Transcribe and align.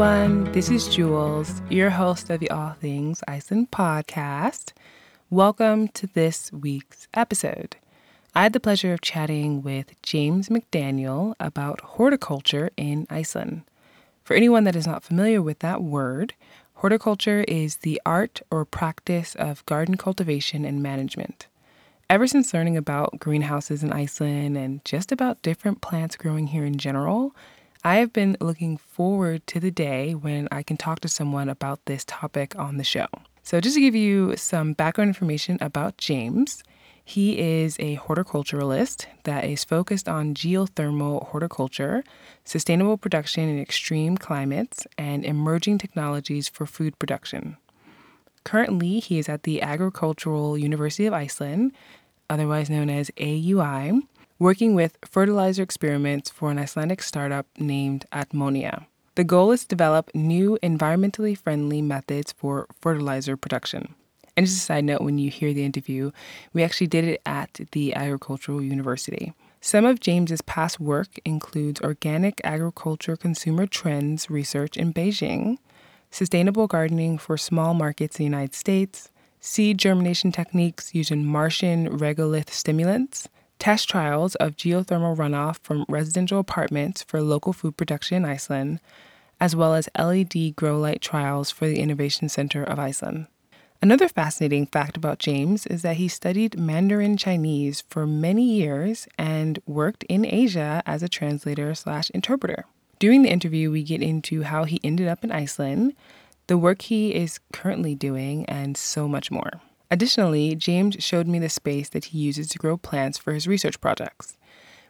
everyone. 0.00 0.44
This 0.52 0.70
is 0.70 0.86
Jules, 0.86 1.60
your 1.70 1.90
host 1.90 2.30
of 2.30 2.38
the 2.38 2.48
All 2.50 2.70
Things 2.74 3.20
Iceland 3.26 3.72
podcast. 3.72 4.70
Welcome 5.28 5.88
to 5.88 6.06
this 6.06 6.52
week's 6.52 7.08
episode. 7.14 7.74
I 8.32 8.44
had 8.44 8.52
the 8.52 8.60
pleasure 8.60 8.92
of 8.92 9.00
chatting 9.00 9.60
with 9.60 10.00
James 10.02 10.50
McDaniel 10.50 11.34
about 11.40 11.80
horticulture 11.80 12.70
in 12.76 13.08
Iceland. 13.10 13.62
For 14.22 14.34
anyone 14.34 14.62
that 14.62 14.76
is 14.76 14.86
not 14.86 15.02
familiar 15.02 15.42
with 15.42 15.58
that 15.60 15.82
word, 15.82 16.32
horticulture 16.74 17.44
is 17.48 17.78
the 17.78 18.00
art 18.06 18.40
or 18.52 18.64
practice 18.64 19.34
of 19.34 19.66
garden 19.66 19.96
cultivation 19.96 20.64
and 20.64 20.80
management. 20.80 21.48
Ever 22.08 22.28
since 22.28 22.54
learning 22.54 22.76
about 22.76 23.18
greenhouses 23.18 23.82
in 23.82 23.92
Iceland 23.92 24.56
and 24.56 24.84
just 24.84 25.10
about 25.10 25.42
different 25.42 25.80
plants 25.80 26.14
growing 26.14 26.46
here 26.46 26.64
in 26.64 26.78
general, 26.78 27.34
I 27.84 27.96
have 27.96 28.12
been 28.12 28.36
looking 28.40 28.76
forward 28.76 29.46
to 29.48 29.60
the 29.60 29.70
day 29.70 30.14
when 30.14 30.48
I 30.50 30.62
can 30.62 30.76
talk 30.76 31.00
to 31.00 31.08
someone 31.08 31.48
about 31.48 31.84
this 31.84 32.04
topic 32.04 32.58
on 32.58 32.76
the 32.76 32.84
show. 32.84 33.06
So, 33.44 33.60
just 33.60 33.76
to 33.76 33.80
give 33.80 33.94
you 33.94 34.36
some 34.36 34.72
background 34.72 35.08
information 35.08 35.58
about 35.60 35.96
James, 35.96 36.62
he 37.04 37.38
is 37.38 37.76
a 37.78 37.96
horticulturalist 37.96 39.06
that 39.24 39.44
is 39.44 39.64
focused 39.64 40.08
on 40.08 40.34
geothermal 40.34 41.28
horticulture, 41.28 42.04
sustainable 42.44 42.98
production 42.98 43.48
in 43.48 43.58
extreme 43.60 44.18
climates, 44.18 44.86
and 44.98 45.24
emerging 45.24 45.78
technologies 45.78 46.48
for 46.48 46.66
food 46.66 46.98
production. 46.98 47.56
Currently, 48.44 48.98
he 48.98 49.18
is 49.18 49.28
at 49.28 49.44
the 49.44 49.62
Agricultural 49.62 50.58
University 50.58 51.06
of 51.06 51.14
Iceland, 51.14 51.72
otherwise 52.28 52.68
known 52.68 52.90
as 52.90 53.10
AUI, 53.16 54.02
working 54.38 54.74
with 54.74 54.96
fertilizer 55.04 55.62
experiments 55.62 56.30
for 56.30 56.50
an 56.50 56.58
Icelandic 56.58 57.02
startup 57.02 57.46
named 57.58 58.06
Atmonia. 58.12 58.86
The 59.16 59.24
goal 59.24 59.50
is 59.50 59.62
to 59.62 59.68
develop 59.68 60.14
new 60.14 60.58
environmentally 60.62 61.36
friendly 61.36 61.82
methods 61.82 62.32
for 62.32 62.68
fertilizer 62.80 63.36
production. 63.36 63.96
And 64.36 64.46
just 64.46 64.58
a 64.58 64.60
side 64.60 64.84
note, 64.84 65.00
when 65.00 65.18
you 65.18 65.28
hear 65.28 65.52
the 65.52 65.64
interview, 65.64 66.12
we 66.52 66.62
actually 66.62 66.86
did 66.86 67.04
it 67.04 67.20
at 67.26 67.58
the 67.72 67.92
Agricultural 67.94 68.62
University. 68.62 69.32
Some 69.60 69.84
of 69.84 69.98
James's 69.98 70.42
past 70.42 70.78
work 70.78 71.08
includes 71.24 71.80
organic 71.80 72.40
agriculture 72.44 73.16
consumer 73.16 73.66
trends 73.66 74.30
research 74.30 74.76
in 74.76 74.94
Beijing, 74.94 75.58
sustainable 76.12 76.68
gardening 76.68 77.18
for 77.18 77.36
small 77.36 77.74
markets 77.74 78.20
in 78.20 78.22
the 78.22 78.30
United 78.30 78.54
States, 78.54 79.10
seed 79.40 79.78
germination 79.78 80.30
techniques 80.30 80.94
using 80.94 81.26
Martian 81.26 81.88
regolith 81.98 82.50
simulants, 82.50 83.26
test 83.58 83.88
trials 83.88 84.34
of 84.36 84.56
geothermal 84.56 85.16
runoff 85.16 85.58
from 85.62 85.84
residential 85.88 86.38
apartments 86.38 87.02
for 87.02 87.20
local 87.20 87.52
food 87.52 87.76
production 87.76 88.16
in 88.16 88.24
Iceland, 88.24 88.80
as 89.40 89.54
well 89.54 89.74
as 89.74 89.88
LED 89.98 90.56
grow 90.56 90.78
light 90.78 91.00
trials 91.00 91.50
for 91.50 91.66
the 91.66 91.80
Innovation 91.80 92.28
Center 92.28 92.62
of 92.62 92.78
Iceland. 92.78 93.26
Another 93.80 94.08
fascinating 94.08 94.66
fact 94.66 94.96
about 94.96 95.20
James 95.20 95.64
is 95.66 95.82
that 95.82 95.98
he 95.98 96.08
studied 96.08 96.58
Mandarin 96.58 97.16
Chinese 97.16 97.84
for 97.88 98.08
many 98.08 98.42
years 98.42 99.06
and 99.16 99.60
worked 99.66 100.02
in 100.04 100.26
Asia 100.26 100.82
as 100.84 101.02
a 101.02 101.08
translator 101.08 101.74
slash 101.76 102.10
interpreter. 102.10 102.64
During 102.98 103.22
the 103.22 103.30
interview, 103.30 103.70
we 103.70 103.84
get 103.84 104.02
into 104.02 104.42
how 104.42 104.64
he 104.64 104.80
ended 104.82 105.06
up 105.06 105.22
in 105.22 105.30
Iceland, 105.30 105.94
the 106.48 106.58
work 106.58 106.82
he 106.82 107.14
is 107.14 107.38
currently 107.52 107.94
doing, 107.94 108.44
and 108.46 108.76
so 108.76 109.06
much 109.06 109.30
more. 109.30 109.60
Additionally, 109.90 110.54
James 110.54 110.96
showed 110.98 111.26
me 111.26 111.38
the 111.38 111.48
space 111.48 111.88
that 111.90 112.06
he 112.06 112.18
uses 112.18 112.48
to 112.48 112.58
grow 112.58 112.76
plants 112.76 113.16
for 113.16 113.32
his 113.32 113.46
research 113.46 113.80
projects. 113.80 114.36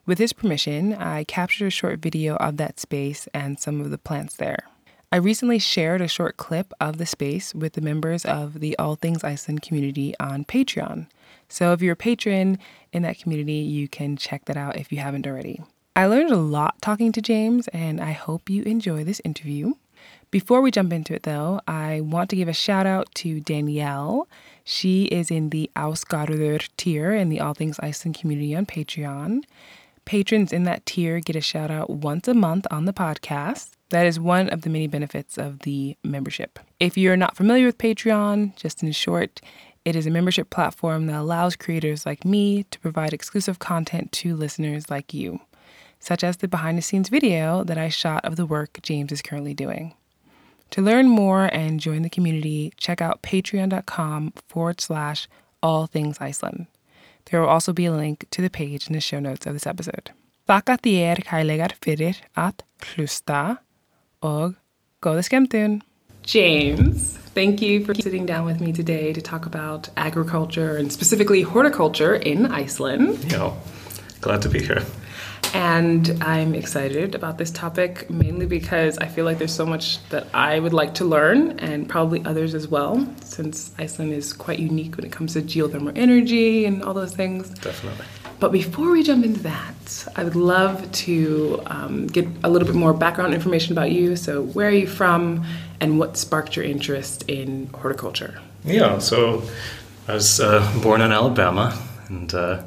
With 0.07 0.19
his 0.19 0.33
permission, 0.33 0.95
I 0.95 1.25
captured 1.25 1.67
a 1.67 1.71
short 1.71 2.01
video 2.01 2.37
of 2.37 2.57
that 2.57 2.81
space 2.81 3.29
and 3.33 3.61
some 3.61 3.81
of 3.81 3.91
the 3.91 3.99
plants 3.99 4.35
there. 4.37 4.65
I 5.13 5.17
recently 5.17 5.59
shared 5.59 6.01
a 6.01 6.09
short 6.09 6.37
clip 6.37 6.73
of 6.81 6.99
the 6.99 7.07
space 7.07 7.55
with 7.55 7.75
the 7.75 7.81
members 7.81 8.25
of 8.25 8.61
the 8.61 8.77
All 8.79 8.95
Things 8.95 9.25
Iceland 9.25 9.63
community 9.63 10.15
on 10.19 10.45
Patreon. 10.45 11.07
So 11.49 11.73
if 11.73 11.81
you're 11.81 11.95
a 11.95 11.97
patron 11.97 12.59
in 12.93 13.03
that 13.03 13.19
community, 13.19 13.55
you 13.55 13.89
can 13.89 14.17
check 14.17 14.45
that 14.47 14.57
out 14.57 14.77
if 14.77 14.93
you 14.93 14.99
haven't 14.99 15.27
already. 15.27 15.63
I 15.97 16.07
learned 16.07 16.31
a 16.31 16.37
lot 16.37 16.83
talking 16.83 17.13
to 17.13 17.23
James, 17.23 17.69
and 17.69 18.01
I 18.01 18.13
hope 18.13 18.51
you 18.51 18.63
enjoy 18.65 19.03
this 19.03 19.21
interview. 19.25 19.75
Before 20.31 20.61
we 20.61 20.71
jump 20.71 20.93
into 20.93 21.15
it, 21.15 21.23
though, 21.23 21.61
I 21.67 22.03
want 22.03 22.29
to 22.31 22.37
give 22.37 22.49
a 22.49 22.53
shout 22.53 22.87
out 22.87 23.15
to 23.17 23.41
Danielle. 23.41 24.29
She 24.63 25.05
is 25.05 25.31
in 25.31 25.51
the 25.51 25.71
Ásgarður 25.75 26.69
tier 26.77 27.15
in 27.15 27.31
the 27.31 27.41
All 27.41 27.55
Things 27.55 27.81
Iceland 27.81 28.19
community 28.19 28.55
on 28.55 28.67
Patreon. 28.67 29.45
Patrons 30.05 30.53
in 30.53 30.65
that 30.65 30.85
tier 30.85 31.21
get 31.21 31.37
a 31.37 31.41
shout 31.41 31.71
out 31.71 31.89
once 31.91 32.29
a 32.29 32.35
month 32.35 32.67
on 32.71 32.85
the 32.85 32.93
podcast. 32.93 33.71
That 33.91 34.07
is 34.07 34.21
one 34.21 34.51
of 34.51 34.63
the 34.63 34.71
many 34.71 34.87
benefits 34.87 35.39
of 35.39 35.61
the 35.61 35.97
membership. 36.05 36.59
If 36.79 36.99
you're 36.99 37.17
not 37.17 37.37
familiar 37.37 37.65
with 37.65 37.79
Patreon, 37.79 38.55
just 38.57 38.83
in 38.83 38.93
short, 38.93 39.41
it 39.85 39.97
is 39.97 40.07
a 40.07 40.11
membership 40.11 40.51
platform 40.51 41.07
that 41.07 41.17
allows 41.17 41.57
creators 41.57 42.05
like 42.05 42.25
me 42.25 42.65
to 42.65 42.79
provide 42.81 43.15
exclusive 43.15 43.59
content 43.59 44.13
to 44.13 44.37
listeners 44.37 44.91
like 44.91 45.15
you, 45.15 45.41
such 46.01 46.25
as 46.25 46.39
the 46.39 46.49
behind 46.49 46.79
the 46.79 46.83
scenes 46.83 47.09
video 47.09 47.65
that 47.65 47.79
I 47.79 47.89
shot 47.89 48.25
of 48.25 48.37
the 48.37 48.47
work 48.47 48.79
James 48.83 49.13
is 49.13 49.23
currently 49.23 49.55
doing. 49.55 49.95
To 50.73 50.83
learn 50.83 51.09
more 51.09 51.47
and 51.47 51.81
join 51.81 52.03
the 52.03 52.11
community, 52.11 52.73
check 52.77 53.01
out 53.01 53.23
patreon.com 53.23 54.35
forward 54.49 54.81
slash 54.81 55.29
all 55.63 55.87
things 55.87 56.19
Iceland. 56.21 56.67
There 57.31 57.41
will 57.41 57.49
also 57.49 57.73
be 57.73 57.87
a 57.87 57.93
link 57.93 58.27
to 58.31 58.43
the 58.43 58.51
page 58.51 58.87
in 58.87 58.93
the 58.93 59.01
show 59.01 59.21
notes 59.21 59.47
of 59.47 59.55
this 59.55 59.67
episode. 59.67 60.11
Þakka 60.49 60.79
þér 60.81 61.19
kærlegar 61.29 61.75
fyrir 61.77 62.17
er 62.17 62.47
at 62.49 62.63
hlusta 62.81 63.59
og 64.23 64.55
góða 65.05 65.25
skemmtun. 65.27 65.83
James, 66.25 67.19
thank 67.35 67.61
you 67.61 67.85
for 67.85 67.95
sitting 67.95 68.25
down 68.25 68.47
with 68.47 68.61
me 68.61 68.73
today 68.73 69.13
to 69.13 69.21
talk 69.21 69.45
about 69.45 69.89
agriculture 69.97 70.77
and 70.77 70.93
specifically 70.93 71.43
horticulture 71.43 72.15
in 72.15 72.47
Iceland. 72.47 73.19
Yeah, 73.31 73.53
glad 74.23 74.41
to 74.43 74.49
be 74.49 74.61
here. 74.61 74.83
And 75.55 76.23
I'm 76.23 76.55
excited 76.55 77.15
about 77.15 77.39
this 77.39 77.51
topic 77.51 78.09
mainly 78.11 78.47
because 78.47 78.99
I 78.99 79.07
feel 79.07 79.25
like 79.25 79.39
there's 79.39 79.55
so 79.55 79.67
much 79.67 80.07
that 80.09 80.27
I 80.35 80.59
would 80.61 80.73
like 80.73 80.95
to 80.95 81.05
learn, 81.05 81.59
and 81.59 81.89
probably 81.89 82.25
others 82.25 82.55
as 82.55 82.69
well, 82.69 83.07
since 83.23 83.73
Iceland 83.79 84.13
is 84.13 84.33
quite 84.33 84.59
unique 84.59 84.97
when 84.97 85.05
it 85.07 85.13
comes 85.13 85.33
to 85.35 85.43
geothermal 85.43 85.97
energy 85.97 86.65
and 86.65 86.83
all 86.83 86.95
those 86.95 87.15
things. 87.15 87.49
Definitely. 87.51 88.05
But 88.41 88.53
before 88.53 88.91
we 88.91 89.03
jump 89.03 89.25
into 89.25 89.41
that, 89.41 90.09
I 90.15 90.23
would 90.23 90.37
love 90.37 90.91
to 90.93 91.61
um, 91.67 92.07
get 92.07 92.27
a 92.45 92.49
little 92.49 92.67
bit 92.67 92.77
more 92.77 92.93
background 92.93 93.35
information 93.35 93.73
about 93.73 93.91
you. 93.91 94.15
So, 94.15 94.43
where 94.43 94.69
are 94.69 94.73
you 94.73 94.87
from, 94.87 95.45
and 95.81 95.99
what 95.99 96.17
sparked 96.17 96.55
your 96.55 96.65
interest 96.65 97.25
in 97.29 97.69
horticulture? 97.75 98.41
Yeah, 98.65 98.99
so 98.99 99.43
I 100.07 100.15
was 100.15 100.41
uh, 100.41 100.61
born 100.83 101.01
in 101.01 101.11
Alabama 101.11 101.77
and 102.09 102.33
uh, 102.33 102.63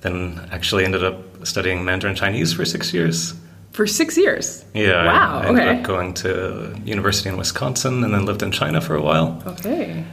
then 0.00 0.48
actually 0.50 0.84
ended 0.84 1.04
up 1.04 1.31
studying 1.44 1.84
Mandarin 1.84 2.14
Chinese 2.14 2.52
for 2.52 2.64
six 2.64 2.92
years. 2.92 3.34
For 3.72 3.86
six 3.86 4.16
years? 4.16 4.64
Yeah. 4.74 5.06
Wow. 5.06 5.38
I, 5.38 5.44
I 5.44 5.48
ended 5.48 5.68
okay. 5.68 5.78
up 5.78 5.86
going 5.86 6.14
to 6.14 6.80
university 6.84 7.28
in 7.28 7.36
Wisconsin 7.36 8.04
and 8.04 8.12
then 8.12 8.26
lived 8.26 8.42
in 8.42 8.52
China 8.52 8.80
for 8.80 8.94
a 8.94 9.02
while. 9.02 9.42
Okay. 9.46 10.04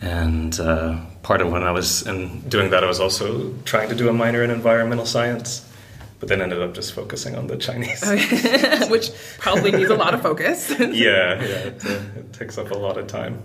And 0.00 0.58
uh, 0.60 1.00
part 1.22 1.40
of 1.40 1.50
when 1.50 1.62
I 1.62 1.70
was 1.70 2.06
in 2.06 2.40
doing 2.48 2.70
that, 2.70 2.84
I 2.84 2.86
was 2.86 3.00
also 3.00 3.54
trying 3.64 3.88
to 3.88 3.94
do 3.94 4.08
a 4.08 4.12
minor 4.12 4.42
in 4.42 4.50
environmental 4.50 5.06
science, 5.06 5.68
but 6.20 6.28
then 6.28 6.40
ended 6.42 6.60
up 6.60 6.74
just 6.74 6.92
focusing 6.92 7.36
on 7.36 7.46
the 7.46 7.56
Chinese. 7.56 8.02
Which 8.90 9.10
probably 9.38 9.70
needs 9.70 9.90
a 9.90 9.96
lot 9.96 10.14
of 10.14 10.22
focus. 10.22 10.70
yeah, 10.78 10.86
yeah, 10.88 11.38
it, 11.40 11.84
uh, 11.86 12.00
it 12.16 12.32
takes 12.32 12.58
up 12.58 12.70
a 12.70 12.74
lot 12.74 12.98
of 12.98 13.06
time. 13.06 13.42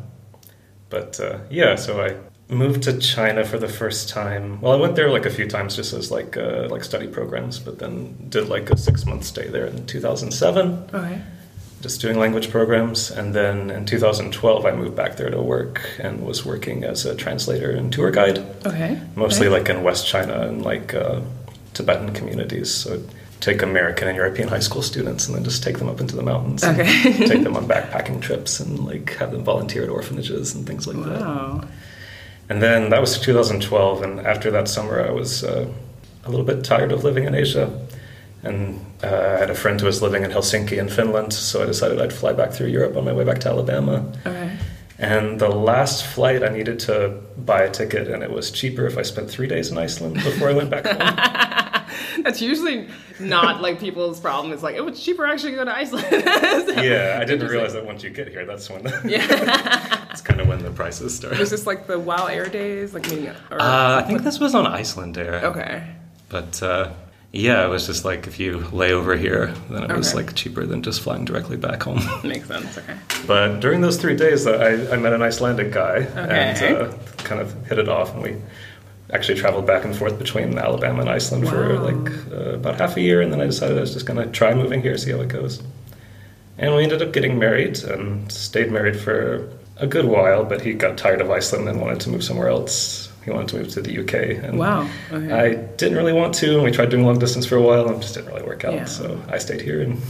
But 0.89 1.19
uh, 1.19 1.39
yeah, 1.49 1.75
so 1.75 2.01
I 2.01 2.15
moved 2.49 2.83
to 2.83 2.97
China 2.97 3.45
for 3.45 3.57
the 3.59 3.67
first 3.67 4.09
time. 4.09 4.59
Well, 4.61 4.73
I 4.73 4.75
went 4.75 4.95
there 4.95 5.09
like 5.09 5.25
a 5.25 5.29
few 5.29 5.47
times 5.47 5.75
just 5.75 5.93
as 5.93 6.11
like 6.11 6.35
uh, 6.37 6.67
like 6.69 6.83
study 6.83 7.07
programs, 7.07 7.59
but 7.59 7.79
then 7.79 8.15
did 8.29 8.49
like 8.49 8.69
a 8.71 8.77
six 8.77 9.05
month 9.05 9.23
stay 9.23 9.47
there 9.47 9.65
in 9.67 9.85
2007. 9.85 10.89
Okay. 10.93 11.21
Just 11.81 12.01
doing 12.01 12.17
language 12.19 12.49
programs, 12.49 13.09
and 13.09 13.33
then 13.33 13.69
in 13.69 13.85
2012 13.85 14.65
I 14.65 14.71
moved 14.73 14.95
back 14.97 15.15
there 15.15 15.29
to 15.29 15.41
work 15.41 15.79
and 15.99 16.25
was 16.25 16.45
working 16.45 16.83
as 16.83 17.05
a 17.05 17.15
translator 17.15 17.71
and 17.71 17.93
tour 17.93 18.11
guide, 18.11 18.39
Okay. 18.65 18.99
mostly 19.15 19.47
Okay. 19.47 19.57
like 19.59 19.69
in 19.69 19.81
West 19.83 20.05
China 20.05 20.41
and 20.41 20.61
like 20.61 20.93
uh, 20.93 21.21
Tibetan 21.73 22.13
communities. 22.13 22.73
So 22.73 23.01
take 23.39 23.61
American 23.61 24.09
and 24.09 24.17
European 24.17 24.49
high 24.49 24.59
school 24.59 24.81
students 24.81 25.27
and 25.27 25.37
then 25.37 25.45
just 25.45 25.63
take 25.63 25.77
them 25.77 25.87
up 25.87 26.01
into 26.01 26.17
the 26.17 26.21
mountains. 26.23 26.65
Okay. 26.65 27.13
take 27.25 27.43
them 27.43 27.55
on 27.55 27.65
backpacking 27.73 28.21
trips 28.21 28.59
and 28.59 28.85
like 28.85 29.13
have 29.15 29.31
them 29.31 29.45
volunteer 29.45 29.83
at 29.83 29.89
orphanages 29.89 30.53
and 30.55 30.67
things 30.67 30.85
like 30.85 30.97
that. 30.97 31.21
Wow. 31.21 31.63
And 32.49 32.61
then 32.61 32.89
that 32.89 32.99
was 32.99 33.19
2012, 33.19 34.01
and 34.01 34.19
after 34.21 34.49
that 34.51 34.67
summer, 34.67 35.05
I 35.05 35.11
was 35.11 35.43
uh, 35.43 35.67
a 36.25 36.29
little 36.29 36.45
bit 36.45 36.63
tired 36.63 36.91
of 36.91 37.03
living 37.03 37.25
in 37.25 37.35
Asia. 37.35 37.87
And 38.41 38.83
uh, 39.03 39.07
I 39.07 39.39
had 39.39 39.49
a 39.49 39.55
friend 39.55 39.79
who 39.79 39.85
was 39.85 40.01
living 40.01 40.23
in 40.23 40.31
Helsinki 40.31 40.77
in 40.77 40.89
Finland, 40.89 41.33
so 41.33 41.61
I 41.61 41.65
decided 41.65 42.01
I'd 42.01 42.13
fly 42.13 42.33
back 42.33 42.51
through 42.51 42.67
Europe 42.67 42.97
on 42.97 43.05
my 43.05 43.13
way 43.13 43.23
back 43.23 43.39
to 43.41 43.49
Alabama. 43.49 44.11
Okay. 44.25 44.57
And 44.97 45.39
the 45.39 45.49
last 45.49 46.05
flight, 46.05 46.43
I 46.43 46.49
needed 46.49 46.79
to 46.81 47.21
buy 47.37 47.61
a 47.61 47.71
ticket, 47.71 48.09
and 48.09 48.23
it 48.23 48.31
was 48.31 48.51
cheaper 48.51 48.85
if 48.85 48.97
I 48.97 49.03
spent 49.03 49.29
three 49.29 49.47
days 49.47 49.71
in 49.71 49.77
Iceland 49.77 50.15
before 50.15 50.49
I 50.49 50.53
went 50.53 50.69
back 50.69 50.85
home. 50.85 50.97
That's 52.29 52.43
usually 52.43 52.87
not 53.19 53.59
like 53.59 53.79
people's 53.79 54.19
problem. 54.19 54.53
It's 54.53 54.61
like, 54.61 54.75
oh, 54.77 54.87
it's 54.87 55.03
cheaper 55.03 55.25
actually 55.25 55.53
to 55.53 55.57
go 55.57 55.65
to 55.65 55.75
Iceland. 55.75 56.05
yeah, 56.11 57.17
I 57.19 57.25
didn't 57.25 57.47
realize 57.47 57.73
that 57.73 57.83
once 57.83 58.03
you 58.03 58.11
get 58.11 58.27
here, 58.27 58.45
that's 58.45 58.69
when. 58.69 58.83
yeah. 59.03 60.11
it's 60.11 60.21
kind 60.21 60.39
of 60.39 60.47
when 60.47 60.61
the 60.61 60.69
prices 60.69 61.15
start. 61.15 61.39
Was 61.39 61.49
this 61.49 61.65
like 61.65 61.87
the 61.87 61.97
WoW 61.97 62.27
Air 62.27 62.45
days, 62.45 62.93
like 62.93 63.09
meaning? 63.09 63.29
Or, 63.49 63.59
uh, 63.59 63.97
I 63.97 64.03
think 64.03 64.21
this 64.21 64.39
was 64.39 64.53
on 64.53 64.65
Icelandair. 64.65 65.41
Okay. 65.41 65.83
But 66.29 66.61
uh, 66.61 66.93
yeah, 67.31 67.65
it 67.65 67.69
was 67.69 67.87
just 67.87 68.05
like 68.05 68.27
if 68.27 68.39
you 68.39 68.59
lay 68.71 68.93
over 68.93 69.17
here, 69.17 69.55
then 69.71 69.89
it 69.89 69.97
was 69.97 70.13
like 70.13 70.35
cheaper 70.35 70.67
than 70.67 70.83
just 70.83 71.01
flying 71.01 71.25
directly 71.25 71.57
back 71.57 71.81
home. 71.81 72.01
Makes 72.23 72.47
sense. 72.47 72.77
Okay. 72.77 72.95
But 73.25 73.59
during 73.59 73.81
those 73.81 73.97
three 73.97 74.15
days, 74.15 74.45
I, 74.45 74.93
I 74.93 74.97
met 74.97 75.13
an 75.13 75.23
Icelandic 75.23 75.71
guy 75.71 76.05
okay. 76.15 76.19
and 76.19 76.77
uh, 76.77 76.93
kind 77.17 77.41
of 77.41 77.65
hit 77.65 77.79
it 77.79 77.89
off, 77.89 78.13
and 78.13 78.21
we 78.21 78.35
actually 79.11 79.39
traveled 79.39 79.65
back 79.65 79.85
and 79.85 79.95
forth 79.95 80.17
between 80.19 80.57
Alabama 80.57 81.01
and 81.01 81.09
Iceland 81.09 81.45
wow. 81.45 81.51
for 81.51 81.79
like 81.79 82.31
uh, 82.31 82.55
about 82.55 82.79
half 82.79 82.97
a 82.97 83.01
year, 83.01 83.21
and 83.21 83.31
then 83.31 83.41
I 83.41 83.45
decided 83.45 83.77
I 83.77 83.81
was 83.81 83.93
just 83.93 84.05
going 84.05 84.19
to 84.19 84.31
try 84.31 84.53
moving 84.53 84.81
here, 84.81 84.97
see 84.97 85.11
how 85.11 85.19
it 85.21 85.29
goes. 85.29 85.61
And 86.57 86.75
we 86.75 86.83
ended 86.83 87.01
up 87.01 87.13
getting 87.13 87.39
married 87.39 87.81
and 87.83 88.29
stayed 88.31 88.71
married 88.71 88.99
for 88.99 89.49
a 89.77 89.87
good 89.87 90.05
while, 90.05 90.43
but 90.43 90.61
he 90.61 90.73
got 90.73 90.97
tired 90.97 91.21
of 91.21 91.31
Iceland 91.31 91.69
and 91.69 91.79
wanted 91.79 92.01
to 92.01 92.09
move 92.09 92.23
somewhere 92.23 92.49
else. 92.49 93.09
He 93.23 93.31
wanted 93.31 93.47
to 93.49 93.57
move 93.57 93.69
to 93.69 93.81
the 93.81 93.99
UK. 93.99 94.43
And 94.43 94.59
wow. 94.59 94.89
Okay. 95.11 95.31
I 95.31 95.55
didn't 95.55 95.97
really 95.97 96.13
want 96.13 96.35
to, 96.35 96.55
and 96.55 96.63
we 96.63 96.71
tried 96.71 96.89
doing 96.89 97.05
long 97.05 97.17
distance 97.17 97.45
for 97.45 97.55
a 97.55 97.61
while, 97.61 97.87
and 97.87 97.97
it 97.97 98.01
just 98.01 98.15
didn't 98.15 98.29
really 98.29 98.43
work 98.43 98.65
out. 98.65 98.73
Yeah. 98.73 98.85
So 98.85 99.21
I 99.29 99.37
stayed 99.37 99.61
here 99.61 99.81
and 99.81 100.01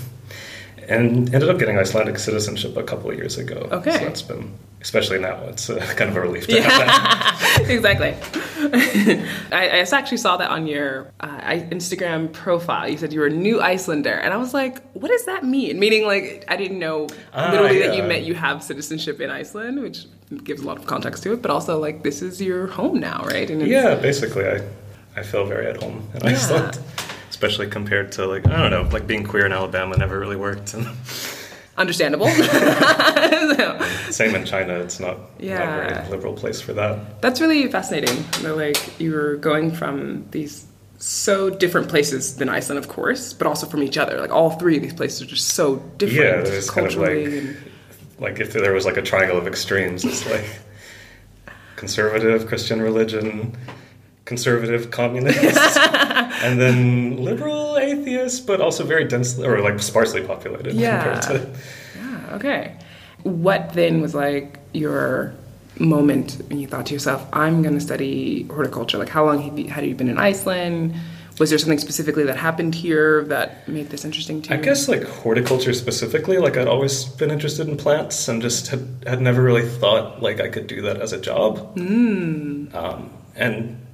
and 0.89 1.31
ended 1.35 1.49
up 1.49 1.59
getting 1.59 1.77
Icelandic 1.77 2.17
citizenship 2.17 2.75
a 2.75 2.83
couple 2.83 3.11
of 3.11 3.15
years 3.17 3.37
ago. 3.37 3.69
Okay. 3.71 3.91
So 3.91 3.97
that's 3.99 4.23
been, 4.23 4.51
especially 4.81 5.19
now, 5.19 5.35
it's 5.43 5.69
uh, 5.69 5.77
kind 5.95 6.09
of 6.09 6.17
a 6.17 6.21
relief 6.21 6.47
to 6.47 6.55
yeah. 6.55 6.61
have 6.61 7.59
that. 7.59 7.65
exactly. 7.69 8.15
I, 9.51 9.69
I, 9.69 9.79
actually 9.79 10.17
saw 10.17 10.37
that 10.37 10.49
on 10.49 10.67
your 10.67 11.11
uh, 11.19 11.39
Instagram 11.71 12.31
profile. 12.33 12.89
You 12.89 12.97
said 12.97 13.13
you 13.13 13.19
were 13.21 13.27
a 13.27 13.31
new 13.31 13.61
Icelander, 13.61 14.13
and 14.13 14.33
I 14.33 14.37
was 14.37 14.53
like, 14.53 14.81
what 14.93 15.09
does 15.09 15.25
that 15.25 15.45
mean? 15.45 15.79
Meaning, 15.79 16.05
like, 16.05 16.45
I 16.47 16.57
didn't 16.57 16.79
know 16.79 17.07
uh, 17.33 17.49
literally 17.51 17.79
yeah. 17.79 17.87
that 17.87 17.95
you 17.95 18.03
meant 18.03 18.23
you 18.23 18.33
have 18.35 18.61
citizenship 18.63 19.21
in 19.21 19.29
Iceland, 19.29 19.81
which 19.81 20.05
gives 20.43 20.61
a 20.61 20.65
lot 20.65 20.77
of 20.77 20.85
context 20.85 21.23
to 21.23 21.33
it, 21.33 21.41
but 21.41 21.51
also, 21.51 21.79
like, 21.79 22.03
this 22.03 22.21
is 22.21 22.41
your 22.41 22.67
home 22.67 22.99
now, 22.99 23.23
right? 23.25 23.49
yeah, 23.49 23.95
basically, 23.95 24.45
I, 24.45 24.61
I 25.15 25.23
feel 25.23 25.45
very 25.45 25.67
at 25.67 25.81
home 25.81 26.07
in 26.15 26.21
yeah. 26.21 26.31
Iceland 26.31 26.79
especially 27.29 27.67
compared 27.67 28.11
to 28.11 28.25
like 28.25 28.45
I 28.47 28.57
don't 28.57 28.71
know, 28.71 28.89
like 28.91 29.07
being 29.07 29.23
queer 29.23 29.45
in 29.45 29.53
Alabama 29.53 29.95
never 29.95 30.19
really 30.19 30.35
worked. 30.35 30.75
Understandable. 31.79 32.27
Same 34.11 34.35
in 34.35 34.45
China, 34.45 34.73
it's 34.79 34.99
not, 34.99 35.17
yeah. 35.39 35.59
not 35.59 35.69
a 35.69 35.93
very 35.95 36.09
liberal 36.09 36.33
place 36.33 36.59
for 36.59 36.73
that. 36.73 37.21
That's 37.21 37.39
really 37.39 37.71
fascinating. 37.71 38.25
like 38.43 38.99
you 38.99 39.13
were 39.13 39.37
going 39.37 39.71
from 39.71 40.27
these 40.31 40.67
so 40.97 41.49
different 41.49 41.87
places 41.87 42.35
than 42.35 42.49
Iceland, 42.49 42.79
of 42.79 42.89
course, 42.89 43.31
but 43.33 43.47
also 43.47 43.65
from 43.65 43.81
each 43.81 43.97
other. 43.97 44.19
Like 44.19 44.31
all 44.31 44.51
three 44.51 44.75
of 44.75 44.83
these 44.83 44.93
places 44.93 45.21
are 45.21 45.25
just 45.25 45.47
so 45.51 45.77
different. 45.97 46.21
Yeah, 46.21 46.41
there's 46.41 46.69
kind 46.69 46.85
of 46.85 46.95
like, 46.95 47.11
and... 47.11 47.57
like 48.19 48.39
if 48.41 48.51
there 48.51 48.73
was 48.73 48.85
like 48.85 48.97
a 48.97 49.01
triangle 49.01 49.37
of 49.37 49.47
extremes, 49.47 50.03
it's 50.03 50.29
like 50.29 50.45
conservative 51.77 52.47
Christian 52.47 52.81
religion, 52.81 53.55
conservative 54.25 54.91
communists, 54.91 55.77
and 55.77 56.59
then 56.59 57.23
liberal 57.23 57.58
but 58.37 58.59
also 58.59 58.83
very 58.83 59.05
densely 59.05 59.47
or 59.47 59.61
like 59.61 59.79
sparsely 59.79 60.21
populated. 60.21 60.73
Yeah. 60.73 61.21
To... 61.21 61.49
Yeah. 61.95 62.35
Okay. 62.35 62.75
What 63.23 63.71
then 63.73 64.01
was 64.01 64.13
like 64.13 64.59
your 64.73 65.33
moment 65.77 66.41
when 66.49 66.59
you 66.59 66.67
thought 66.67 66.87
to 66.87 66.93
yourself, 66.93 67.25
"I'm 67.31 67.61
going 67.61 67.75
to 67.75 67.81
study 67.81 68.43
horticulture"? 68.43 68.97
Like, 68.97 69.09
how 69.09 69.25
long 69.25 69.39
had 69.69 69.85
you 69.85 69.95
been 69.95 70.09
in 70.09 70.17
Iceland? 70.17 70.95
Was 71.39 71.49
there 71.49 71.57
something 71.57 71.79
specifically 71.79 72.25
that 72.25 72.35
happened 72.35 72.75
here 72.75 73.23
that 73.25 73.65
made 73.65 73.89
this 73.89 74.03
interesting 74.03 74.41
to 74.41 74.49
you? 74.49 74.59
I 74.59 74.61
guess 74.61 74.89
like 74.89 75.03
horticulture 75.03 75.73
specifically, 75.73 76.37
like 76.37 76.57
I'd 76.57 76.67
always 76.67 77.05
been 77.05 77.31
interested 77.31 77.69
in 77.69 77.77
plants 77.77 78.27
and 78.27 78.41
just 78.41 78.67
had, 78.67 79.05
had 79.07 79.21
never 79.21 79.41
really 79.41 79.65
thought 79.65 80.21
like 80.21 80.41
I 80.41 80.49
could 80.49 80.67
do 80.67 80.81
that 80.81 80.99
as 80.99 81.13
a 81.13 81.17
job. 81.19 81.77
Mm. 81.77 82.75
Um, 82.75 83.09
and 83.37 83.87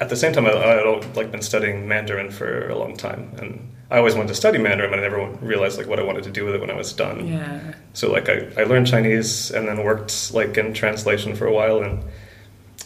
at 0.00 0.08
the 0.08 0.16
same 0.16 0.32
time, 0.32 0.46
I, 0.46 0.50
had 0.50 1.16
like 1.16 1.30
been 1.30 1.42
studying 1.42 1.86
Mandarin 1.86 2.30
for 2.30 2.68
a 2.68 2.76
long 2.76 2.96
time, 2.96 3.32
and 3.38 3.76
I 3.90 3.96
always 3.96 4.14
wanted 4.14 4.28
to 4.28 4.34
study 4.34 4.58
Mandarin, 4.58 4.90
but 4.90 4.98
I 4.98 5.02
never 5.02 5.26
realized 5.40 5.78
like 5.78 5.86
what 5.86 5.98
I 5.98 6.02
wanted 6.02 6.24
to 6.24 6.30
do 6.30 6.44
with 6.44 6.54
it 6.54 6.60
when 6.60 6.70
I 6.70 6.76
was 6.76 6.92
done. 6.92 7.26
Yeah. 7.26 7.74
So 7.94 8.12
like 8.12 8.28
I, 8.28 8.48
I 8.58 8.64
learned 8.64 8.86
Chinese 8.86 9.50
and 9.50 9.66
then 9.66 9.82
worked 9.82 10.34
like 10.34 10.56
in 10.58 10.74
translation 10.74 11.34
for 11.34 11.46
a 11.46 11.52
while, 11.52 11.82
and 11.82 12.04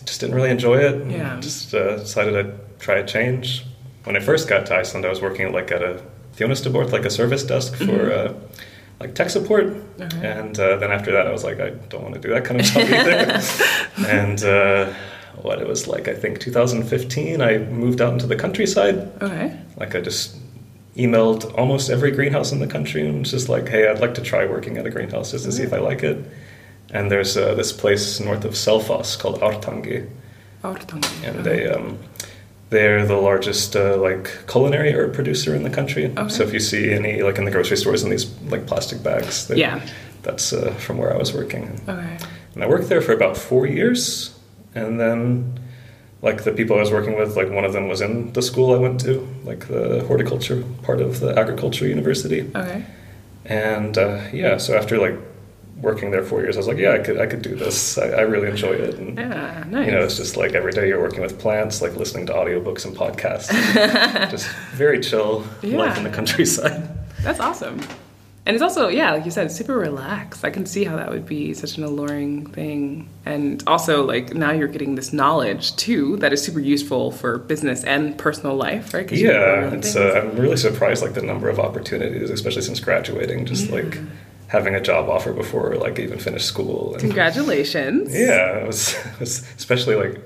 just 0.04 0.20
didn't 0.20 0.36
really 0.36 0.50
enjoy 0.50 0.78
it. 0.78 1.10
Yeah. 1.10 1.40
Just 1.40 1.74
uh, 1.74 1.96
decided 1.96 2.36
I'd 2.36 2.80
try 2.80 2.96
a 2.96 3.06
change. 3.06 3.64
When 4.04 4.16
I 4.16 4.20
first 4.20 4.48
got 4.48 4.66
to 4.66 4.76
Iceland, 4.76 5.04
I 5.04 5.08
was 5.08 5.20
working 5.20 5.52
like 5.52 5.72
at 5.72 5.82
a 5.82 6.00
þjónustuborð, 6.36 6.92
like 6.92 7.04
a 7.04 7.10
service 7.10 7.42
desk 7.42 7.74
for. 7.74 7.84
Mm-hmm. 7.84 8.36
Uh, 8.36 8.58
like 9.00 9.16
tech 9.16 9.30
support, 9.30 9.64
okay. 10.00 10.30
and 10.30 10.56
uh, 10.60 10.76
then 10.76 10.92
after 10.92 11.10
that, 11.10 11.26
I 11.26 11.32
was 11.32 11.42
like, 11.42 11.58
I 11.58 11.70
don't 11.70 12.02
want 12.04 12.14
to 12.14 12.20
do 12.20 12.28
that 12.28 12.44
kind 12.44 12.60
of 12.60 12.66
job 12.66 12.84
either. 12.84 13.42
and 14.06 14.44
uh, 14.44 14.94
what 15.40 15.60
it 15.60 15.66
was 15.66 15.88
like 15.88 16.08
I 16.08 16.14
think 16.14 16.40
2015 16.40 17.40
I 17.40 17.58
moved 17.58 18.00
out 18.00 18.12
into 18.12 18.26
the 18.26 18.36
countryside. 18.36 19.10
Okay. 19.20 19.58
Like 19.76 19.94
I 19.94 20.00
just 20.00 20.36
emailed 20.96 21.56
almost 21.56 21.90
every 21.90 22.10
greenhouse 22.10 22.52
in 22.52 22.58
the 22.58 22.66
country 22.66 23.06
and 23.06 23.20
was 23.20 23.30
just 23.30 23.48
like, 23.48 23.68
hey, 23.68 23.88
I'd 23.88 24.00
like 24.00 24.14
to 24.14 24.22
try 24.22 24.46
working 24.46 24.76
at 24.78 24.86
a 24.86 24.90
greenhouse 24.90 25.30
just 25.30 25.44
to 25.44 25.52
see 25.52 25.62
if 25.62 25.72
I 25.72 25.78
like 25.78 26.02
it. 26.02 26.24
And 26.90 27.10
there's 27.10 27.36
uh, 27.36 27.54
this 27.54 27.72
place 27.72 28.20
north 28.20 28.44
of 28.44 28.52
Selfoss 28.52 29.18
called 29.18 29.40
Ártangi. 29.40 30.08
Ártangi. 30.62 31.28
And 31.28 31.44
they 31.44 31.68
um, 31.68 31.98
they're 32.68 33.06
the 33.06 33.16
largest 33.16 33.74
uh, 33.74 33.96
like 33.96 34.46
culinary 34.46 34.92
herb 34.92 35.14
producer 35.14 35.54
in 35.54 35.62
the 35.62 35.70
country. 35.70 36.06
Okay. 36.06 36.28
So 36.28 36.42
if 36.42 36.52
you 36.52 36.60
see 36.60 36.92
any 36.92 37.22
like 37.22 37.38
in 37.38 37.44
the 37.44 37.50
grocery 37.50 37.76
stores 37.76 38.02
in 38.02 38.10
these 38.10 38.30
like 38.42 38.66
plastic 38.66 39.02
bags, 39.02 39.50
yeah, 39.54 39.80
that's 40.22 40.52
uh, 40.52 40.72
from 40.74 40.98
where 40.98 41.12
I 41.12 41.16
was 41.16 41.32
working. 41.32 41.80
Okay. 41.88 42.18
And 42.54 42.62
I 42.62 42.66
worked 42.66 42.88
there 42.90 43.00
for 43.00 43.12
about 43.12 43.36
four 43.36 43.66
years 43.66 44.38
and 44.74 45.00
then 45.00 45.58
like 46.22 46.44
the 46.44 46.52
people 46.52 46.76
I 46.76 46.80
was 46.80 46.92
working 46.92 47.18
with, 47.18 47.36
like 47.36 47.50
one 47.50 47.64
of 47.64 47.72
them 47.72 47.88
was 47.88 48.00
in 48.00 48.32
the 48.32 48.42
school 48.42 48.72
I 48.72 48.78
went 48.78 49.00
to, 49.00 49.28
like 49.44 49.66
the 49.66 50.04
horticulture 50.06 50.64
part 50.82 51.00
of 51.00 51.18
the 51.20 51.36
agriculture 51.36 51.86
university. 51.86 52.48
Okay. 52.54 52.84
And 53.44 53.98
uh, 53.98 54.22
yeah, 54.32 54.56
so 54.56 54.76
after 54.76 54.98
like 54.98 55.18
working 55.78 56.12
there 56.12 56.22
four 56.22 56.40
years, 56.42 56.56
I 56.56 56.60
was 56.60 56.68
like, 56.68 56.78
yeah, 56.78 56.92
I 56.92 56.98
could 57.00 57.18
I 57.20 57.26
could 57.26 57.42
do 57.42 57.56
this. 57.56 57.98
I, 57.98 58.10
I 58.10 58.20
really 58.20 58.48
enjoy 58.48 58.72
it. 58.72 58.94
And, 58.94 59.18
yeah, 59.18 59.64
nice. 59.66 59.86
You 59.86 59.92
know, 59.92 60.04
it's 60.04 60.16
just 60.16 60.36
like 60.36 60.52
every 60.52 60.70
day 60.70 60.86
you're 60.86 61.00
working 61.00 61.22
with 61.22 61.40
plants, 61.40 61.82
like 61.82 61.96
listening 61.96 62.26
to 62.26 62.32
audiobooks 62.32 62.86
and 62.86 62.96
podcasts. 62.96 63.50
just 64.30 64.48
very 64.74 65.00
chill 65.00 65.44
yeah. 65.60 65.76
life 65.76 65.98
in 65.98 66.04
the 66.04 66.10
countryside. 66.10 66.88
That's 67.22 67.40
awesome. 67.40 67.80
And 68.44 68.54
it's 68.54 68.62
also, 68.62 68.88
yeah, 68.88 69.12
like 69.12 69.24
you 69.24 69.30
said, 69.30 69.52
super 69.52 69.76
relaxed. 69.78 70.44
I 70.44 70.50
can 70.50 70.66
see 70.66 70.82
how 70.82 70.96
that 70.96 71.10
would 71.10 71.26
be 71.26 71.54
such 71.54 71.76
an 71.76 71.84
alluring 71.84 72.46
thing. 72.46 73.08
And 73.24 73.62
also, 73.68 74.04
like, 74.04 74.34
now 74.34 74.50
you're 74.50 74.66
getting 74.66 74.96
this 74.96 75.12
knowledge 75.12 75.76
too 75.76 76.16
that 76.16 76.32
is 76.32 76.42
super 76.42 76.58
useful 76.58 77.12
for 77.12 77.38
business 77.38 77.84
and 77.84 78.18
personal 78.18 78.56
life, 78.56 78.92
right? 78.94 79.10
Yeah, 79.12 79.72
it's, 79.72 79.94
uh, 79.94 80.20
I'm 80.24 80.36
really 80.36 80.56
surprised, 80.56 81.04
like, 81.04 81.14
the 81.14 81.22
number 81.22 81.48
of 81.48 81.60
opportunities, 81.60 82.30
especially 82.30 82.62
since 82.62 82.80
graduating, 82.80 83.46
just 83.46 83.68
yeah. 83.68 83.76
like 83.76 83.98
having 84.48 84.74
a 84.74 84.80
job 84.80 85.08
offer 85.08 85.32
before, 85.32 85.76
like, 85.76 86.00
even 86.00 86.18
finished 86.18 86.46
school. 86.46 86.94
And, 86.94 87.00
Congratulations. 87.00 88.12
Yeah, 88.12 88.56
it 88.56 88.66
was, 88.66 88.94
it 89.06 89.20
was 89.20 89.48
especially 89.56 89.94
like 89.94 90.20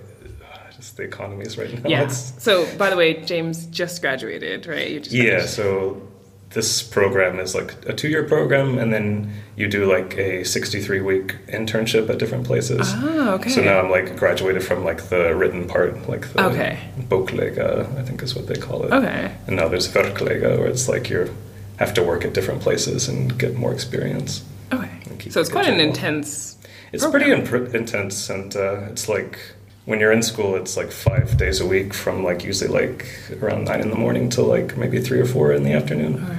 just 0.75 0.96
the 0.96 1.02
economies 1.02 1.58
right 1.58 1.82
now. 1.82 1.90
Yeah. 1.90 2.08
So, 2.08 2.66
by 2.78 2.88
the 2.88 2.96
way, 2.96 3.23
James 3.25 3.66
just 3.66 4.00
graduated, 4.00 4.66
right? 4.66 5.02
Just 5.02 5.14
yeah. 5.14 5.44
So 5.44 6.00
this 6.50 6.82
program 6.82 7.38
is 7.38 7.54
like 7.54 7.74
a 7.86 7.92
two 7.92 8.08
year 8.08 8.24
program, 8.24 8.78
and 8.78 8.92
then 8.92 9.32
you 9.56 9.68
do 9.68 9.84
like 9.84 10.16
a 10.16 10.44
63 10.44 11.00
week 11.00 11.36
internship 11.48 12.08
at 12.08 12.18
different 12.18 12.46
places. 12.46 12.80
Ah, 12.94 13.34
okay. 13.34 13.50
So 13.50 13.62
now 13.62 13.80
I'm 13.80 13.90
like 13.90 14.16
graduated 14.16 14.64
from 14.64 14.84
like 14.84 15.08
the 15.08 15.34
written 15.34 15.66
part, 15.66 16.08
like 16.08 16.32
the 16.32 16.44
okay. 16.46 16.78
bóklega, 17.08 17.86
I 17.98 18.02
think 18.02 18.22
is 18.22 18.34
what 18.34 18.46
they 18.46 18.56
call 18.56 18.84
it. 18.84 18.92
Okay. 18.92 19.32
And 19.46 19.56
now 19.56 19.68
there's 19.68 19.88
verklega, 19.88 20.58
where 20.58 20.68
it's 20.68 20.88
like 20.88 21.10
you 21.10 21.34
have 21.76 21.92
to 21.94 22.02
work 22.02 22.24
at 22.24 22.32
different 22.32 22.62
places 22.62 23.08
and 23.08 23.38
get 23.38 23.54
more 23.56 23.72
experience. 23.72 24.44
Okay. 24.72 25.30
So 25.30 25.40
it's 25.40 25.50
quite 25.50 25.68
an 25.68 25.80
intense. 25.80 26.56
It's 26.92 27.02
program. 27.02 27.44
pretty 27.44 27.64
imp- 27.64 27.74
intense, 27.74 28.30
and 28.30 28.54
uh, 28.54 28.88
it's 28.90 29.08
like 29.08 29.38
when 29.86 30.00
you're 30.00 30.12
in 30.12 30.22
school, 30.22 30.56
it's 30.56 30.76
like 30.76 30.90
five 30.90 31.36
days 31.36 31.60
a 31.60 31.66
week 31.66 31.94
from 31.94 32.22
like 32.22 32.44
usually 32.44 32.70
like 32.70 33.06
around 33.40 33.64
nine 33.64 33.80
in 33.80 33.88
the 33.88 33.96
morning 33.96 34.28
till 34.28 34.44
like 34.44 34.76
maybe 34.76 35.00
three 35.00 35.20
or 35.20 35.24
four 35.26 35.52
in 35.52 35.62
the 35.62 35.72
afternoon. 35.72 36.22
Okay. 36.22 36.38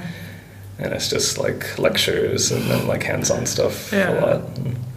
And 0.80 0.92
it's 0.92 1.10
just 1.10 1.38
like 1.38 1.76
lectures 1.78 2.52
and 2.52 2.62
then 2.70 2.86
like 2.86 3.02
hands 3.02 3.30
on 3.30 3.46
stuff 3.46 3.90
yeah. 3.92 4.10
a 4.10 4.14
lot. 4.20 4.42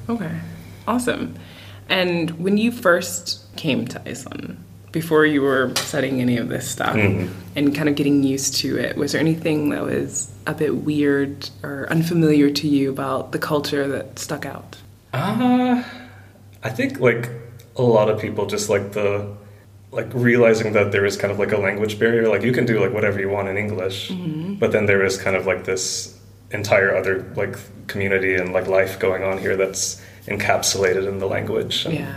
Okay, 0.10 0.31
awesome. 0.88 1.36
And 1.89 2.31
when 2.39 2.58
you 2.58 2.72
first 2.72 3.43
came 3.55 3.88
to 3.88 4.01
Iceland, 4.08 4.63
before 4.91 5.25
you 5.25 5.41
were 5.41 5.74
studying 5.75 6.20
any 6.20 6.38
of 6.38 6.50
this 6.50 6.70
stuff 6.70 6.96
mm-hmm. 6.96 7.34
and 7.55 7.74
kind 7.74 7.88
of 7.88 7.96
getting 7.96 8.22
used 8.22 8.55
to 8.58 8.77
it, 8.77 8.98
was 8.98 9.13
there 9.13 9.22
anything 9.22 9.70
that 9.70 9.84
was 9.84 10.29
a 10.46 10.53
bit 10.53 10.75
weird 10.75 11.50
or 11.63 11.88
unfamiliar 11.89 12.50
to 12.50 12.67
you 12.67 12.91
about 12.91 13.31
the 13.31 13.39
culture 13.39 13.88
that 13.88 14.20
stuck 14.20 14.46
out? 14.46 14.77
Uh, 15.13 15.84
I 16.63 16.70
think 16.70 17.00
like 17.00 17.29
a 17.75 17.82
lot 17.82 18.10
of 18.10 18.20
people 18.20 18.46
just 18.46 18.70
like 18.70 18.92
the 18.94 19.28
like 19.92 20.08
realizing 20.13 20.72
that 20.74 20.92
there 20.94 21.06
is 21.06 21.18
kind 21.18 21.32
of 21.34 21.40
like 21.40 21.51
a 21.51 21.58
language 21.58 22.00
barrier. 22.00 22.28
Like 22.30 22.44
you 22.44 22.54
can 22.54 22.66
do 22.66 22.80
like 22.80 22.94
whatever 22.94 23.20
you 23.20 23.30
want 23.30 23.48
in 23.50 23.58
English, 23.58 24.10
Mm-hmm. 24.10 24.56
but 24.56 24.72
then 24.72 24.86
there 24.86 25.04
is 25.04 25.18
kind 25.18 25.36
of 25.36 25.46
like 25.46 25.66
this 25.66 26.18
entire 26.51 26.96
other 26.96 27.24
like 27.36 27.56
community 27.88 28.36
and 28.36 28.54
like 28.54 28.68
life 28.68 29.00
going 29.00 29.24
on 29.24 29.38
here 29.38 29.56
that's 29.58 30.01
encapsulated 30.28 31.08
in 31.08 31.20
the 31.20 31.28
language. 31.28 31.86
And 31.86 31.94
Yeah. 31.96 32.13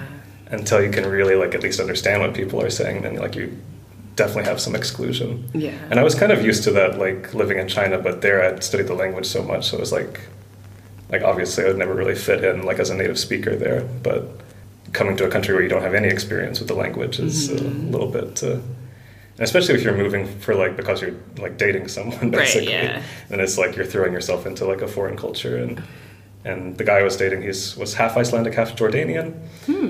Until 0.50 0.82
you 0.84 0.90
can 0.90 1.06
really 1.06 1.34
like 1.34 1.54
at 1.54 1.62
least 1.62 1.80
understand 1.80 2.20
what 2.22 2.34
people 2.34 2.60
are 2.62 2.70
saying, 2.70 3.02
then 3.02 3.16
like 3.16 3.34
you 3.34 3.56
definitely 4.14 4.44
have 4.44 4.60
some 4.60 4.76
exclusion. 4.76 5.48
Yeah. 5.54 5.72
And 5.90 5.98
I 5.98 6.04
was 6.04 6.14
kind 6.14 6.30
of 6.30 6.44
used 6.44 6.62
to 6.64 6.70
that, 6.72 6.98
like 6.98 7.34
living 7.34 7.58
in 7.58 7.66
China, 7.66 7.98
but 7.98 8.20
there 8.20 8.44
I'd 8.44 8.62
studied 8.62 8.86
the 8.86 8.94
language 8.94 9.26
so 9.26 9.42
much, 9.42 9.68
so 9.70 9.76
it 9.78 9.80
was 9.80 9.90
like, 9.90 10.20
like 11.10 11.22
obviously 11.22 11.64
I 11.64 11.68
would 11.68 11.78
never 11.78 11.94
really 11.94 12.14
fit 12.14 12.44
in 12.44 12.62
like 12.64 12.78
as 12.78 12.90
a 12.90 12.94
native 12.94 13.18
speaker 13.18 13.56
there. 13.56 13.80
But 14.02 14.28
coming 14.94 15.16
to 15.16 15.26
a 15.26 15.28
country 15.28 15.52
where 15.54 15.62
you 15.62 15.68
don't 15.68 15.82
have 15.82 15.94
any 15.94 16.08
experience 16.08 16.58
with 16.58 16.68
the 16.68 16.74
language 16.74 17.18
is 17.18 17.50
a 17.50 17.62
little 17.62 18.08
bit, 18.08 18.42
uh, 18.42 18.58
especially 19.38 19.74
if 19.74 19.82
you're 19.82 19.96
moving 19.96 20.26
for 20.38 20.54
like 20.54 20.76
because 20.76 21.02
you're 21.02 21.16
like 21.38 21.58
dating 21.58 21.88
someone 21.88 22.30
basically, 22.40 22.72
yeah. 22.72 23.02
then 23.28 23.40
it's 23.40 23.58
like 23.58 23.76
you're 23.76 23.84
throwing 23.84 24.12
yourself 24.12 24.46
into 24.46 24.64
like 24.64 24.80
a 24.80 24.88
foreign 24.88 25.16
culture 25.16 25.56
and. 25.58 25.82
And 26.46 26.76
the 26.76 26.84
guy 26.84 26.98
I 26.98 27.02
was 27.02 27.16
dating, 27.16 27.40
he's 27.40 27.74
was 27.74 27.94
half 27.94 28.18
Icelandic, 28.18 28.52
half 28.52 28.76
Jordanian. 28.76 29.32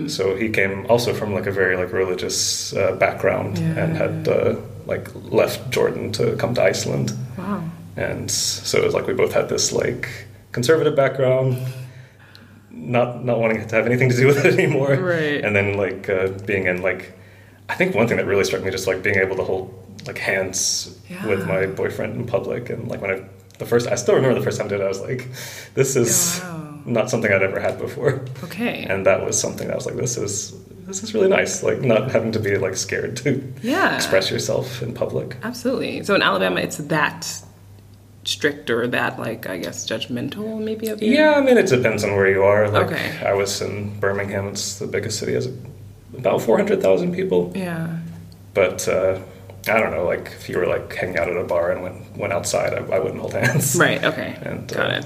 So 0.08 0.37
he 0.37 0.50
came 0.50 0.87
also 0.88 1.12
from 1.12 1.34
like 1.34 1.46
a 1.46 1.50
very 1.50 1.76
like 1.76 1.92
religious 1.92 2.73
uh, 2.73 2.92
background 2.94 3.58
and 3.58 3.96
had 3.96 4.28
uh, 4.28 4.54
like 4.87 5.08
left 5.32 5.73
Jordan 5.73 6.12
to 6.12 6.37
come 6.37 6.54
to 6.54 6.62
Iceland. 6.62 7.12
Wow. 7.37 7.64
And 7.96 8.30
so 8.30 8.78
it 8.78 8.84
was 8.84 8.94
like 8.94 9.08
we 9.08 9.14
both 9.14 9.32
had 9.32 9.49
this 9.49 9.73
like 9.73 10.08
conservative 10.52 10.94
background, 10.94 11.58
not 12.85 13.25
not 13.25 13.38
wanting 13.38 13.67
to 13.67 13.75
have 13.76 13.87
anything 13.87 14.11
to 14.11 14.17
do 14.17 14.26
with 14.31 14.45
it 14.45 14.55
anymore. 14.55 14.95
Right. 14.95 15.45
And 15.45 15.55
then 15.55 15.76
like 15.76 16.09
uh, 16.09 16.29
being 16.47 16.67
in 16.67 16.83
like, 16.83 17.17
I 17.69 17.75
think 17.75 17.95
one 17.95 18.07
thing 18.09 18.17
that 18.19 18.26
really 18.26 18.45
struck 18.45 18.62
me 18.62 18.71
just 18.71 18.87
like 18.87 19.03
being 19.03 19.17
able 19.19 19.37
to 19.37 19.45
hold 19.45 19.73
like 20.07 20.19
hands 20.19 20.99
with 21.26 21.47
my 21.49 21.67
boyfriend 21.67 22.14
in 22.17 22.26
public 22.26 22.69
and 22.69 22.88
like 22.88 23.00
when 23.00 23.11
I 23.11 23.25
the 23.59 23.67
first 23.67 23.87
I 23.88 23.95
still 23.95 24.14
remember 24.17 24.38
the 24.38 24.45
first 24.45 24.59
time 24.59 24.67
I 24.67 24.71
did 24.71 24.81
it 24.81 24.85
I 24.85 24.88
was 24.88 25.00
like, 25.00 25.29
this 25.75 25.97
is 25.97 26.41
wow. 26.43 26.81
not 26.85 27.09
something 27.09 27.33
I'd 27.33 27.43
ever 27.43 27.61
had 27.61 27.79
before. 27.79 28.25
Okay. 28.45 28.85
And 28.85 29.07
that 29.07 29.25
was 29.25 29.41
something 29.41 29.71
I 29.71 29.75
was 29.75 29.87
like, 29.87 29.97
this 29.97 30.17
is 30.17 30.55
this 30.87 31.03
is 31.03 31.14
really 31.14 31.29
nice. 31.29 31.62
Like 31.62 31.81
not 31.81 32.11
having 32.11 32.33
to 32.33 32.38
be 32.41 32.59
like 32.59 32.76
scared 32.76 33.17
to 33.19 33.43
Yeah. 33.62 33.97
express 33.97 34.31
yourself 34.31 34.83
in 34.83 34.93
public. 34.93 35.37
Absolutely. 35.43 36.03
So 36.03 36.14
in 36.14 36.21
Alabama, 36.23 36.61
it's 36.61 36.76
that 36.76 37.43
strict 38.25 38.71
or 38.71 38.87
that, 38.88 39.19
like, 39.19 39.47
I 39.49 39.59
guess, 39.59 39.87
judgmental, 39.87 40.61
maybe 40.62 40.88
of 40.88 41.02
you? 41.02 41.12
Yeah, 41.12 41.35
I 41.37 41.40
mean, 41.40 41.57
it 41.59 41.66
depends 41.69 42.04
on 42.04 42.14
where 42.16 42.28
you 42.31 42.43
are. 42.43 42.69
Like, 42.69 42.87
Okay. 42.87 43.26
I 43.26 43.35
was 43.35 43.61
in 43.61 43.99
Birmingham. 44.00 44.49
It's 44.49 44.78
the 44.78 44.87
biggest 44.87 45.19
city, 45.19 45.35
has 45.35 45.49
about 46.16 46.40
four 46.43 46.57
hundred 46.57 46.81
thousand 46.83 47.14
people. 47.14 47.52
Yeah. 47.54 47.99
But 48.54 48.87
uh, 48.88 49.19
I 49.69 49.81
don't 49.81 49.90
know. 49.90 50.04
Like, 50.04 50.26
if 50.28 50.49
you 50.49 50.59
were 50.59 50.66
like 50.66 50.95
hanging 50.95 51.19
out 51.19 51.28
at 51.28 51.37
a 51.37 51.45
bar 51.45 51.73
and 51.73 51.83
went 51.83 52.16
went 52.16 52.33
outside, 52.33 52.73
I, 52.75 52.78
I 52.97 52.99
wouldn't 52.99 53.21
hold 53.21 53.33
hands. 53.35 53.76
Right. 53.78 54.02
Okay. 54.04 54.37
And, 54.43 54.69
Got 54.69 54.90
uh, 54.90 54.95
it. 54.99 55.04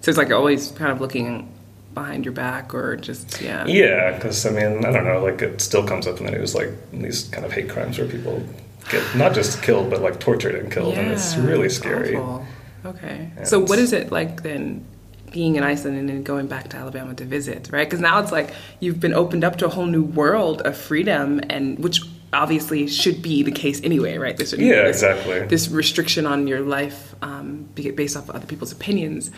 So 0.00 0.08
it's 0.08 0.18
like 0.18 0.30
always 0.32 0.70
kind 0.72 0.90
of 0.90 1.00
looking 1.00 1.52
behind 1.92 2.24
your 2.24 2.32
back 2.32 2.72
or 2.72 2.96
just, 2.96 3.40
yeah. 3.42 3.66
Yeah, 3.66 4.14
because 4.14 4.46
I 4.46 4.50
mean, 4.50 4.84
I 4.84 4.92
don't 4.92 5.04
know. 5.04 5.22
Like, 5.22 5.42
it 5.42 5.60
still 5.60 5.84
comes 5.86 6.06
up 6.06 6.18
in 6.20 6.26
the 6.26 6.32
news, 6.32 6.54
like 6.54 6.70
these 6.92 7.24
kind 7.28 7.44
of 7.44 7.52
hate 7.52 7.68
crimes 7.68 7.98
where 7.98 8.06
people 8.08 8.42
get 8.88 9.16
not 9.16 9.34
just 9.34 9.62
killed, 9.62 9.90
but 9.90 10.00
like 10.00 10.20
tortured 10.20 10.54
and 10.54 10.72
killed, 10.72 10.94
and 10.94 11.10
it's 11.10 11.36
really 11.36 11.68
scary. 11.68 12.16
awful. 12.16 12.46
Okay. 12.84 13.30
so 13.44 13.60
what 13.60 13.78
is 13.78 13.92
it 13.92 14.10
like 14.10 14.42
then 14.42 14.86
being 15.32 15.56
in 15.56 15.62
Iceland 15.62 15.98
and 15.98 16.08
then 16.08 16.22
going 16.22 16.46
back 16.46 16.68
to 16.70 16.76
Alabama 16.76 17.14
to 17.14 17.24
visit, 17.24 17.68
right? 17.70 17.86
Because 17.86 18.00
now 18.00 18.18
it's 18.20 18.32
like 18.32 18.52
you've 18.80 19.00
been 19.00 19.14
opened 19.14 19.44
up 19.44 19.56
to 19.56 19.66
a 19.66 19.68
whole 19.68 19.86
new 19.86 20.02
world 20.02 20.62
of 20.62 20.76
freedom, 20.76 21.40
and 21.48 21.78
which 21.78 22.00
obviously 22.32 22.86
should 22.86 23.22
be 23.22 23.42
the 23.42 23.52
case 23.52 23.80
anyway, 23.82 24.16
right? 24.16 24.36
This, 24.36 24.52
Yeah, 24.52 24.84
this, 24.84 25.02
exactly. 25.02 25.46
This 25.46 25.68
restriction 25.68 26.26
on 26.26 26.46
your 26.46 26.60
life 26.60 27.14
um, 27.22 27.68
based 27.74 28.16
off 28.16 28.28
of 28.28 28.36
other 28.36 28.46
people's 28.46 28.72
opinions. 28.72 29.30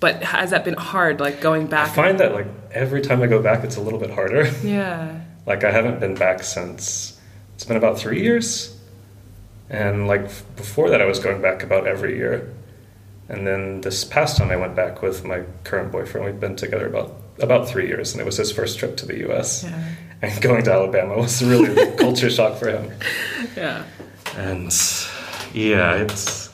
But 0.00 0.22
has 0.22 0.50
that 0.50 0.64
been 0.64 0.74
hard, 0.74 1.20
like 1.20 1.40
going 1.40 1.66
back? 1.66 1.84
I 1.84 1.86
back? 1.86 1.94
find 1.94 2.20
that 2.20 2.32
like 2.32 2.46
every 2.72 3.00
time 3.00 3.22
I 3.22 3.26
go 3.26 3.42
back, 3.42 3.64
it's 3.64 3.76
a 3.76 3.80
little 3.80 3.98
bit 3.98 4.10
harder. 4.10 4.50
yeah. 4.62 5.22
Like 5.46 5.64
I 5.64 5.70
haven't 5.70 5.98
been 5.98 6.14
back 6.14 6.42
since 6.42 7.18
it's 7.54 7.64
been 7.64 7.78
about 7.78 7.98
three 7.98 8.20
years, 8.20 8.77
and 9.70 10.06
like 10.06 10.24
before 10.56 10.90
that, 10.90 11.00
I 11.00 11.04
was 11.04 11.18
going 11.18 11.42
back 11.42 11.62
about 11.62 11.86
every 11.86 12.16
year, 12.16 12.54
and 13.28 13.46
then 13.46 13.80
this 13.82 14.04
past 14.04 14.36
time 14.36 14.50
I 14.50 14.56
went 14.56 14.74
back 14.74 15.02
with 15.02 15.24
my 15.24 15.42
current 15.64 15.92
boyfriend. 15.92 16.26
We've 16.26 16.40
been 16.40 16.56
together 16.56 16.86
about 16.86 17.14
about 17.40 17.68
three 17.68 17.86
years, 17.86 18.12
and 18.12 18.20
it 18.20 18.24
was 18.24 18.36
his 18.36 18.50
first 18.50 18.78
trip 18.78 18.96
to 18.98 19.06
the 19.06 19.18
U.S. 19.20 19.64
Yeah. 19.64 19.94
And 20.20 20.42
going 20.42 20.64
to 20.64 20.72
Alabama 20.72 21.16
was 21.16 21.42
really 21.44 21.80
a 21.80 21.96
culture 21.96 22.30
shock 22.30 22.58
for 22.58 22.68
him. 22.68 22.92
Yeah. 23.56 23.84
And 24.36 24.72
yeah, 25.54 25.94
it's 25.94 26.48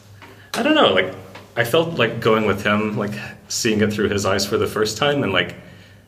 I 0.55 0.63
don't 0.63 0.75
know, 0.75 0.93
like 0.93 1.15
I 1.57 1.65
felt 1.65 1.99
like 1.99 2.21
going 2.21 2.47
with 2.47 2.63
him, 2.63 2.97
like 2.97 3.13
seeing 3.49 3.81
it 3.81 3.93
through 3.93 4.09
his 4.09 4.27
eyes 4.27 4.47
for 4.47 4.57
the 4.57 4.67
first 4.67 4.97
time 4.97 5.23
and 5.23 5.33
like 5.33 5.57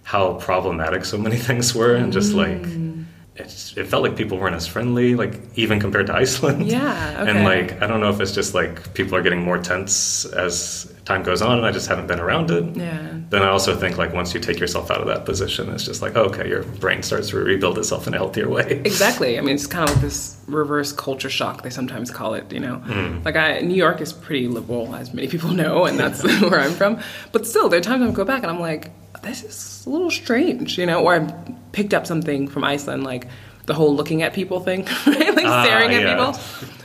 how 0.02 0.34
problematic 0.34 1.04
so 1.04 1.18
many 1.18 1.36
things 1.48 1.74
were 1.74 1.94
and 1.94 2.12
just 2.12 2.32
like 2.32 2.62
it's, 2.62 2.95
it 3.38 3.86
felt 3.86 4.02
like 4.02 4.16
people 4.16 4.38
weren't 4.38 4.54
as 4.56 4.66
friendly, 4.66 5.14
like 5.14 5.40
even 5.56 5.78
compared 5.80 6.06
to 6.08 6.14
Iceland. 6.24 6.66
Yeah, 6.66 7.24
And 7.24 7.44
like 7.44 7.82
I 7.82 7.86
don't 7.86 8.00
know 8.00 8.10
if 8.10 8.20
it's 8.20 8.32
just 8.32 8.54
like 8.54 8.94
people 8.94 9.14
are 9.16 9.22
getting 9.22 9.42
more 9.42 9.58
tense 9.58 10.24
as 10.26 10.92
time 11.04 11.22
goes 11.22 11.40
on 11.40 11.58
and 11.58 11.66
I 11.66 11.70
just 11.70 11.88
haven't 11.88 12.08
been 12.08 12.20
around 12.20 12.50
it. 12.50 12.76
Yeah. 12.76 13.12
Then 13.30 13.42
I 13.42 13.48
also 13.48 13.74
think 13.76 13.96
like 13.98 14.12
once 14.12 14.34
you 14.34 14.40
take 14.40 14.58
yourself 14.58 14.90
out 14.90 15.00
of 15.00 15.06
that 15.06 15.24
position, 15.24 15.68
it's 15.70 15.84
just 15.84 16.02
like, 16.02 16.16
okay, 16.16 16.48
your 16.48 16.62
brain 16.64 17.02
starts 17.02 17.30
to 17.30 17.36
rebuild 17.38 17.78
itself 17.78 18.06
in 18.06 18.14
a 18.14 18.16
healthier 18.16 18.48
way. 18.48 18.82
Exactly. 18.96 19.38
I 19.38 19.42
mean, 19.42 19.54
it's 19.56 19.66
kind 19.66 19.88
of 19.88 19.94
like 19.94 20.02
this 20.02 20.40
reverse 20.46 20.92
culture 20.92 21.28
shock, 21.28 21.62
they 21.62 21.70
sometimes 21.70 22.10
call 22.10 22.34
it, 22.34 22.50
you 22.52 22.60
know? 22.60 22.80
Mm. 22.86 23.24
Like, 23.24 23.36
I, 23.36 23.60
New 23.60 23.74
York 23.74 24.00
is 24.00 24.12
pretty 24.12 24.48
liberal, 24.48 24.94
as 24.94 25.12
many 25.12 25.28
people 25.28 25.50
know, 25.62 25.84
and 25.84 25.98
that's 25.98 26.22
where 26.40 26.60
I'm 26.60 26.72
from. 26.72 27.00
But 27.32 27.46
still, 27.46 27.68
there 27.68 27.78
are 27.80 27.82
times 27.82 28.08
I 28.08 28.10
go 28.12 28.24
back 28.24 28.42
and 28.42 28.50
I'm 28.50 28.60
like, 28.60 28.90
this 29.26 29.42
is 29.42 29.84
a 29.86 29.90
little 29.90 30.10
strange, 30.10 30.78
you 30.78 30.86
know? 30.86 31.02
Or 31.02 31.14
I 31.14 31.30
picked 31.72 31.92
up 31.94 32.06
something 32.06 32.48
from 32.48 32.64
Iceland, 32.64 33.04
like 33.04 33.26
the 33.66 33.74
whole 33.74 33.94
looking 33.94 34.22
at 34.22 34.32
people 34.32 34.60
thing, 34.60 34.84
right? 35.06 35.34
Like 35.34 35.44
Ah, 35.46 35.64
staring 35.64 35.92
at 35.94 36.02
yeah. 36.02 36.16
people. 36.16 36.32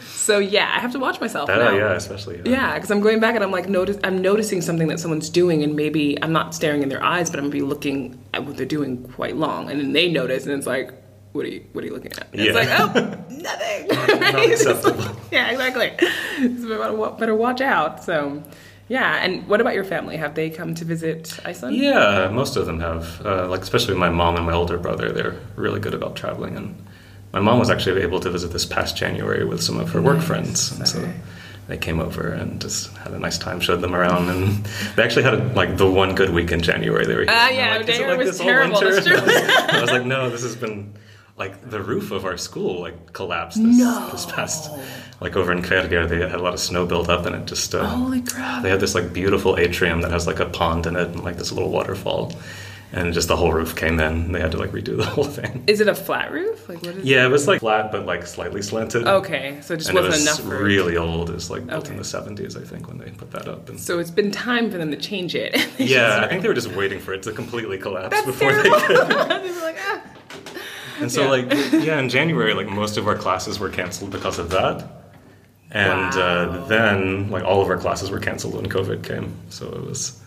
So, 0.06 0.38
yeah, 0.38 0.72
I 0.76 0.80
have 0.80 0.92
to 0.92 1.00
watch 1.00 1.20
myself 1.20 1.48
That, 1.48 1.58
now. 1.58 1.76
yeah, 1.76 1.94
especially. 1.94 2.42
Yeah, 2.46 2.76
because 2.76 2.92
I'm 2.92 3.02
going 3.02 3.20
back 3.20 3.34
and 3.36 3.44
I'm 3.44 3.50
like, 3.52 3.68
notice, 3.68 3.98
I'm 4.04 4.22
noticing 4.22 4.62
something 4.62 4.88
that 4.90 5.00
someone's 5.00 5.30
doing, 5.32 5.64
and 5.64 5.76
maybe 5.76 6.16
I'm 6.22 6.32
not 6.32 6.54
staring 6.54 6.84
in 6.84 6.90
their 6.90 7.04
eyes, 7.04 7.30
but 7.32 7.40
I'm 7.40 7.46
gonna 7.46 7.52
be 7.54 7.62
looking 7.62 8.24
at 8.34 8.46
what 8.46 8.56
they're 8.56 8.66
doing 8.68 9.04
quite 9.14 9.36
long, 9.36 9.70
and 9.72 9.80
then 9.80 9.94
they 9.94 10.12
notice, 10.12 10.46
and 10.46 10.54
it's 10.54 10.68
like, 10.68 10.92
what 11.32 11.46
are 11.46 11.50
you, 11.50 11.66
what 11.74 11.84
are 11.84 11.88
you 11.88 11.94
looking 11.94 12.12
at? 12.14 12.28
And 12.34 12.42
It's 12.42 12.54
like, 12.56 12.70
oh, 12.80 12.86
nothing. 13.30 13.88
Right? 14.22 14.50
Just 14.64 14.84
like- 14.84 15.16
yeah, 15.32 15.50
exactly. 15.50 15.92
So 16.62 17.16
better 17.18 17.34
watch 17.36 17.62
out. 17.62 18.04
So, 18.04 18.44
yeah. 18.96 19.24
And 19.24 19.48
what 19.50 19.60
about 19.62 19.74
your 19.80 19.84
family? 19.94 20.18
Have 20.18 20.34
they 20.36 20.50
come 20.50 20.76
to 20.76 20.86
visit 20.86 21.40
Iceland? 21.52 21.76
Yeah, 21.78 22.30
most 22.42 22.56
of 22.60 22.66
them 22.66 22.80
have. 22.90 23.04
Uh, 23.26 23.48
like 23.54 23.62
especially 23.62 23.96
my 23.96 24.10
mom 24.10 24.36
and 24.38 24.46
my 24.46 24.54
older 24.62 24.78
brother, 24.78 25.08
they're 25.16 25.36
really 25.56 25.80
good 25.86 25.94
about 26.00 26.16
traveling. 26.16 26.54
And 26.60 26.68
my 27.34 27.40
mom 27.40 27.58
was 27.60 27.70
actually 27.70 28.02
able 28.04 28.20
to 28.20 28.30
visit 28.30 28.52
this 28.52 28.66
past 28.66 28.98
January 28.98 29.44
with 29.52 29.62
some 29.64 29.80
of 29.80 29.88
her 29.94 30.02
work 30.02 30.22
friends, 30.22 30.72
and 30.78 30.86
so 30.88 31.00
they 31.68 31.78
came 31.78 32.00
over 32.08 32.28
and 32.40 32.60
just 32.60 32.92
had 33.04 33.14
a 33.14 33.20
nice 33.20 33.38
time, 33.38 33.60
showed 33.62 33.80
them 33.82 33.96
around, 33.96 34.28
and 34.30 34.66
they 34.96 35.04
actually 35.04 35.24
had 35.24 35.56
like 35.56 35.78
the 35.78 35.90
one 35.90 36.14
good 36.16 36.32
week 36.32 36.52
in 36.52 36.62
January. 36.62 37.06
They 37.06 37.16
were 37.16 37.22
here. 37.22 37.30
Ah, 37.32 37.48
And 37.48 37.56
yeah, 37.58 37.78
like, 37.78 37.86
January 37.88 38.18
like 38.18 38.26
was 38.26 38.38
this 38.38 38.40
terrible, 38.46 38.80
winter?" 38.82 38.94
that's 38.96 39.08
true. 39.72 39.78
I 39.78 39.82
was 39.82 39.92
like, 39.92 40.06
no, 40.06 40.30
this 40.30 40.44
has 40.44 40.56
been 40.58 40.94
like 41.38 41.70
the 41.70 41.82
roof 41.82 42.12
of 42.12 42.26
our 42.26 42.38
school 42.38 42.82
like 42.82 43.14
collapsed 43.14 43.58
this, 43.64 43.78
this 44.12 44.26
past 44.28 44.70
like 45.22 45.36
over 45.36 45.52
in 45.52 45.62
Hveragerði 45.62 46.10
they 46.10 46.20
had 46.20 46.34
a 46.40 46.42
lot 46.44 46.54
of 46.54 46.60
snow 46.60 46.86
built 46.86 47.10
up 47.10 47.26
and 47.26 47.36
it 47.36 47.46
just 47.46 47.74
uh, 47.74 47.84
Holy 47.86 48.22
crap. 48.22 48.62
they 48.64 48.70
had 48.70 48.80
this 48.80 48.94
like 48.96 49.12
beautiful 49.14 49.58
atrium 49.58 50.02
that 50.02 50.12
has 50.12 50.28
like 50.28 50.40
a 50.40 50.46
pond 50.48 50.86
in 50.86 50.96
it 50.96 51.08
and 51.08 51.24
like 51.24 51.38
this 51.38 51.52
little 51.52 51.70
waterfall, 51.72 52.34
and 52.94 53.14
just 53.14 53.28
the 53.30 53.38
whole 53.38 53.54
roof 53.54 53.76
came 53.76 54.00
in. 54.02 54.14
And 54.26 54.36
they 54.36 54.42
had 54.42 54.52
to 54.52 54.58
like 54.58 54.72
redo 54.72 54.98
the 54.98 55.06
whole 55.16 55.24
thing. 55.24 55.64
Is 55.68 55.80
it 55.80 55.88
a 55.88 55.96
flat 55.96 56.32
roof? 56.32 56.68
Like 56.68 56.84
what 56.84 56.96
is? 56.98 57.06
Yeah, 57.06 57.26
it 57.26 57.30
was 57.30 57.48
like 57.48 57.62
flat 57.62 57.92
but 57.92 58.06
like 58.06 58.28
slightly 58.28 58.62
slanted. 58.62 59.08
Okay, 59.08 59.58
so 59.62 59.74
it 59.74 59.78
just 59.78 59.90
and 59.90 59.96
wasn't 59.96 60.14
was 60.14 60.22
enough 60.24 60.42
for. 60.42 60.64
really 60.64 60.98
old. 60.98 61.30
It 61.30 61.34
was 61.34 61.50
like 61.50 61.66
built 61.66 61.90
in 61.90 61.96
the 61.98 62.04
seventies, 62.04 62.58
I 62.58 62.64
think, 62.64 62.88
when 62.90 62.98
they 62.98 63.10
put 63.12 63.32
that 63.32 63.48
up. 63.48 63.70
And 63.70 63.80
So 63.80 64.00
it's 64.00 64.12
been 64.12 64.32
time 64.32 64.70
for 64.70 64.78
them 64.78 64.92
to 64.92 64.98
change 64.98 65.34
it. 65.36 65.56
Yeah, 65.80 66.22
I 66.24 66.28
think 66.28 66.42
they 66.44 66.48
were 66.50 66.54
just 66.54 66.72
waiting 66.76 67.00
for 67.00 67.14
it 67.14 67.24
to 67.24 67.32
completely 67.32 67.78
collapse 67.78 68.10
That's 68.14 68.26
before 68.28 68.52
terrible. 68.52 68.72
they 68.80 68.86
could. 68.88 69.08
they 69.44 69.52
were 69.52 69.62
like, 69.62 69.78
ah. 69.80 70.02
And 71.02 71.12
so 71.12 71.24
Yeah. 71.24 71.30
like 71.30 71.52
yeah, 71.86 72.00
in 72.00 72.10
January, 72.10 72.54
like 72.54 72.68
most 72.70 72.98
of 72.98 73.08
our 73.08 73.16
classes 73.16 73.60
were 73.60 73.70
canceled 73.70 74.12
because 74.12 74.40
of 74.40 74.50
that. 74.52 74.84
And 75.72 76.14
Wow. 76.16 76.22
uh, 76.22 76.68
then 76.68 77.30
like 77.30 77.44
all 77.44 77.62
of 77.62 77.70
our 77.70 77.78
classes 77.78 78.10
were 78.12 78.20
canceled 78.20 78.56
when 78.56 78.66
COVID 78.68 79.04
came. 79.04 79.34
So 79.50 79.68
it 79.68 79.86
was 79.86 80.20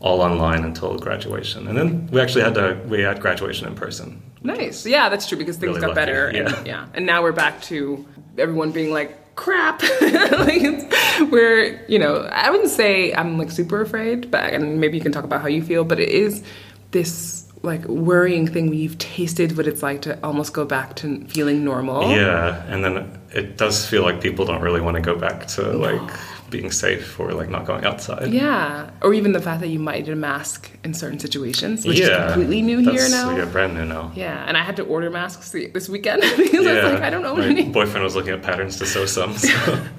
all 0.00 0.20
online 0.20 0.64
until 0.64 0.98
graduation. 0.98 1.68
And 1.68 1.76
then 1.76 2.08
we 2.12 2.20
actually 2.20 2.42
had 2.44 2.54
to 2.54 2.78
we 2.88 3.00
had 3.02 3.20
graduation 3.20 3.66
in 3.66 3.74
person. 3.74 4.22
Nice. 4.42 4.86
Yeah, 4.86 5.08
that's 5.10 5.26
true 5.28 5.36
because 5.38 5.56
things 5.56 5.68
Really 5.76 5.80
got 5.80 5.88
lucky, 5.88 6.00
better. 6.00 6.26
And, 6.28 6.48
yeah. 6.48 6.62
yeah. 6.64 6.86
And 6.94 7.04
now 7.06 7.22
we're 7.22 7.32
back 7.32 7.60
to 7.62 8.06
everyone 8.38 8.70
being 8.72 8.90
like, 8.90 9.34
crap. 9.36 9.82
like 10.00 10.60
it's, 10.62 11.30
we're, 11.30 11.84
you 11.88 11.98
know, 11.98 12.22
I 12.32 12.50
wouldn't 12.50 12.70
say 12.70 13.12
I'm 13.14 13.36
like 13.38 13.50
super 13.50 13.80
afraid, 13.82 14.30
but 14.30 14.52
and 14.54 14.80
maybe 14.80 14.96
you 14.96 15.02
can 15.02 15.12
talk 15.12 15.24
about 15.24 15.40
how 15.42 15.48
you 15.48 15.62
feel, 15.62 15.84
but 15.84 15.98
it 16.00 16.08
is 16.10 16.42
this 16.90 17.46
like 17.62 17.84
worrying 17.86 18.46
thing 18.46 18.70
when 18.70 18.78
you've 18.78 18.96
tasted 18.98 19.56
what 19.56 19.66
it's 19.66 19.82
like 19.82 20.02
to 20.02 20.18
almost 20.24 20.52
go 20.54 20.64
back 20.64 20.96
to 20.96 21.24
feeling 21.26 21.64
normal. 21.64 22.10
Yeah, 22.10 22.64
and 22.68 22.82
then 22.84 23.20
it 23.32 23.56
does 23.58 23.86
feel 23.86 24.02
like 24.02 24.20
people 24.20 24.44
don't 24.46 24.62
really 24.62 24.80
want 24.80 24.96
to 24.96 25.02
go 25.02 25.14
back 25.14 25.46
to 25.48 25.62
like 25.62 26.10
being 26.48 26.70
safe 26.72 27.20
or 27.20 27.32
like 27.32 27.48
not 27.50 27.66
going 27.66 27.84
outside. 27.84 28.32
Yeah, 28.32 28.90
or 29.02 29.12
even 29.14 29.32
the 29.32 29.40
fact 29.42 29.60
that 29.60 29.68
you 29.68 29.78
might 29.78 30.04
need 30.06 30.12
a 30.12 30.16
mask 30.16 30.70
in 30.84 30.94
certain 30.94 31.18
situations, 31.18 31.84
which 31.86 32.00
yeah, 32.00 32.26
is 32.26 32.32
completely 32.32 32.62
new 32.62 32.78
here 32.78 32.92
that's- 32.92 33.10
now. 33.10 33.36
Yeah, 33.36 33.44
brand 33.44 33.74
new 33.74 33.84
now. 33.84 34.10
Yeah, 34.14 34.42
and 34.48 34.56
I 34.56 34.62
had 34.62 34.76
to 34.76 34.82
order 34.84 35.10
masks 35.10 35.50
this 35.52 35.88
weekend 35.88 36.22
because 36.36 36.66
I 36.66 36.74
was 36.82 36.92
like, 36.94 37.02
I 37.02 37.10
don't 37.10 37.22
know 37.22 37.36
My 37.36 37.52
need. 37.52 37.72
boyfriend 37.72 38.02
was 38.04 38.16
looking 38.16 38.32
at 38.32 38.42
patterns 38.42 38.78
to 38.78 38.86
sew 38.86 39.06
some. 39.06 39.36
So. 39.36 39.86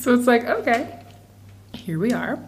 So 0.00 0.12
it's 0.12 0.26
like, 0.26 0.44
okay, 0.44 1.02
here 1.72 1.98
we 1.98 2.12
are. 2.12 2.38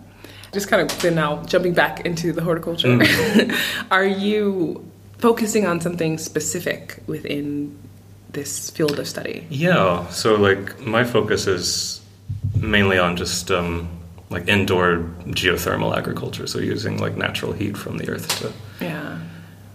Just 0.58 0.68
kind 0.68 0.90
of 0.90 1.14
now 1.14 1.40
jumping 1.44 1.72
back 1.72 2.00
into 2.00 2.32
the 2.32 2.42
horticulture. 2.42 2.98
are 3.92 4.04
you 4.04 4.84
focusing 5.18 5.66
on 5.66 5.80
something 5.80 6.18
specific 6.18 7.00
within 7.06 7.78
this 8.30 8.68
field 8.70 8.98
of 8.98 9.06
study? 9.06 9.46
Yeah, 9.50 10.08
so 10.08 10.34
like 10.34 10.80
my 10.80 11.04
focus 11.04 11.46
is 11.46 12.00
mainly 12.56 12.98
on 12.98 13.16
just 13.16 13.52
um, 13.52 13.88
like 14.30 14.48
indoor 14.48 14.96
geothermal 15.26 15.96
agriculture, 15.96 16.48
so 16.48 16.58
using 16.58 16.98
like 16.98 17.16
natural 17.16 17.52
heat 17.52 17.76
from 17.76 17.98
the 17.98 18.08
earth 18.08 18.40
to. 18.40 18.52
Yeah. 18.84 19.20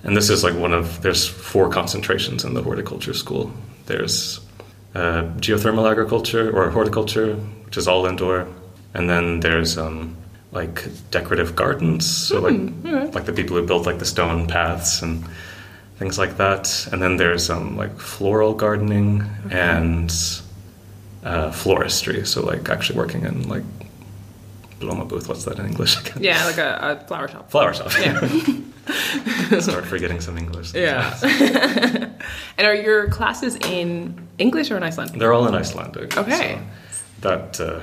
And 0.04 0.18
this 0.18 0.30
is 0.30 0.44
like 0.44 0.56
one 0.56 0.74
of 0.74 1.02
there's 1.02 1.26
four 1.26 1.70
concentrations 1.70 2.44
in 2.44 2.56
the 2.56 2.62
horticulture 2.62 3.14
school. 3.14 3.54
There's 3.86 4.42
uh, 4.96 5.24
geothermal 5.38 5.90
agriculture 5.90 6.54
or 6.54 6.70
horticulture, 6.72 7.36
which 7.36 7.78
is 7.78 7.88
all 7.88 8.06
indoor, 8.06 8.50
and 8.94 9.10
then 9.10 9.40
there's 9.40 9.78
um, 9.78 10.18
like 10.54 10.86
decorative 11.12 11.56
gardens, 11.56 12.06
so 12.06 12.40
like 12.40 13.14
like 13.14 13.26
the 13.26 13.34
people 13.34 13.58
who 13.58 13.66
build 13.66 13.86
like 13.86 14.00
the 14.00 14.06
stone 14.06 14.48
paths 14.48 15.02
and 15.02 15.26
things 15.98 16.18
like 16.18 16.38
that. 16.38 16.88
And 16.92 17.02
then 17.02 17.18
there's 17.18 17.50
um, 17.50 17.76
like 17.76 17.98
floral 18.00 18.54
gardening 18.54 19.24
and 19.50 20.12
uh, 21.24 21.50
floristry, 21.52 22.26
so 22.26 22.46
like 22.46 22.70
actually 22.70 22.98
working 22.98 23.26
in 23.26 23.50
like 23.50 23.64
blómabúð. 24.80 25.28
What's 25.28 25.46
that 25.46 25.60
in 25.60 25.66
English? 25.66 26.00
again? 26.00 26.22
Yeah, 26.22 26.46
like 26.46 26.58
a, 26.58 27.02
a 27.02 27.08
flower 27.08 27.28
shop. 27.28 27.50
Flower 27.50 27.74
shop. 27.74 27.92
Yeah. 28.00 28.20
Start 29.60 29.86
forgetting 29.86 30.20
some 30.20 30.38
English. 30.38 30.74
Yeah. 30.74 31.18
and 32.58 32.68
are 32.68 32.76
your 32.76 33.08
classes 33.10 33.56
in 33.56 34.28
English 34.38 34.72
or 34.72 34.78
in 34.78 34.84
Icelandic? 34.84 35.18
They're 35.20 35.34
all 35.34 35.48
in 35.48 35.56
Icelandic. 35.56 36.18
Okay. 36.18 36.60
so 36.92 37.22
that 37.22 37.60
uh, 37.60 37.80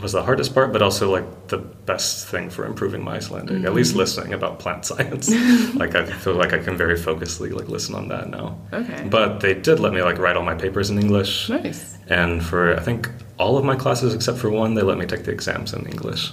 was 0.00 0.12
the 0.12 0.22
hardest 0.22 0.52
part, 0.52 0.72
but 0.72 0.82
also 0.82 1.10
like 1.10 1.48
the 1.48 1.56
best 1.58 2.26
thing 2.28 2.50
for 2.50 2.66
improving 2.66 3.02
my 3.02 3.16
Icelandic. 3.16 3.64
At 3.64 3.72
least 3.74 3.90
Mm-hmm. 3.90 3.98
listening 4.00 4.32
about 4.34 4.58
plant 4.58 4.84
science. 4.90 5.30
like 5.74 5.94
I 5.94 6.04
feel 6.04 6.34
like 6.34 6.52
I 6.52 6.58
can 6.58 6.76
very 6.76 6.96
focusedly 6.96 7.52
like 7.52 7.68
listen 7.68 7.94
on 7.94 8.08
that 8.08 8.28
now. 8.28 8.58
Okay. 8.72 9.06
But 9.08 9.40
they 9.40 9.54
did 9.54 9.80
let 9.80 9.92
me 9.94 10.02
like 10.02 10.18
write 10.18 10.36
all 10.36 10.44
my 10.44 10.54
papers 10.54 10.90
in 10.90 10.98
English. 10.98 11.48
Nice. 11.48 11.96
And 12.08 12.44
for 12.44 12.76
I 12.76 12.80
think 12.80 13.08
all 13.38 13.56
of 13.58 13.64
my 13.64 13.76
classes 13.76 14.14
except 14.14 14.38
for 14.38 14.50
one, 14.50 14.74
they 14.74 14.82
let 14.82 14.98
me 14.98 15.06
take 15.06 15.24
the 15.24 15.32
exams 15.32 15.72
in 15.72 15.86
English. 15.86 16.32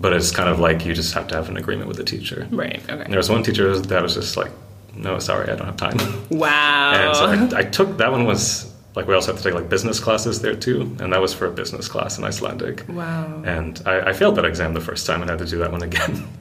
But 0.00 0.12
it's 0.12 0.30
kind 0.30 0.48
of 0.48 0.58
like 0.60 0.84
you 0.86 0.92
just 0.94 1.14
have 1.14 1.26
to 1.28 1.34
have 1.34 1.48
an 1.48 1.56
agreement 1.56 1.88
with 1.88 1.96
the 1.96 2.04
teacher. 2.04 2.46
Right. 2.50 2.82
And 2.88 3.00
Okay. 3.00 3.10
there 3.10 3.18
was 3.18 3.30
one 3.30 3.42
teacher 3.42 3.78
that 3.78 4.02
was 4.02 4.14
just 4.14 4.36
like, 4.36 4.52
"No, 4.94 5.18
sorry, 5.18 5.50
I 5.50 5.56
don't 5.56 5.66
have 5.66 5.76
time." 5.78 5.96
Wow. 6.30 6.92
And 7.00 7.16
so 7.16 7.56
I, 7.56 7.60
I 7.60 7.62
took 7.64 7.96
that 7.98 8.10
one 8.12 8.24
was 8.26 8.72
like 8.96 9.06
we 9.06 9.14
also 9.14 9.30
have 9.32 9.40
to 9.40 9.44
take 9.48 9.54
like 9.54 9.68
business 9.68 10.00
classes 10.00 10.40
there 10.40 10.56
too, 10.56 10.80
and 11.00 11.12
that 11.12 11.20
was 11.20 11.32
for 11.34 11.46
a 11.46 11.50
business 11.52 11.86
class 11.86 12.18
in 12.18 12.24
Icelandic. 12.24 12.84
wow. 12.88 13.42
And 13.44 13.80
I, 13.86 14.08
I 14.08 14.12
failed 14.12 14.34
that 14.36 14.44
exam 14.44 14.74
the 14.74 14.80
first 14.80 15.06
time 15.06 15.20
and 15.20 15.30
had 15.30 15.38
to 15.38 15.46
do 15.46 15.58
that 15.58 15.70
one 15.70 15.82
again. 15.82 16.26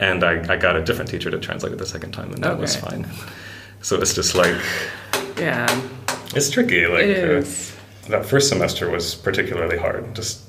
And 0.00 0.22
I, 0.22 0.52
I 0.52 0.56
got 0.56 0.76
a 0.76 0.80
different 0.84 1.10
teacher 1.10 1.28
to 1.28 1.38
translate 1.38 1.72
it 1.72 1.78
the 1.80 1.84
second 1.86 2.12
time, 2.12 2.32
and 2.32 2.44
that 2.44 2.56
was 2.56 2.76
fine. 2.76 3.04
So 3.82 4.00
it's 4.00 4.14
just 4.14 4.36
like 4.36 4.54
Yeah. 5.36 5.66
it's 6.36 6.50
tricky. 6.50 6.86
Like 6.86 7.02
It 7.02 7.44
uh, 7.44 8.08
that 8.08 8.24
first 8.24 8.48
semester 8.48 8.88
was 8.90 9.16
particularly 9.16 9.76
hard. 9.76 10.14
Just 10.14 10.47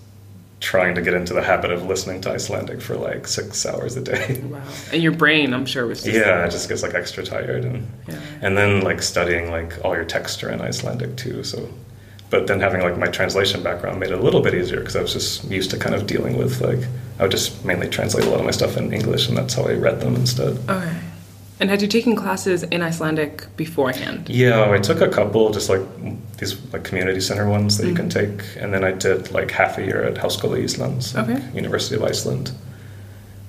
trying 0.60 0.94
to 0.96 1.02
get 1.02 1.14
into 1.14 1.34
the 1.34 1.42
habit 1.42 1.72
of 1.72 1.86
listening 1.86 2.20
to 2.22 2.30
Icelandic 2.32 2.82
for 2.82 2.96
like 2.96 3.28
six 3.28 3.66
hours 3.66 3.96
a 3.96 4.02
day. 4.02 4.42
Wow. 4.44 4.62
And 4.94 5.02
your 5.02 5.14
brain, 5.14 5.54
I'm 5.54 5.66
sure, 5.66 5.88
was 5.88 6.04
just 6.04 6.16
Yeah, 6.18 6.46
it 6.46 6.52
just 6.52 6.68
gets 6.68 6.84
like 6.84 6.94
extra 6.94 7.24
tired 7.24 7.64
and 7.66 7.88
Yeah. 8.08 8.20
and 8.42 8.58
then 8.58 8.82
like 8.82 9.02
studying 9.02 9.50
like 9.52 9.74
all 9.86 9.96
your 9.96 10.06
texture 10.06 10.50
in 10.50 10.60
Icelandic 10.62 11.16
too. 11.16 11.44
So, 11.44 11.70
but 12.30 12.48
then 12.48 12.60
having 12.60 12.82
like 12.82 12.98
my 12.98 13.08
translation 13.08 13.64
background 13.64 14.00
made 14.00 14.12
it 14.12 14.20
a 14.20 14.22
little 14.22 14.42
bit 14.42 14.54
easier 14.54 14.80
because 14.80 14.96
I 14.98 15.02
was 15.02 15.14
just 15.14 15.46
used 15.50 15.72
to 15.72 15.78
kind 15.78 15.96
of 15.96 16.06
dealing 16.08 16.38
with 16.38 16.60
like 16.62 16.80
I 17.20 17.24
would 17.24 17.32
just 17.32 17.64
mainly 17.66 17.88
translate 17.90 18.26
a 18.26 18.30
lot 18.30 18.40
of 18.40 18.46
my 18.46 18.52
stuff 18.52 18.76
in 18.78 18.94
English 18.94 19.28
and 19.30 19.38
that's 19.38 19.54
how 19.54 19.64
I 19.64 19.74
read 19.74 20.02
them 20.02 20.16
instead. 20.16 20.58
Okay. 20.70 20.96
And 21.60 21.70
had 21.70 21.82
you 21.82 21.88
taken 21.90 22.16
classes 22.16 22.64
in 22.64 22.82
Icelandic 22.82 23.46
beforehand? 23.58 24.30
Yeah, 24.30 24.72
I 24.72 24.78
took 24.80 25.02
a 25.02 25.10
couple 25.10 25.50
just 25.52 25.70
like 25.70 25.82
these 26.38 26.56
like 26.72 26.84
community 26.86 27.20
center 27.20 27.50
ones 27.50 27.78
that 27.78 27.88
you 27.88 27.94
can 27.94 28.08
take, 28.10 28.42
and 28.58 28.74
then 28.74 28.84
I 28.86 28.92
did 28.92 29.32
like 29.32 29.52
half 29.52 29.78
a 29.78 29.84
year 29.84 30.04
at 30.04 30.16
Háskóla 30.16 30.58
Íslands, 30.64 31.14
like, 31.16 31.30
Okay. 31.30 31.44
University 31.54 31.96
of 31.96 32.04
Iceland. 32.04 32.52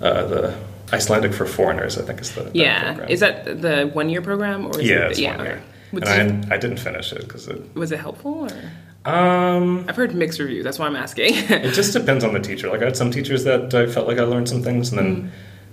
Uh, 0.01 0.25
the 0.27 0.55
Icelandic 0.92 1.33
for 1.33 1.46
foreigners, 1.46 1.99
I 1.99 2.03
think, 2.03 2.20
is 2.20 2.33
the 2.33 2.51
Yeah. 2.53 2.85
program. 2.94 3.09
Is 3.11 3.20
that 3.20 3.62
the 3.62 3.90
one 3.92 4.09
year 4.09 4.23
program 4.23 4.66
or 4.66 4.81
is 4.81 4.88
yeah, 4.88 5.09
it 5.11 5.18
yeah, 5.18 5.37
one 5.37 5.46
year. 5.46 5.61
okay. 5.94 6.20
And 6.20 6.46
I, 6.53 6.57
I 6.57 6.59
didn't 6.59 6.79
finish 6.81 7.12
it 7.12 7.20
because 7.20 7.46
it. 7.46 7.62
was 7.77 7.92
it 7.92 8.01
helpful 8.01 8.49
or 8.51 9.11
Um, 9.11 9.85
I've 9.88 9.96
heard 9.96 10.14
mixed 10.14 10.40
reviews, 10.40 10.64
that's 10.64 10.79
why 10.81 10.87
I'm 10.87 10.96
asking. 10.96 11.35
it 11.35 11.73
just 11.75 11.92
depends 11.92 12.25
on 12.25 12.33
the 12.35 12.40
teacher. 12.40 12.68
Like 12.68 12.83
I 12.83 12.87
had 12.87 12.96
some 12.96 13.11
teachers 13.12 13.44
that 13.44 13.73
I 13.73 13.87
felt 13.87 14.09
like 14.09 14.18
I 14.18 14.23
learned 14.25 14.49
some 14.49 14.62
things, 14.62 14.90
and 14.90 14.99
then 14.99 15.16
Mm. 15.16 15.29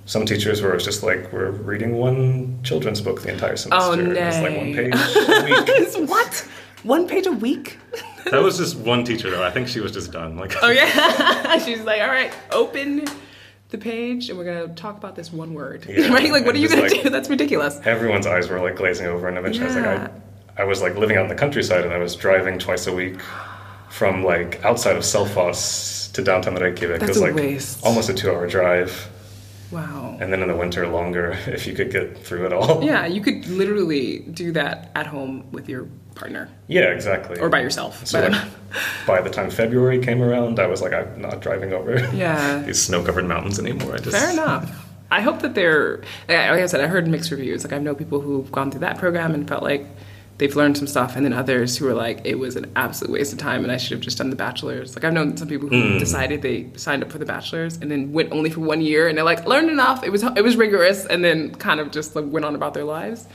Some 0.07 0.25
teachers 0.25 0.61
where 0.61 0.73
it's 0.73 0.85
just 0.85 1.03
like 1.03 1.31
we're 1.33 1.51
reading 1.51 1.97
one 1.97 2.63
children's 2.63 3.01
book 3.01 3.21
the 3.21 3.31
entire 3.31 3.51
oh, 3.51 3.55
semester. 3.55 3.89
Oh, 3.89 3.93
and 3.93 4.17
It's 4.17 4.37
like 4.37 4.57
one 4.57 4.73
page 4.73 4.93
a 4.93 5.43
week. 5.43 5.69
It's 5.77 5.97
what? 6.09 6.47
One 6.83 7.07
page 7.07 7.27
a 7.27 7.31
week? 7.31 7.77
that 8.31 8.41
was 8.41 8.57
just 8.57 8.77
one 8.77 9.03
teacher 9.03 9.29
though. 9.29 9.43
I 9.43 9.51
think 9.51 9.67
she 9.67 9.81
was 9.81 9.91
just 9.91 10.11
done. 10.11 10.37
Like 10.37 10.55
Oh 10.63 10.69
yeah. 10.69 11.57
She's 11.65 11.81
like, 11.81 12.01
all 12.01 12.07
right, 12.07 12.33
open 12.51 13.05
the 13.69 13.77
page 13.77 14.29
and 14.29 14.39
we're 14.39 14.45
gonna 14.45 14.73
talk 14.75 14.97
about 14.97 15.15
this 15.15 15.31
one 15.31 15.53
word. 15.53 15.85
Yeah, 15.89 16.07
right? 16.07 16.31
Like 16.31 16.45
what 16.45 16.55
are 16.55 16.57
you 16.57 16.69
just, 16.69 16.75
gonna 16.79 16.87
like- 16.87 17.03
do? 17.03 17.09
That's 17.09 17.29
ridiculous. 17.29 17.79
everyone's 17.83 18.25
eyes 18.25 18.47
were 18.47 18.61
like 18.61 18.77
glazing 18.77 19.07
over, 19.07 19.27
and 19.27 19.37
eventually 19.37 19.65
I 19.65 19.67
was 19.67 19.75
like, 19.75 20.11
I, 20.57 20.61
I 20.61 20.63
was 20.63 20.81
like 20.81 20.95
living 20.95 21.17
out 21.17 21.23
in 21.23 21.29
the 21.29 21.35
countryside, 21.35 21.83
and 21.83 21.93
I 21.93 21.97
was 21.97 22.15
driving 22.15 22.57
twice 22.59 22.87
a 22.87 22.93
week 22.93 23.19
from 23.89 24.23
like 24.23 24.63
outside 24.63 24.95
of 24.95 25.03
Selfoss 25.03 26.13
to 26.13 26.23
downtown 26.23 26.55
Reykjavik. 26.55 27.01
That's 27.01 27.17
it 27.17 27.21
was 27.21 27.29
a 27.29 27.33
like 27.33 27.35
waste. 27.35 27.83
almost 27.83 28.09
a 28.09 28.13
two-hour 28.13 28.47
drive, 28.47 29.09
Wow. 29.71 30.17
and 30.21 30.31
then 30.31 30.41
in 30.41 30.47
the 30.47 30.55
winter 30.55 30.87
longer 30.87 31.37
if 31.47 31.67
you 31.67 31.73
could 31.73 31.91
get 31.91 32.17
through 32.17 32.45
it 32.45 32.53
all. 32.53 32.83
Yeah, 32.83 33.05
you 33.05 33.21
could 33.21 33.45
literally 33.47 34.19
do 34.19 34.51
that 34.53 34.91
at 34.95 35.07
home 35.07 35.45
with 35.51 35.67
your 35.67 35.87
partner 36.15 36.49
Yeah, 36.67 36.85
exactly. 36.85 37.39
or 37.39 37.49
by 37.49 37.61
yourself. 37.61 38.05
So 38.07 38.21
But- 38.21 38.31
like, 38.31 38.47
by 39.07 39.21
the 39.21 39.29
time 39.29 39.49
February 39.49 39.99
came 39.99 40.21
around, 40.21 40.59
I 40.59 40.67
was 40.67 40.81
like, 40.81 40.93
I'm 40.93 41.21
not 41.21 41.41
driving 41.41 41.73
over 41.73 41.99
Yeah. 42.13 42.63
these 42.63 42.81
snow-covered 42.81 43.25
mountains 43.25 43.59
anymore. 43.59 43.93
I 43.95 43.97
just 43.97 44.17
Fair 44.17 44.31
enough. 44.31 44.85
I 45.11 45.21
hope 45.21 45.41
that 45.41 45.53
they're 45.55 45.97
like 46.27 46.37
I 46.37 46.65
said. 46.65 46.81
I 46.81 46.87
heard 46.87 47.07
mixed 47.07 47.31
reviews. 47.31 47.63
Like 47.63 47.71
I 47.71 47.77
know 47.77 47.95
people 47.95 48.19
who've 48.19 48.51
gone 48.51 48.71
through 48.71 48.81
that 48.81 48.97
program 48.97 49.33
and 49.33 49.47
felt 49.47 49.63
like 49.63 49.85
they've 50.37 50.55
learned 50.55 50.77
some 50.77 50.87
stuff, 50.87 51.15
and 51.15 51.25
then 51.25 51.33
others 51.33 51.77
who 51.77 51.87
are 51.87 51.93
like 51.93 52.21
it 52.23 52.35
was 52.39 52.55
an 52.55 52.71
absolute 52.75 53.11
waste 53.11 53.33
of 53.33 53.39
time, 53.39 53.63
and 53.63 53.71
I 53.71 53.77
should 53.77 53.91
have 53.91 54.01
just 54.01 54.17
done 54.17 54.29
the 54.29 54.35
bachelor's. 54.35 54.95
Like 54.95 55.03
I've 55.03 55.13
known 55.13 55.35
some 55.37 55.47
people 55.47 55.67
who 55.67 55.75
mm. 55.75 55.99
decided 55.99 56.41
they 56.41 56.69
signed 56.75 57.03
up 57.03 57.11
for 57.11 57.17
the 57.17 57.25
bachelor's 57.25 57.77
and 57.77 57.91
then 57.91 58.11
went 58.11 58.31
only 58.31 58.49
for 58.49 58.61
one 58.61 58.81
year, 58.81 59.07
and 59.07 59.17
they're 59.17 59.25
like 59.25 59.45
learned 59.45 59.69
enough. 59.69 60.03
It 60.03 60.11
was 60.11 60.23
it 60.23 60.43
was 60.43 60.55
rigorous, 60.55 61.05
and 61.05 61.23
then 61.23 61.55
kind 61.55 61.79
of 61.79 61.91
just 61.91 62.15
like 62.15 62.25
went 62.27 62.45
on 62.45 62.55
about 62.55 62.73
their 62.73 62.85
lives. 62.85 63.27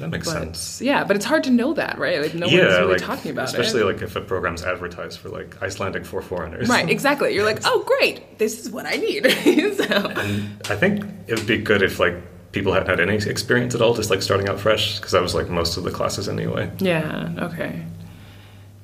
That 0.00 0.08
makes 0.08 0.26
But 0.26 0.32
sense. 0.32 0.80
yeah, 0.80 1.04
but 1.04 1.14
it's 1.16 1.26
hard 1.26 1.44
to 1.44 1.50
know 1.50 1.74
that, 1.74 1.98
right? 1.98 2.20
Like 2.22 2.34
no 2.34 2.46
one's 2.46 2.56
really 2.56 2.92
like 2.92 3.02
talking 3.02 3.30
about 3.30 3.44
especially 3.46 3.82
it. 3.82 3.84
Especially 3.84 3.92
like 3.92 4.02
if 4.02 4.16
a 4.16 4.20
program's 4.22 4.62
advertised 4.62 5.18
for 5.18 5.28
like 5.28 5.62
Icelandic 5.62 6.06
for 6.06 6.22
foreigners. 6.22 6.68
Right, 6.68 6.88
exactly. 6.88 7.34
You're 7.34 7.44
like, 7.44 7.60
oh, 7.64 7.84
great, 7.86 8.38
this 8.38 8.60
is 8.60 8.70
what 8.70 8.86
I 8.86 8.96
need. 8.96 9.24
so, 9.76 9.84
And 9.84 10.62
I 10.70 10.76
think 10.76 11.04
it 11.26 11.38
would 11.38 11.46
be 11.46 11.58
good 11.58 11.82
if 11.82 12.00
like 12.00 12.16
people 12.52 12.72
hadn't 12.72 12.88
had 12.88 13.00
any 13.00 13.16
experience 13.16 13.74
at 13.74 13.82
all, 13.82 13.94
just 13.94 14.10
like 14.10 14.22
starting 14.22 14.48
out 14.48 14.58
fresh, 14.60 14.96
because 14.96 15.12
that 15.12 15.22
was 15.22 15.34
like 15.34 15.48
most 15.48 15.76
of 15.76 15.84
the 15.84 15.90
classes 15.90 16.28
anyway. 16.28 16.70
Yeah. 16.78 17.32
Okay. 17.38 17.84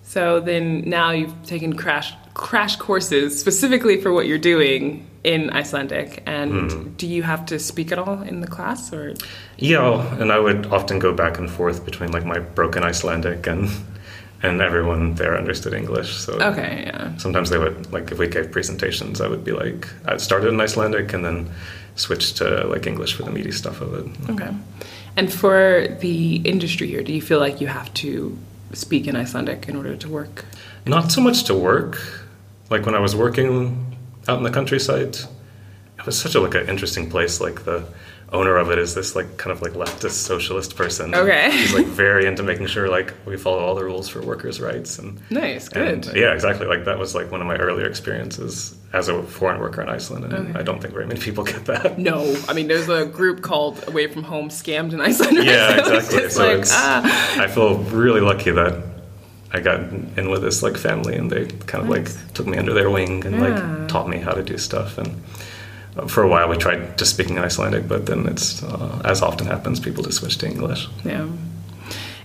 So 0.03 0.41
then 0.41 0.89
now 0.89 1.11
you've 1.11 1.43
taken 1.45 1.77
crash 1.77 2.15
crash 2.35 2.77
courses 2.77 3.39
specifically 3.39 4.01
for 4.01 4.13
what 4.13 4.27
you're 4.27 4.39
doing 4.39 5.09
in 5.25 5.51
Icelandic, 5.51 6.23
and 6.27 6.71
hmm. 6.71 6.89
do 6.97 7.07
you 7.07 7.23
have 7.25 7.45
to 7.47 7.59
speak 7.59 7.91
at 7.91 7.99
all 7.99 8.23
in 8.23 8.41
the 8.41 8.47
class 8.47 8.93
or? 8.93 9.15
Yeah, 9.59 10.17
and 10.21 10.31
I 10.31 10.39
would 10.39 10.67
often 10.67 10.99
go 10.99 11.13
back 11.13 11.39
and 11.39 11.51
forth 11.51 11.85
between 11.85 12.13
like 12.13 12.25
my 12.25 12.39
broken 12.39 12.85
Icelandic 12.85 13.47
and 13.47 13.69
and 14.43 14.61
everyone 14.61 15.15
there 15.15 15.37
understood 15.37 15.75
English. 15.75 16.15
So 16.15 16.35
Okay. 16.35 16.85
Yeah. 16.87 17.17
sometimes 17.17 17.51
they 17.51 17.59
would 17.59 17.93
like 17.93 18.13
if 18.13 18.19
we 18.19 18.29
gave 18.29 18.53
presentations, 18.53 19.21
I 19.21 19.29
would 19.29 19.45
be 19.45 19.53
like 19.53 19.89
I 20.05 20.19
started 20.19 20.49
in 20.49 20.61
Icelandic 20.61 21.13
and 21.13 21.25
then 21.25 21.51
switched 21.97 22.37
to 22.39 22.67
like 22.69 22.87
English 22.87 23.15
for 23.15 23.23
the 23.25 23.31
meaty 23.31 23.53
stuff 23.53 23.81
of 23.81 23.95
it. 23.95 24.31
Okay. 24.31 24.51
And 25.17 25.33
for 25.33 25.89
the 26.01 26.37
industry 26.37 26.87
here, 26.89 27.03
do 27.03 27.13
you 27.13 27.23
feel 27.23 27.39
like 27.41 27.61
you 27.61 27.67
have 27.67 27.93
to 27.95 28.37
speak 28.73 29.07
in 29.07 29.17
Icelandic 29.17 29.69
in 29.69 29.77
order 29.77 29.97
to 29.97 30.09
work? 30.09 30.45
Not 30.87 31.11
so 31.11 31.21
much 31.21 31.45
to 31.45 31.55
work. 31.55 31.99
Like 32.71 32.85
when 32.85 32.95
I 32.95 33.01
was 33.01 33.17
working 33.17 33.97
out 34.29 34.39
in 34.39 34.45
the 34.45 34.51
countryside, 34.51 35.17
it 35.99 36.05
was 36.07 36.19
such 36.19 36.35
a 36.35 36.41
like 36.41 36.55
an 36.55 36.69
interesting 36.69 37.09
place. 37.09 37.41
Like 37.41 37.65
the 37.65 37.85
owner 38.33 38.57
of 38.57 38.71
it 38.71 38.79
is 38.79 38.95
this 38.95 39.17
like 39.17 39.37
kind 39.39 39.53
of 39.53 39.63
like 39.63 39.73
leftist 39.73 40.11
socialist 40.27 40.77
person. 40.77 41.15
Okay. 41.15 41.51
He's 41.57 41.73
like 41.73 41.87
very 41.87 42.27
into 42.27 42.43
making 42.43 42.67
sure 42.67 42.89
like 42.89 43.15
we 43.25 43.37
follow 43.37 43.61
all 43.61 43.75
the 43.75 43.85
rules 43.85 44.09
for 44.09 44.21
workers' 44.21 44.61
rights 44.61 44.99
and 44.99 45.19
Nice, 45.31 45.69
and, 45.69 46.03
good. 46.05 46.17
yeah, 46.17 46.35
exactly. 46.35 46.67
Like 46.67 46.85
that 46.85 46.99
was 46.99 47.15
like 47.15 47.31
one 47.31 47.41
of 47.41 47.47
my 47.47 47.57
earlier 47.57 47.87
experiences 47.87 48.76
as 48.99 49.09
a 49.09 49.23
foreign 49.23 49.61
worker 49.61 49.81
in 49.83 49.89
Iceland, 49.89 50.25
and 50.25 50.35
Okay. 50.35 50.59
I 50.59 50.63
don't 50.63 50.81
think 50.81 50.95
very 50.95 51.07
many 51.07 51.21
people 51.21 51.45
get 51.45 51.65
that. 51.67 51.99
No, 51.99 52.19
I 52.49 52.53
mean, 52.57 52.67
there's 52.69 52.89
a 52.89 53.05
group 53.19 53.43
called 53.43 53.77
Away 53.89 54.07
from 54.13 54.23
Home 54.25 54.49
Scammed 54.49 54.93
in 54.95 55.01
Iceland. 55.01 55.37
right? 55.39 55.47
Yeah, 55.47 55.85
So 55.85 55.95
exactly. 55.97 56.31
So 56.31 56.47
like, 56.57 56.65
ah. 56.71 57.43
I 57.45 57.47
feel 57.49 57.71
really 58.05 58.21
lucky 58.31 58.53
that 58.53 58.75
I 59.53 59.61
got 59.61 59.81
in 60.19 60.31
with 60.33 60.43
this 60.43 60.63
like 60.63 60.77
family, 60.77 61.15
and 61.21 61.31
they 61.31 61.47
kind 61.71 61.83
of 61.85 61.89
Nice. 61.91 62.15
like 62.17 62.35
took 62.35 62.47
me 62.47 62.57
under 62.59 62.73
their 62.79 62.91
wing 62.91 63.25
and 63.27 63.35
Yeah. 63.37 63.47
like 63.49 63.89
taught 63.89 64.09
me 64.09 64.19
how 64.19 64.33
to 64.33 64.43
do 64.43 64.57
stuff. 64.59 64.99
And 64.99 65.11
uh, 65.97 66.07
for 66.07 66.23
a 66.23 66.29
while, 66.29 66.49
we 66.49 66.57
tried 66.57 66.99
just 66.99 67.11
speaking 67.15 67.39
Icelandic, 67.39 67.87
but 67.89 68.07
then 68.07 68.27
it's 68.27 68.63
uh, 68.63 69.01
as 69.05 69.23
often 69.23 69.47
happens, 69.47 69.79
people 69.81 70.03
just 70.05 70.19
switch 70.19 70.37
to 70.39 70.47
English. 70.47 70.89
Yeah. 71.05 71.27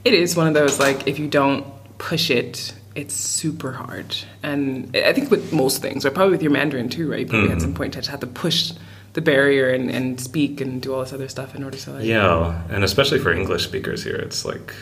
It 0.03 0.13
is 0.13 0.35
one 0.35 0.47
of 0.47 0.53
those, 0.55 0.79
like, 0.79 1.07
if 1.07 1.19
you 1.19 1.27
don't 1.27 1.63
push 1.99 2.31
it, 2.31 2.73
it's 2.95 3.13
super 3.15 3.71
hard. 3.71 4.15
And 4.43 4.95
I 4.95 5.13
think 5.13 5.31
with 5.31 5.53
most 5.53 5.81
things, 5.81 6.05
or 6.05 6.11
probably 6.11 6.31
with 6.33 6.41
your 6.43 6.51
Mandarin 6.51 6.89
too, 6.89 7.09
right? 7.09 7.19
You 7.21 7.25
Probably 7.27 7.47
Mm-hmm. 7.47 7.55
at 7.57 7.61
some 7.61 7.73
point, 7.73 7.95
have 7.95 8.19
to 8.19 8.27
push 8.27 8.73
the 9.13 9.21
barrier 9.21 9.69
and, 9.69 9.89
and 9.89 10.19
speak 10.19 10.61
and 10.61 10.81
do 10.81 10.93
all 10.93 11.01
this 11.01 11.11
other 11.13 11.27
stuff 11.27 11.53
in 11.55 11.63
order 11.63 11.77
to, 11.77 11.91
like, 11.91 12.05
Yeah, 12.05 12.61
and 12.69 12.83
especially 12.83 13.19
for 13.19 13.31
English 13.33 13.63
speakers 13.65 14.03
here, 14.03 14.15
it's 14.15 14.45
like 14.45 14.73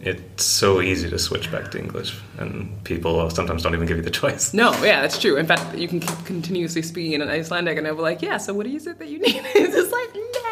it's 0.00 0.44
so 0.44 0.82
easy 0.82 1.08
to 1.08 1.18
switch 1.18 1.50
back 1.50 1.70
to 1.70 1.78
English, 1.78 2.14
and 2.38 2.82
people 2.84 3.30
sometimes 3.30 3.62
don't 3.62 3.74
even 3.74 3.86
give 3.86 3.96
you 3.96 4.02
the 4.02 4.10
choice. 4.22 4.52
No, 4.52 4.72
yeah, 4.84 5.00
that's 5.00 5.18
true. 5.18 5.36
In 5.36 5.46
fact, 5.46 5.74
you 5.78 5.88
can 5.88 6.00
keep 6.00 6.24
continuously 6.26 6.82
speaking 6.82 7.12
in 7.14 7.22
Icelandic, 7.22 7.78
and 7.78 7.86
they'll 7.86 7.94
be 7.94 8.02
like, 8.02 8.20
"Yeah, 8.20 8.36
so 8.36 8.52
what 8.52 8.66
is 8.66 8.86
it 8.86 8.98
that 8.98 9.08
you 9.08 9.18
need?" 9.20 9.36
it's 9.54 9.74
just 9.74 9.92
like, 9.92 10.14
no, 10.14 10.43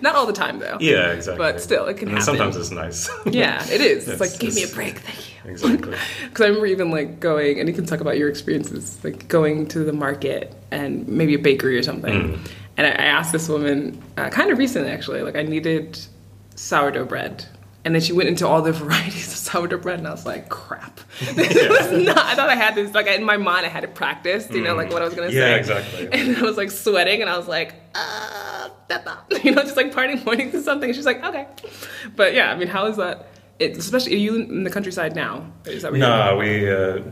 not 0.02 0.14
all 0.14 0.26
the 0.26 0.32
time 0.32 0.58
though. 0.58 0.76
Yeah, 0.80 1.12
exactly. 1.12 1.38
But 1.38 1.60
still, 1.60 1.86
it 1.86 1.94
can 1.98 2.08
and 2.08 2.18
happen. 2.18 2.24
sometimes 2.24 2.56
it's 2.56 2.70
nice. 2.70 3.10
Yeah, 3.26 3.62
it 3.64 3.80
is. 3.80 4.08
It's, 4.08 4.08
It's- 4.08 4.20
like, 4.20 4.38
give 4.40 4.54
me 4.54 4.64
a 4.64 4.68
break, 4.68 4.98
thank 4.98 5.44
you. 5.44 5.50
exactly. 5.50 5.96
Because 6.28 6.44
I 6.44 6.46
remember 6.48 6.66
even 6.66 6.90
like 6.90 7.20
going, 7.20 7.58
and 7.60 7.68
you 7.68 7.74
can 7.74 7.86
talk 7.86 8.00
about 8.00 8.16
your 8.18 8.28
experiences, 8.28 8.98
like 9.04 9.28
going 9.28 9.66
to 9.68 9.80
the 9.84 9.92
market 9.92 10.54
and 10.70 11.06
maybe 11.08 11.34
a 11.34 11.38
bakery 11.38 11.76
or 11.78 11.82
something. 11.82 12.12
Mm. 12.34 12.38
And 12.76 12.86
I, 12.86 12.90
I 12.90 13.04
asked 13.06 13.32
this 13.32 13.48
woman, 13.48 14.00
uh, 14.16 14.30
kind 14.30 14.50
of 14.50 14.58
recently 14.58 14.90
actually, 14.90 15.22
like 15.22 15.36
I 15.36 15.42
needed 15.42 15.98
sourdough 16.54 17.04
bread. 17.06 17.44
And 17.84 17.94
then 17.94 18.02
she 18.02 18.12
went 18.12 18.28
into 18.28 18.46
all 18.46 18.60
the 18.62 18.72
varieties 18.84 19.28
of 19.28 19.38
sourdough 19.38 19.78
bread, 19.78 19.98
and 19.98 20.08
I 20.08 20.10
was 20.10 20.26
like, 20.26 20.48
crap. 20.48 21.00
This 21.34 21.54
was 21.54 22.04
not, 22.04 22.18
I 22.18 22.34
thought 22.34 22.50
I 22.50 22.54
had 22.54 22.74
this, 22.74 22.92
like 22.94 23.06
in 23.06 23.24
my 23.24 23.36
mind, 23.36 23.64
I 23.66 23.68
had 23.68 23.84
it 23.84 23.94
practiced, 23.94 24.50
you 24.50 24.62
know, 24.62 24.74
like 24.74 24.92
what 24.92 25.02
I 25.02 25.04
was 25.06 25.14
gonna. 25.14 25.30
Yeah, 25.30 25.40
say. 25.40 25.58
exactly. 25.58 26.08
And 26.12 26.36
I 26.36 26.42
was 26.42 26.56
like 26.56 26.70
sweating, 26.70 27.20
and 27.20 27.30
I 27.30 27.36
was 27.36 27.48
like, 27.48 27.74
uh, 27.94 28.68
Peppa. 28.88 29.24
You 29.42 29.52
know, 29.52 29.62
just 29.62 29.76
like 29.76 29.94
parting 29.94 30.20
pointing 30.20 30.50
to 30.52 30.62
something. 30.62 30.92
She's 30.92 31.06
like, 31.06 31.24
okay. 31.24 31.46
But 32.16 32.34
yeah, 32.34 32.52
I 32.52 32.56
mean, 32.56 32.68
how 32.68 32.86
is 32.86 32.96
that? 32.98 33.28
It, 33.58 33.76
especially, 33.76 34.14
are 34.14 34.18
you 34.18 34.36
in 34.36 34.64
the 34.64 34.70
countryside 34.70 35.14
now? 35.14 35.50
Is 35.66 35.82
that 35.82 35.92
No, 35.92 36.36
we, 36.38 36.70
uh, 36.70 37.02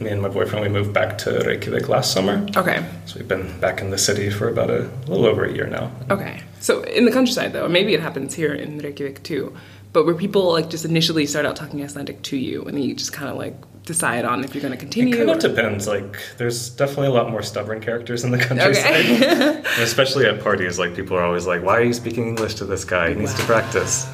me 0.00 0.10
and 0.10 0.22
my 0.22 0.28
boyfriend, 0.28 0.64
we 0.64 0.68
moved 0.68 0.92
back 0.92 1.18
to 1.18 1.30
Reykjavik 1.46 1.88
last 1.88 2.12
summer. 2.12 2.46
Okay. 2.56 2.84
So 3.06 3.18
we've 3.18 3.28
been 3.28 3.58
back 3.60 3.80
in 3.80 3.90
the 3.90 3.98
city 3.98 4.30
for 4.30 4.48
about 4.48 4.70
a 4.70 4.90
little 5.08 5.26
over 5.26 5.44
a 5.44 5.52
year 5.52 5.66
now. 5.66 5.90
Okay. 6.10 6.42
So 6.60 6.82
in 6.82 7.04
the 7.04 7.12
countryside, 7.12 7.52
though, 7.52 7.68
maybe 7.68 7.94
it 7.94 8.00
happens 8.00 8.34
here 8.34 8.52
in 8.54 8.78
Reykjavik 8.78 9.22
too, 9.22 9.56
but 9.96 10.04
where 10.04 10.14
people 10.14 10.52
like 10.52 10.68
just 10.68 10.84
initially 10.84 11.24
start 11.24 11.46
out 11.46 11.56
talking 11.56 11.82
Icelandic 11.82 12.20
to 12.24 12.36
you, 12.36 12.62
and 12.64 12.76
then 12.76 12.82
you 12.82 12.94
just 12.94 13.14
kind 13.14 13.30
of 13.30 13.38
like 13.38 13.56
decide 13.86 14.26
on 14.26 14.44
if 14.44 14.54
you're 14.54 14.60
going 14.60 14.74
to 14.74 14.78
continue. 14.78 15.14
It 15.14 15.16
kind 15.16 15.30
of 15.30 15.38
or- 15.38 15.48
depends. 15.48 15.88
Like, 15.88 16.18
there's 16.36 16.68
definitely 16.68 17.06
a 17.06 17.12
lot 17.12 17.30
more 17.30 17.42
stubborn 17.42 17.80
characters 17.80 18.22
in 18.22 18.30
the 18.30 18.36
countryside. 18.36 19.06
And 19.06 19.66
especially 19.78 20.26
at 20.26 20.42
parties, 20.42 20.78
like 20.78 20.94
people 20.94 21.16
are 21.16 21.22
always 21.22 21.46
like, 21.46 21.62
"Why 21.62 21.78
are 21.78 21.82
you 21.82 21.94
speaking 21.94 22.28
English 22.28 22.56
to 22.56 22.66
this 22.66 22.84
guy? 22.84 23.08
He 23.08 23.14
needs 23.14 23.32
to 23.32 23.42
practice." 23.44 24.04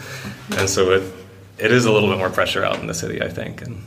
And 0.57 0.71
so 0.71 0.93
it 0.93 1.03
it 1.59 1.73
is 1.73 1.85
a 1.85 1.91
little 1.91 2.09
bit 2.09 2.19
more 2.19 2.31
pressure 2.31 2.65
out 2.65 2.79
in 2.79 2.87
the 2.87 2.95
city, 2.95 3.21
I 3.21 3.29
think. 3.29 3.63
And 3.63 3.83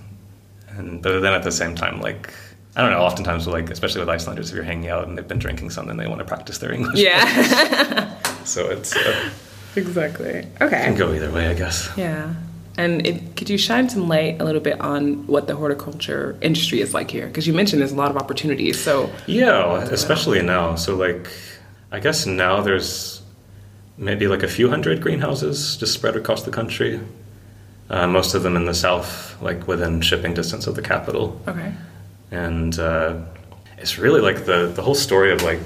and 0.78 1.02
but 1.02 1.22
then 1.22 1.34
at 1.34 1.44
the 1.44 1.52
same 1.54 1.76
time, 1.76 2.02
like 2.02 2.34
I 2.76 2.82
don't 2.82 2.92
know. 2.92 3.00
Oftentimes, 3.00 3.48
like 3.48 3.70
especially 3.70 4.02
with 4.02 4.10
Icelanders, 4.10 4.50
if 4.50 4.56
you're 4.56 4.66
hanging 4.66 4.90
out 4.90 5.08
and 5.08 5.18
they've 5.18 5.26
been 5.26 5.40
drinking 5.40 5.70
something, 5.70 5.96
they 5.96 6.08
want 6.08 6.20
to 6.20 6.26
practice 6.26 6.58
their 6.58 6.74
English. 6.74 7.00
yeah. 7.00 8.20
So 8.44 8.70
it's 8.70 8.96
uh, 8.96 9.30
exactly. 9.78 10.30
it 10.30 10.48
Okay. 10.62 10.84
can 10.84 10.96
go 10.96 11.14
either 11.14 11.32
way, 11.32 11.48
I 11.48 11.54
guess. 11.54 11.90
Yeah. 11.98 12.34
And 12.78 13.06
it, 13.08 13.36
could 13.38 13.50
you 13.50 13.58
shine 13.58 13.88
some 13.90 14.08
light 14.10 14.42
a 14.42 14.44
little 14.44 14.60
bit 14.62 14.80
on 14.82 15.26
what 15.28 15.48
the 15.48 15.56
horticulture 15.56 16.38
industry 16.42 16.82
is 16.82 16.94
like 16.94 17.10
here? 17.10 17.28
Because 17.28 17.48
you 17.48 17.54
mentioned 17.54 17.82
there's 17.82 17.94
a 17.94 17.96
lot 17.96 18.12
of 18.12 18.18
opportunities. 18.18 18.82
So 18.84 19.10
Yeah, 19.28 19.82
especially 19.84 20.42
now. 20.42 20.76
So 20.76 20.96
like, 20.96 21.28
I 21.92 22.00
guess 22.02 22.26
now 22.26 22.60
there's 22.62 23.22
maybe 23.98 24.28
like 24.28 24.44
a 24.44 24.48
few 24.50 24.70
hundred 24.70 25.02
greenhouses 25.02 25.78
just 25.78 25.94
spread 25.94 26.18
across 26.18 26.44
the 26.44 26.52
country. 26.52 27.00
Uh, 27.90 28.08
most 28.08 28.34
of 28.36 28.44
them 28.44 28.56
in 28.58 28.66
the 28.66 28.74
south, 28.74 29.42
like 29.42 29.68
within 29.68 30.02
shipping 30.02 30.34
distance 30.34 30.68
of 30.68 30.76
the 30.76 30.82
capital. 30.82 31.40
okay. 31.48 31.72
And 32.32 32.78
uh, 32.78 33.20
it's 33.78 33.98
really 34.00 34.20
like 34.20 34.46
the 34.46 34.68
the 34.76 34.82
whole 34.82 34.96
story 34.96 35.32
of 35.32 35.44
like 35.44 35.62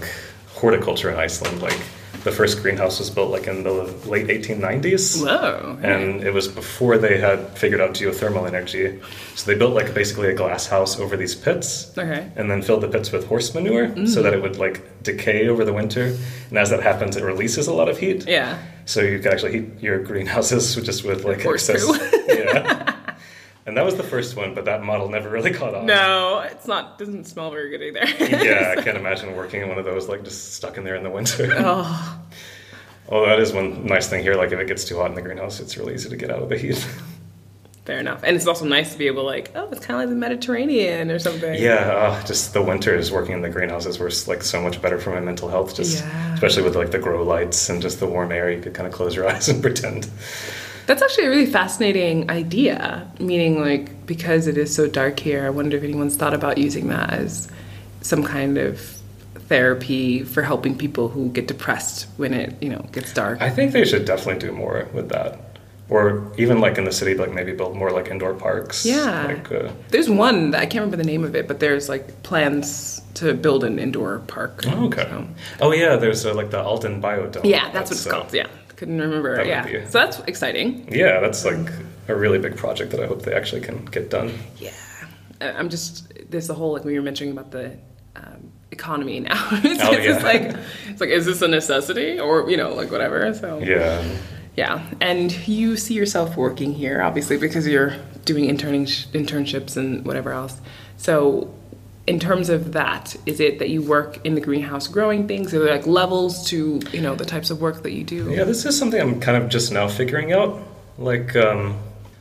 horticulture 0.53 1.09
in 1.09 1.17
Iceland. 1.17 1.61
Like 1.61 1.79
the 2.23 2.31
first 2.31 2.61
greenhouse 2.61 2.99
was 2.99 3.09
built 3.09 3.31
like 3.31 3.47
in 3.47 3.63
the 3.63 3.73
late 4.05 4.27
1890s. 4.27 5.23
Whoa. 5.23 5.77
And 5.81 6.21
it 6.23 6.33
was 6.33 6.47
before 6.47 6.97
they 6.97 7.17
had 7.17 7.57
figured 7.57 7.81
out 7.81 7.91
geothermal 7.91 8.47
energy. 8.47 8.99
So 9.35 9.51
they 9.51 9.57
built 9.57 9.73
like 9.73 9.93
basically 9.93 10.29
a 10.29 10.33
glass 10.33 10.67
house 10.67 10.99
over 10.99 11.15
these 11.15 11.35
pits 11.35 11.97
Okay. 11.97 12.29
and 12.35 12.49
then 12.49 12.61
filled 12.61 12.81
the 12.81 12.87
pits 12.87 13.11
with 13.11 13.27
horse 13.27 13.53
manure 13.53 13.87
so 13.89 14.19
mm. 14.19 14.23
that 14.23 14.33
it 14.33 14.41
would 14.41 14.57
like 14.57 15.03
decay 15.03 15.47
over 15.47 15.63
the 15.63 15.73
winter. 15.73 16.15
And 16.49 16.57
as 16.57 16.69
that 16.71 16.83
happens, 16.83 17.15
it 17.15 17.23
releases 17.23 17.67
a 17.67 17.73
lot 17.73 17.89
of 17.89 17.97
heat. 17.97 18.27
Yeah. 18.27 18.61
So 18.85 19.01
you 19.01 19.19
can 19.19 19.31
actually 19.31 19.51
heat 19.53 19.81
your 19.81 19.99
greenhouses 20.03 20.75
just 20.83 21.03
with 21.03 21.23
like 21.23 21.41
Horse 21.43 21.69
excess. 21.69 22.13
yeah. 22.27 22.78
And 23.65 23.77
that 23.77 23.85
was 23.85 23.95
the 23.95 24.03
first 24.03 24.35
one, 24.35 24.55
but 24.55 24.65
that 24.65 24.83
model 24.83 25.09
never 25.09 25.29
really 25.29 25.51
caught 25.59 25.75
on. 25.75 25.85
No, 25.85 26.39
it's 26.39 26.65
not. 26.67 26.97
Doesn't 26.97 27.25
smell 27.25 27.51
very 27.51 27.69
good 27.69 27.81
either. 27.83 28.25
Yeah, 28.43 28.75
I 28.77 28.81
can't 28.83 28.97
imagine 28.97 29.35
working 29.35 29.61
in 29.61 29.69
one 29.69 29.77
of 29.77 29.85
those 29.85 30.07
like 30.09 30.23
just 30.23 30.53
stuck 30.55 30.77
in 30.77 30.83
there 30.83 30.95
in 30.95 31.03
the 31.03 31.09
winter. 31.11 31.51
oh. 31.57 32.19
Although 33.09 33.25
that 33.27 33.39
is 33.39 33.51
one 33.53 33.85
nice 33.87 34.07
thing 34.07 34.21
here. 34.23 34.35
Like 34.35 34.51
if 34.51 34.59
it 34.59 34.67
gets 34.67 34.85
too 34.85 34.97
hot 34.97 35.07
in 35.09 35.15
the 35.15 35.21
greenhouse, 35.21 35.59
it's 35.59 35.77
really 35.77 35.93
easy 35.95 36.09
to 36.09 36.15
get 36.15 36.29
out 36.31 36.41
of 36.43 36.49
the 36.49 36.57
heat. 36.57 36.77
Fair 37.85 37.97
enough. 37.99 38.21
And 38.23 38.35
it's 38.35 38.45
also 38.45 38.65
nice 38.65 38.91
to 38.93 38.99
be 38.99 39.07
able 39.07 39.23
to 39.23 39.25
like, 39.27 39.51
oh, 39.55 39.67
it's 39.71 39.83
kind 39.83 39.99
of 39.99 40.07
like 40.07 40.09
the 40.09 40.15
Mediterranean 40.19 41.09
or 41.09 41.17
something. 41.17 41.55
Yeah, 41.59 41.73
uh, 41.89 42.23
just 42.25 42.53
the 42.53 42.61
winters 42.61 43.11
working 43.11 43.33
in 43.33 43.41
the 43.41 43.49
greenhouses 43.49 43.97
were 43.97 44.11
like 44.27 44.43
so 44.43 44.61
much 44.61 44.79
better 44.79 44.99
for 44.99 45.09
my 45.09 45.19
mental 45.21 45.49
health. 45.49 45.75
Just 45.75 46.03
Yeah. 46.03 46.33
especially 46.35 46.61
with 46.63 46.75
like 46.75 46.91
the 46.91 46.99
grow 46.99 47.23
lights 47.23 47.67
and 47.67 47.81
just 47.81 47.99
the 47.99 48.05
warm 48.05 48.31
air, 48.31 48.51
you 48.51 48.61
could 48.61 48.75
kind 48.75 48.85
of 48.85 48.93
close 48.93 49.15
your 49.15 49.27
eyes 49.27 49.49
and 49.49 49.59
pretend. 49.61 50.07
That's 50.89 51.03
actually 51.03 51.25
a 51.25 51.29
really 51.29 51.45
fascinating 51.45 52.31
idea. 52.31 53.07
Meaning, 53.19 53.61
like, 53.61 54.07
because 54.07 54.47
it 54.47 54.57
is 54.57 54.73
so 54.73 54.87
dark 54.87 55.19
here, 55.19 55.45
I 55.45 55.51
wonder 55.51 55.77
if 55.77 55.83
anyone's 55.83 56.15
thought 56.15 56.33
about 56.33 56.57
using 56.57 56.87
that 56.87 57.13
as 57.13 57.47
some 58.01 58.23
kind 58.23 58.57
of 58.57 58.81
therapy 59.35 60.23
for 60.23 60.41
helping 60.41 60.75
people 60.77 61.07
who 61.09 61.29
get 61.29 61.47
depressed 61.47 62.07
when 62.17 62.33
it, 62.33 62.55
you 62.61 62.69
know, 62.69 62.81
gets 62.91 63.13
dark. 63.13 63.39
I 63.39 63.51
think 63.51 63.71
they 63.71 63.85
should 63.85 64.05
definitely 64.05 64.39
do 64.47 64.51
more 64.51 64.87
with 64.91 65.09
that, 65.09 65.39
or 65.89 66.23
even 66.37 66.59
like 66.59 66.79
in 66.79 66.85
the 66.85 66.91
city, 66.91 67.13
like 67.15 67.33
maybe 67.33 67.51
build 67.53 67.75
more 67.75 67.91
like 67.91 68.07
indoor 68.07 68.33
parks. 68.33 68.83
Yeah. 68.85 69.25
like 69.27 69.51
uh, 69.51 69.71
There's 69.89 70.09
one 70.09 70.51
that 70.51 70.61
I 70.61 70.65
can't 70.65 70.83
remember 70.85 70.97
the 70.97 71.03
name 71.03 71.23
of 71.23 71.35
it, 71.35 71.47
but 71.47 71.59
there's 71.59 71.87
like 71.87 72.23
plans 72.23 73.01
to 73.15 73.33
build 73.35 73.63
an 73.63 73.77
indoor 73.79 74.19
park. 74.25 74.63
oh, 74.67 74.85
okay. 74.87 75.03
So- 75.03 75.27
Oh 75.61 75.71
yeah, 75.71 75.97
there's 75.97 76.25
uh, 76.25 76.33
like 76.33 76.49
the 76.49 76.57
Aldin 76.63 76.99
Biodome. 76.99 77.45
yeah, 77.45 77.69
that's, 77.71 77.91
what 77.91 77.97
it's 77.97 78.07
uh, 78.07 78.11
called. 78.11 78.33
Yeah, 78.33 78.47
couldn't 78.79 78.99
remember. 78.99 79.35
that 79.35 79.45
Yeah, 79.45 79.63
be- 79.65 79.85
so 79.85 79.99
that's 79.99 80.19
exciting. 80.21 80.87
Yeah, 80.91 81.19
that's 81.19 81.43
like 81.45 81.67
a 82.07 82.15
really 82.15 82.39
big 82.39 82.55
project 82.55 82.91
that 82.91 83.01
I 83.01 83.07
hope 83.07 83.21
they 83.23 83.33
actually 83.33 83.61
can 83.61 83.85
get 83.85 84.09
done. 84.09 84.31
Yeah, 84.57 84.71
I'm 85.41 85.69
just 85.69 86.11
there's 86.31 86.47
the 86.47 86.53
whole 86.55 86.73
like 86.73 86.85
you 86.85 86.95
were 86.95 87.01
mentioning 87.01 87.33
about 87.33 87.51
the 87.51 87.77
um, 88.15 88.51
economy 88.71 89.19
now. 89.19 89.47
it's, 89.51 89.83
Oh, 89.83 89.91
it's 89.91 90.05
just 90.05 90.21
yeah. 90.21 90.25
like 90.25 90.55
it's 90.87 91.01
like 91.01 91.09
is 91.09 91.25
this 91.25 91.41
a 91.41 91.47
necessity 91.47 92.19
or 92.19 92.49
you 92.49 92.57
know 92.57 92.73
like 92.73 92.89
whatever. 92.91 93.33
So 93.33 93.59
Yeah. 93.59 94.03
yeah, 94.55 94.85
and 95.01 95.31
you 95.47 95.75
see 95.77 95.93
yourself 95.93 96.35
working 96.37 96.73
here 96.73 97.01
obviously 97.01 97.37
because 97.37 97.67
you're 97.67 97.95
doing 98.25 98.45
interning 98.45 98.85
internships 98.85 99.75
and 99.77 100.05
whatever 100.05 100.31
else. 100.31 100.59
So. 100.97 101.53
In 102.09 102.19
terms 102.19 102.49
of 102.49 102.73
that, 102.73 103.15
is 103.27 103.39
it 103.39 103.59
that 103.59 103.69
you 103.69 103.81
work 103.83 104.25
in 104.25 104.33
the 104.33 104.41
greenhouse 104.41 104.87
growing 104.87 105.27
things? 105.27 105.53
Are 105.53 105.59
there 105.63 105.75
like 105.77 105.85
levels 105.85 106.47
to 106.49 106.81
you 106.91 107.01
know 107.01 107.13
the 107.15 107.25
types 107.25 107.49
of 107.51 107.61
work 107.61 107.83
that 107.83 107.91
you 107.91 108.03
do? 108.03 108.31
Yeah, 108.31 108.45
this 108.45 108.65
is 108.65 108.77
something 108.77 108.99
I'm 108.99 109.19
kind 109.19 109.37
of 109.41 109.47
just 109.49 109.71
now 109.71 109.87
figuring 109.87 110.33
out. 110.33 110.59
Like, 110.97 111.35
um, 111.35 111.77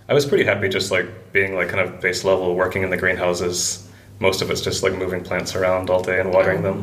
I 0.08 0.12
was 0.14 0.26
pretty 0.26 0.44
happy 0.44 0.68
just 0.68 0.90
like 0.90 1.06
being 1.32 1.54
like 1.54 1.68
kind 1.70 1.80
of 1.80 2.00
base 2.02 2.22
level 2.22 2.54
working 2.54 2.82
in 2.82 2.90
the 2.90 2.96
greenhouses. 2.98 3.88
Most 4.20 4.42
of 4.42 4.50
it's 4.50 4.60
just 4.60 4.82
like 4.82 4.94
moving 4.94 5.22
plants 5.24 5.54
around 5.56 5.88
all 5.90 6.02
day 6.02 6.20
and 6.20 6.32
watering 6.34 6.62
them. 6.62 6.78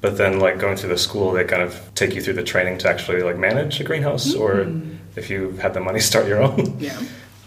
But 0.00 0.16
then 0.16 0.40
like 0.40 0.58
going 0.58 0.76
through 0.76 0.90
the 0.90 0.98
school, 0.98 1.32
they 1.32 1.44
kind 1.44 1.62
of 1.62 1.78
take 1.94 2.14
you 2.14 2.22
through 2.22 2.34
the 2.40 2.42
training 2.44 2.78
to 2.78 2.88
actually 2.88 3.22
like 3.22 3.36
manage 3.38 3.80
a 3.80 3.84
greenhouse, 3.84 4.34
or 4.34 4.66
if 5.16 5.28
you 5.28 5.50
had 5.62 5.74
the 5.74 5.80
money, 5.80 6.00
start 6.12 6.26
your 6.26 6.42
own. 6.42 6.76
Yeah. 6.80 6.98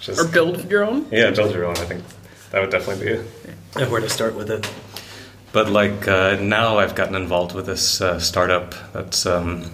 Just- 0.01 0.19
Or 0.21 0.27
build 0.27 0.69
your 0.69 0.83
own? 0.85 1.07
yeah, 1.11 1.31
build 1.31 1.53
your 1.55 1.65
own. 1.65 1.77
I 1.77 1.85
think 1.85 2.03
that 2.51 2.59
would 2.61 2.69
definitely 2.69 3.05
be 3.05 3.13
a, 3.81 3.85
where 3.89 4.01
to 4.01 4.09
start 4.09 4.35
with 4.35 4.49
it. 4.51 4.69
But 5.51 5.69
like 5.69 6.07
uh, 6.07 6.37
now, 6.39 6.77
I've 6.77 6.95
gotten 6.95 7.15
involved 7.15 7.55
with 7.55 7.65
this 7.65 8.01
uh, 8.01 8.19
startup 8.19 8.75
that's 8.93 9.25
um, 9.25 9.69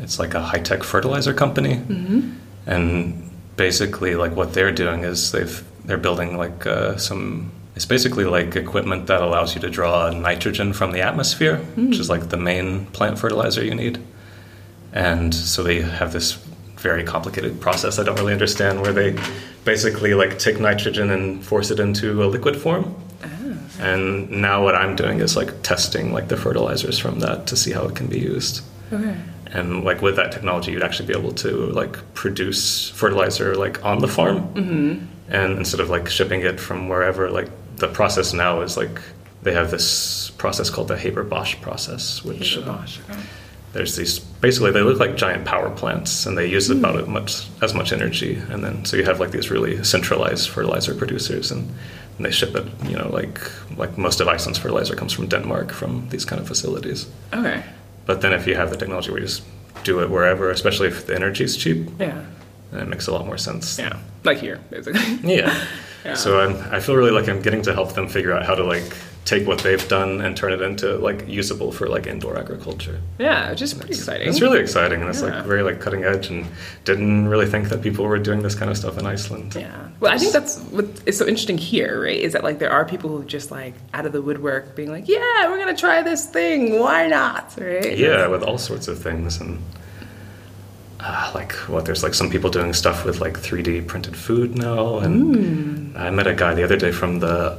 it's 0.00 0.18
like 0.18 0.34
a 0.34 0.40
high 0.40 0.58
tech 0.58 0.82
fertilizer 0.82 1.32
company, 1.32 1.74
and 2.66 3.30
basically 3.56 4.14
like 4.16 4.34
what 4.34 4.52
they're 4.52 4.72
doing 4.72 5.04
is 5.04 5.30
they've 5.32 5.62
they're 5.84 5.98
building 5.98 6.36
like 6.36 6.66
uh, 6.66 6.96
some. 6.96 7.52
It's 7.74 7.86
basically 7.86 8.24
like 8.24 8.54
equipment 8.56 9.06
that 9.06 9.22
allows 9.22 9.54
you 9.54 9.60
to 9.62 9.70
draw 9.70 10.10
nitrogen 10.10 10.72
from 10.74 10.92
the 10.92 11.00
atmosphere, 11.00 11.56
which 11.88 11.98
is 11.98 12.10
like 12.10 12.28
the 12.28 12.36
main 12.36 12.86
plant 12.86 13.18
fertilizer 13.18 13.64
you 13.64 13.74
need. 13.74 13.98
And 14.92 15.34
so 15.34 15.62
they 15.62 15.80
have 15.80 16.12
this 16.12 16.32
very 16.76 17.04
complicated 17.04 17.60
process 17.60 17.98
I 17.98 18.02
don't 18.02 18.16
really 18.16 18.32
understand 18.32 18.82
where 18.82 18.92
they 18.92 19.16
basically 19.64 20.14
like 20.14 20.38
take 20.38 20.58
nitrogen 20.60 21.10
and 21.10 21.42
force 21.42 21.70
it 21.70 21.78
into 21.80 22.22
a 22.22 22.26
liquid 22.26 22.56
form. 22.56 22.94
And 23.82 24.30
now 24.30 24.62
what 24.62 24.76
I'm 24.76 24.94
doing 24.94 25.18
is 25.18 25.36
like 25.36 25.62
testing 25.62 26.12
like 26.12 26.28
the 26.28 26.36
fertilizers 26.36 26.98
from 27.00 27.18
that 27.18 27.48
to 27.48 27.56
see 27.56 27.72
how 27.72 27.82
it 27.88 27.96
can 27.96 28.06
be 28.06 28.20
used. 28.20 28.62
Okay. 28.92 29.16
And 29.46 29.82
like 29.82 30.00
with 30.00 30.16
that 30.16 30.30
technology, 30.30 30.70
you'd 30.70 30.84
actually 30.84 31.08
be 31.08 31.18
able 31.18 31.32
to 31.32 31.66
like 31.72 32.14
produce 32.14 32.90
fertilizer 32.90 33.56
like 33.56 33.84
on 33.84 33.98
the 33.98 34.08
farm, 34.08 34.54
mm-hmm. 34.54 35.04
and 35.28 35.58
instead 35.58 35.80
of 35.80 35.90
like 35.90 36.08
shipping 36.08 36.40
it 36.42 36.60
from 36.60 36.88
wherever, 36.88 37.28
like 37.28 37.50
the 37.76 37.88
process 37.88 38.32
now 38.32 38.60
is 38.60 38.76
like 38.76 39.00
they 39.42 39.52
have 39.52 39.70
this 39.72 40.30
process 40.38 40.70
called 40.70 40.88
the 40.88 40.96
Haber-Bosch 40.96 41.60
process, 41.60 42.24
which 42.24 42.56
uh, 42.56 42.62
Bosch. 42.62 43.00
Okay. 43.10 43.20
there's 43.72 43.96
these 43.96 44.20
basically 44.20 44.70
they 44.70 44.82
look 44.82 45.00
like 45.00 45.16
giant 45.16 45.44
power 45.44 45.70
plants 45.70 46.24
and 46.24 46.38
they 46.38 46.46
use 46.46 46.70
about 46.70 46.96
as 46.96 47.08
much 47.08 47.48
as 47.60 47.74
much 47.74 47.92
energy 47.92 48.40
and 48.50 48.62
then 48.64 48.84
so 48.84 48.96
you 48.96 49.04
have 49.04 49.18
like 49.20 49.32
these 49.32 49.50
really 49.50 49.82
centralized 49.82 50.48
fertilizer 50.48 50.94
producers 50.94 51.50
and, 51.50 51.68
and 52.16 52.26
they 52.26 52.30
ship 52.30 52.54
it 52.56 52.64
you 52.90 52.96
know 52.96 53.08
like 53.08 53.38
like 53.78 53.98
most 53.98 54.20
of 54.20 54.28
Iceland's 54.28 54.58
fertilizer 54.58 54.94
comes 54.96 55.12
from 55.12 55.26
Denmark 55.28 55.72
from 55.72 56.08
these 56.10 56.24
kind 56.24 56.40
of 56.42 56.46
facilities 56.48 57.06
Okay. 57.32 57.62
but 58.06 58.20
then 58.20 58.32
if 58.32 58.46
you 58.46 58.56
have 58.56 58.70
the 58.70 58.76
technology 58.76 59.10
we 59.12 59.20
just 59.20 59.42
do 59.84 60.00
it 60.02 60.10
wherever 60.10 60.50
especially 60.50 60.88
if 60.88 61.06
the 61.06 61.14
energy 61.14 61.44
is 61.44 61.56
cheap 61.56 61.76
Yeah. 62.00 62.20
then 62.72 62.80
it 62.82 62.88
makes 62.88 63.08
a 63.08 63.12
lot 63.12 63.26
more 63.26 63.38
sense 63.38 63.82
Yeah. 63.82 63.96
Like 64.24 64.38
here, 64.46 64.58
basically. 64.70 65.34
yeah. 65.36 65.54
Yeah. 66.04 66.16
So 66.16 66.40
I'm, 66.40 66.54
I 66.76 66.80
feel 66.80 66.96
really 66.96 67.12
like 67.20 67.28
I'm 67.30 67.42
getting 67.42 67.62
to 67.62 67.72
help 67.72 67.92
them 67.94 68.08
figure 68.08 68.32
out 68.36 68.44
how 68.46 68.56
to 68.56 68.64
like 68.64 68.92
take 69.24 69.46
what 69.46 69.60
they've 69.60 69.86
done 69.88 70.20
and 70.20 70.36
turn 70.36 70.52
it 70.52 70.60
into 70.60 70.96
like 70.96 71.28
usable 71.28 71.70
for 71.70 71.86
like 71.88 72.06
indoor 72.06 72.36
agriculture. 72.36 73.00
Yeah, 73.18 73.50
which 73.50 73.62
is 73.62 73.72
pretty 73.72 73.94
exciting. 73.94 74.28
It's 74.28 74.40
really 74.40 74.58
exciting 74.58 75.00
and 75.00 75.08
it's 75.08 75.22
like 75.22 75.44
very 75.44 75.62
like 75.62 75.80
cutting 75.80 76.02
edge 76.02 76.28
and 76.28 76.46
didn't 76.84 77.28
really 77.28 77.46
think 77.46 77.68
that 77.68 77.82
people 77.82 78.04
were 78.04 78.18
doing 78.18 78.42
this 78.42 78.54
kind 78.54 78.70
of 78.70 78.76
stuff 78.76 78.98
in 78.98 79.06
Iceland. 79.06 79.54
Yeah. 79.54 79.90
Well, 80.00 80.12
I 80.12 80.18
think 80.18 80.32
that's 80.32 80.58
what 80.58 80.86
is 81.06 81.16
so 81.16 81.26
interesting 81.26 81.56
here, 81.56 82.02
right? 82.02 82.18
Is 82.18 82.32
that 82.32 82.42
like 82.42 82.58
there 82.58 82.72
are 82.72 82.84
people 82.84 83.10
who 83.10 83.24
just 83.24 83.52
like 83.52 83.74
out 83.94 84.06
of 84.06 84.12
the 84.12 84.20
woodwork 84.20 84.74
being 84.74 84.90
like, 84.90 85.08
yeah, 85.08 85.48
we're 85.48 85.58
gonna 85.58 85.76
try 85.76 86.02
this 86.02 86.26
thing. 86.26 86.80
Why 86.80 87.06
not? 87.06 87.54
Right? 87.56 87.96
Yeah, 87.96 88.26
with 88.26 88.42
all 88.42 88.58
sorts 88.58 88.88
of 88.88 88.98
things 88.98 89.40
and 89.40 89.62
uh, 90.98 91.30
like 91.34 91.52
what 91.68 91.84
there's 91.84 92.02
like 92.02 92.14
some 92.14 92.28
people 92.28 92.50
doing 92.50 92.72
stuff 92.72 93.04
with 93.04 93.20
like 93.20 93.34
3D 93.34 93.86
printed 93.86 94.16
food 94.16 94.56
now 94.56 94.98
and 94.98 95.96
I 95.96 96.10
met 96.10 96.26
a 96.26 96.34
guy 96.34 96.54
the 96.54 96.62
other 96.62 96.76
day 96.76 96.92
from 96.92 97.18
the 97.18 97.58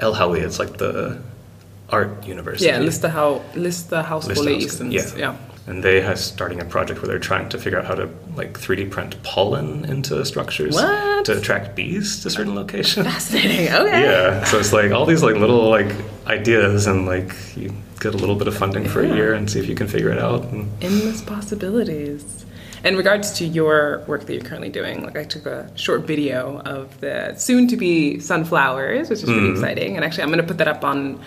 LHÍ, 0.00 0.40
it's 0.42 0.58
like 0.58 0.78
the 0.78 1.20
art 1.90 2.26
university. 2.26 2.66
Yeah. 2.70 2.78
List 2.78 3.02
the 3.02 3.10
how 3.10 3.42
list 3.54 3.90
the 3.90 4.02
house 4.02 4.26
List 4.26 4.40
police 4.42 4.80
and 4.80 4.92
yeah. 4.92 5.06
yeah. 5.16 5.36
And 5.66 5.84
they 5.84 6.02
are 6.02 6.16
starting 6.16 6.60
a 6.60 6.64
project 6.64 7.00
where 7.00 7.08
they're 7.08 7.18
trying 7.20 7.48
to 7.50 7.58
figure 7.58 7.78
out 7.78 7.84
how 7.84 7.94
to 7.94 8.08
like 8.34 8.54
3D 8.58 8.90
print 8.90 9.22
pollen 9.22 9.84
into 9.84 10.24
structures 10.24 10.74
What? 10.74 11.24
to 11.26 11.36
attract 11.38 11.76
bees 11.76 12.22
to 12.22 12.30
certain 12.30 12.54
locations. 12.54 13.06
Fascinating. 13.06 13.68
Okay. 13.82 14.02
yeah, 14.02 14.42
so 14.44 14.58
it's 14.58 14.72
like 14.72 14.90
all 14.90 15.06
these 15.06 15.22
like 15.22 15.36
little 15.36 15.68
like 15.68 15.92
ideas 16.26 16.86
and 16.86 17.06
like 17.06 17.32
you 17.56 17.72
get 18.00 18.14
a 18.14 18.16
little 18.16 18.34
bit 18.36 18.48
of 18.48 18.56
funding 18.56 18.88
for 18.88 19.02
Yeah. 19.04 19.12
a 19.12 19.16
year 19.16 19.34
and 19.34 19.48
see 19.50 19.60
if 19.60 19.68
you 19.68 19.74
can 19.76 19.86
figure 19.86 20.10
it 20.10 20.18
out. 20.18 20.44
And 20.44 20.68
Endless 20.82 21.20
possibilities. 21.22 22.39
In 22.82 22.96
regards 22.96 23.32
to 23.32 23.44
your 23.44 24.02
work 24.06 24.24
that 24.24 24.32
you're 24.32 24.42
currently 24.42 24.70
doing, 24.70 25.04
like 25.04 25.16
I 25.16 25.24
took 25.24 25.44
a 25.44 25.70
short 25.76 26.02
video 26.02 26.60
of 26.60 26.98
the 27.00 27.34
soon 27.36 27.68
to 27.68 27.76
be 27.76 28.18
sunflowers, 28.20 29.10
which 29.10 29.22
is 29.22 29.30
really 29.30 29.50
exciting. 29.50 29.96
And 29.96 30.04
actually, 30.04 30.22
I'm 30.22 30.30
going 30.30 30.40
to 30.40 30.46
put 30.46 30.58
that 30.58 30.68
up 30.68 30.82
on 30.82 31.20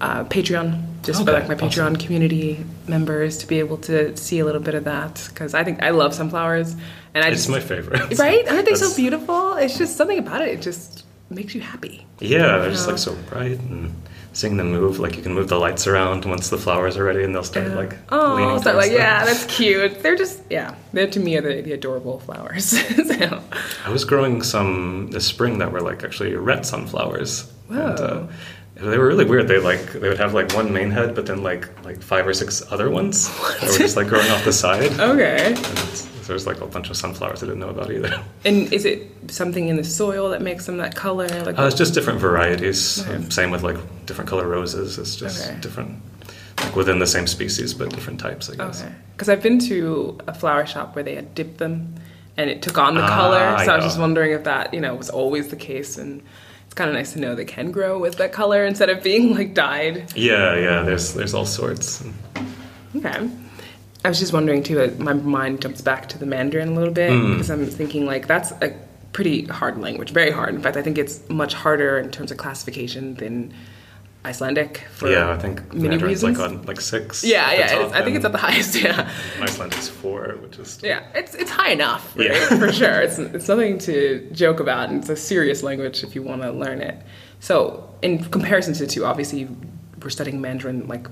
uh, 0.00 0.24
Patreon, 0.24 1.02
just 1.02 1.24
for 1.24 1.32
like 1.32 1.48
my 1.48 1.54
awesome. 1.54 1.68
Patreon 1.68 2.00
community 2.00 2.64
members 2.86 3.38
to 3.38 3.46
be 3.46 3.58
able 3.58 3.78
to 3.78 4.16
see 4.16 4.38
a 4.40 4.44
little 4.44 4.60
bit 4.60 4.74
of 4.74 4.84
that 4.84 5.26
because 5.28 5.54
I 5.54 5.64
think 5.64 5.82
I 5.82 5.90
love 5.90 6.14
sunflowers, 6.14 6.74
and 7.14 7.24
I 7.24 7.28
it's 7.28 7.38
just 7.38 7.50
my 7.50 7.60
favorite. 7.60 8.18
right. 8.18 8.46
Aren't 8.50 8.66
they 8.66 8.74
so 8.74 8.94
beautiful? 8.94 9.54
It's 9.54 9.78
just 9.78 9.96
something 9.96 10.18
about 10.18 10.42
it. 10.42 10.48
It 10.48 10.62
just 10.62 11.04
makes 11.30 11.54
you 11.54 11.60
happy. 11.60 12.06
Yeah, 12.20 12.58
they're 12.58 12.70
just 12.70 12.88
like 12.88 12.98
so 12.98 13.14
bright 13.28 13.58
and 13.60 13.94
seeing 14.32 14.56
them 14.56 14.72
move. 14.72 14.98
Like 14.98 15.16
you 15.16 15.22
can 15.22 15.34
move 15.34 15.48
the 15.48 15.58
lights 15.58 15.86
around 15.86 16.24
once 16.24 16.50
the 16.50 16.58
flowers 16.58 16.96
are 16.96 17.04
ready, 17.04 17.24
and 17.24 17.34
they'll 17.34 17.44
start 17.44 17.68
like 17.68 17.96
oh, 18.10 18.34
leaning. 18.34 18.62
so 18.62 18.74
like 18.74 18.90
them. 18.90 18.98
yeah, 18.98 19.24
that's 19.24 19.46
cute. 19.46 20.02
They're 20.02 20.16
just 20.16 20.42
yeah, 20.50 20.74
they're 20.92 21.08
to 21.08 21.20
me 21.20 21.36
are 21.36 21.42
the, 21.42 21.62
the 21.62 21.72
adorable 21.72 22.20
flowers. 22.20 22.64
so, 23.18 23.42
I 23.84 23.90
was 23.90 24.04
growing 24.04 24.42
some 24.42 25.08
this 25.10 25.26
spring 25.26 25.58
that 25.58 25.72
were 25.72 25.80
like 25.80 26.04
actually 26.04 26.34
red 26.34 26.66
sunflowers. 26.66 27.50
And, 27.68 27.78
uh, 27.78 28.26
they 28.74 28.96
were 28.96 29.06
really 29.06 29.26
weird. 29.26 29.46
They 29.46 29.58
like 29.58 29.92
they 29.92 30.08
would 30.08 30.18
have 30.18 30.32
like 30.32 30.52
one 30.54 30.72
main 30.72 30.90
head, 30.90 31.14
but 31.14 31.26
then 31.26 31.42
like 31.42 31.84
like 31.84 32.02
five 32.02 32.26
or 32.26 32.34
six 32.34 32.62
other 32.72 32.90
ones 32.90 33.28
that 33.60 33.70
were 33.70 33.78
just 33.78 33.96
like 33.96 34.08
growing 34.08 34.30
off 34.30 34.44
the 34.44 34.52
side. 34.52 34.92
okay. 34.98 35.54
And 35.54 35.58
there's 36.30 36.46
like 36.46 36.60
a 36.62 36.66
bunch 36.66 36.88
of 36.90 36.96
sunflowers 36.96 37.42
I 37.42 37.46
didn't 37.46 37.60
know 37.60 37.68
about 37.76 37.90
either. 37.90 38.22
And 38.44 38.72
is 38.72 38.84
it 38.84 38.98
something 39.28 39.68
in 39.68 39.76
the 39.76 39.84
soil 39.84 40.30
that 40.30 40.40
makes 40.40 40.64
them 40.66 40.78
that 40.78 40.94
color? 40.94 41.28
Like 41.44 41.58
Uh, 41.58 41.64
it's 41.68 41.76
just 41.76 41.92
different 41.92 42.20
varieties. 42.20 43.04
Okay. 43.06 43.18
Same 43.30 43.50
with 43.50 43.62
like 43.62 43.76
different 44.06 44.30
color 44.30 44.46
roses. 44.48 44.98
It's 44.98 45.16
just 45.16 45.38
Okay. 45.48 45.60
different, 45.60 45.90
like 46.62 46.74
within 46.76 46.98
the 47.00 47.06
same 47.06 47.26
species, 47.26 47.74
but 47.74 47.90
different 47.90 48.20
types. 48.20 48.48
I 48.48 48.54
guess. 48.56 48.82
okay, 48.82 48.92
because 49.12 49.28
I've 49.28 49.42
been 49.42 49.58
to 49.70 50.16
a 50.26 50.32
flower 50.34 50.64
shop 50.66 50.94
where 50.94 51.04
they 51.04 51.14
had 51.16 51.34
dipped 51.34 51.58
them, 51.58 51.94
and 52.38 52.48
it 52.48 52.62
took 52.62 52.78
on 52.78 52.94
the 52.94 53.02
Ah, 53.02 53.08
color. 53.20 53.38
I 53.60 53.66
So 53.66 53.72
I 53.72 53.76
was 53.76 53.82
know. 53.84 53.88
just 53.88 53.98
wondering 54.00 54.32
if 54.32 54.44
that 54.44 54.72
you 54.72 54.80
know 54.80 54.94
was 54.94 55.10
always 55.10 55.48
the 55.48 55.56
case, 55.70 55.98
and 56.02 56.22
it's 56.64 56.74
kind 56.74 56.88
of 56.90 56.94
nice 56.96 57.12
to 57.14 57.18
know 57.20 57.34
they 57.34 57.44
can 57.56 57.72
grow 57.72 57.98
with 57.98 58.16
that 58.22 58.32
color 58.32 58.64
instead 58.64 58.88
of 58.94 59.02
being 59.02 59.34
like 59.38 59.52
dyed. 59.54 59.96
Yeah, 60.16 60.56
yeah. 60.66 60.82
There's 60.86 61.12
there's 61.14 61.34
all 61.34 61.46
sorts. 61.46 62.02
Okay. 62.96 63.28
I 64.04 64.08
was 64.08 64.18
just 64.18 64.32
wondering 64.32 64.62
too. 64.62 64.80
uh, 64.80 64.90
My 64.98 65.12
mind 65.12 65.60
jumps 65.60 65.80
back 65.80 66.08
to 66.10 66.18
the 66.18 66.26
Mandarin 66.26 66.68
a 66.68 66.72
little 66.74 66.92
bit 66.94 67.10
Hmm. 67.12 67.32
because 67.32 67.50
I'm 67.50 67.66
thinking 67.66 68.06
like 68.06 68.26
that's 68.26 68.50
a 68.62 68.72
pretty 69.12 69.44
hard 69.46 69.78
language, 69.78 70.10
very 70.10 70.30
hard. 70.30 70.54
In 70.54 70.62
fact, 70.62 70.76
I 70.76 70.82
think 70.82 70.96
it's 70.98 71.28
much 71.28 71.52
harder 71.54 71.98
in 71.98 72.10
terms 72.10 72.30
of 72.30 72.36
classification 72.38 73.14
than 73.16 73.52
Icelandic. 74.24 74.86
For 74.94 75.08
yeah, 75.10 75.30
I 75.30 75.38
think 75.38 75.72
many 75.72 75.88
Mandarin's 75.96 76.22
reasons. 76.22 76.38
like 76.38 76.50
on 76.50 76.62
like 76.66 76.80
six. 76.80 77.24
yeah, 77.24 77.52
yeah. 77.52 77.66
top, 77.68 77.92
I 77.94 78.02
think 78.04 78.16
it's 78.16 78.24
at 78.24 78.32
the 78.32 78.38
highest. 78.38 78.74
Yeah, 78.80 79.10
Iceland 79.40 79.74
is 79.74 79.88
four, 79.88 80.36
which 80.42 80.58
is 80.58 80.78
yeah. 80.82 81.00
It's 81.14 81.34
it's 81.34 81.50
high 81.50 81.70
enough, 81.70 82.14
right? 82.16 82.30
Yeah. 82.30 82.58
for 82.58 82.70
sure. 82.80 83.00
It's 83.00 83.18
it's 83.18 83.48
nothing 83.48 83.78
to 83.80 84.28
joke 84.32 84.60
about, 84.60 84.90
and 84.90 85.00
it's 85.00 85.08
a 85.08 85.16
serious 85.16 85.62
language 85.62 86.04
if 86.04 86.14
you 86.14 86.22
want 86.22 86.42
to 86.42 86.50
learn 86.52 86.80
it. 86.82 86.96
So, 87.40 87.88
in 88.02 88.22
comparison 88.24 88.74
to 88.74 88.80
the 88.80 88.86
two, 88.86 89.06
obviously, 89.06 89.48
we're 90.02 90.10
studying 90.10 90.40
Mandarin 90.42 90.86
like 90.86 91.06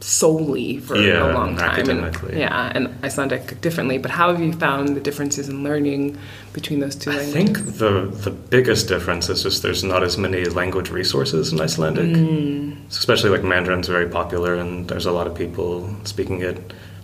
solely 0.00 0.78
for 0.78 0.96
Yeah, 0.96 1.32
a 1.32 1.34
long 1.34 1.56
time, 1.56 1.88
and, 1.88 2.32
yeah, 2.32 2.70
and 2.74 2.94
Icelandic 3.02 3.60
differently. 3.60 3.98
But 3.98 4.10
how 4.10 4.30
have 4.30 4.40
you 4.40 4.52
found 4.52 4.94
the 4.94 5.00
differences 5.00 5.48
in 5.48 5.64
learning 5.64 6.18
between 6.52 6.80
those 6.80 6.94
two 6.94 7.10
I 7.10 7.16
languages? 7.16 7.34
I 7.34 7.62
think 7.62 7.78
the 7.78 8.30
the 8.30 8.30
biggest 8.30 8.88
difference 8.88 9.28
is 9.28 9.42
just 9.42 9.62
there's 9.62 9.82
not 9.82 10.02
as 10.02 10.18
many 10.18 10.44
language 10.44 10.90
resources 10.90 11.52
in 11.52 11.60
Icelandic. 11.60 12.04
Mm. 12.06 12.88
Especially 12.88 13.30
like 13.30 13.42
Mandarin's 13.42 13.88
very 13.88 14.08
popular, 14.08 14.54
and 14.54 14.86
there's 14.88 15.06
a 15.06 15.12
lot 15.12 15.26
of 15.26 15.34
people 15.34 15.88
speaking 16.04 16.42
it. 16.42 16.58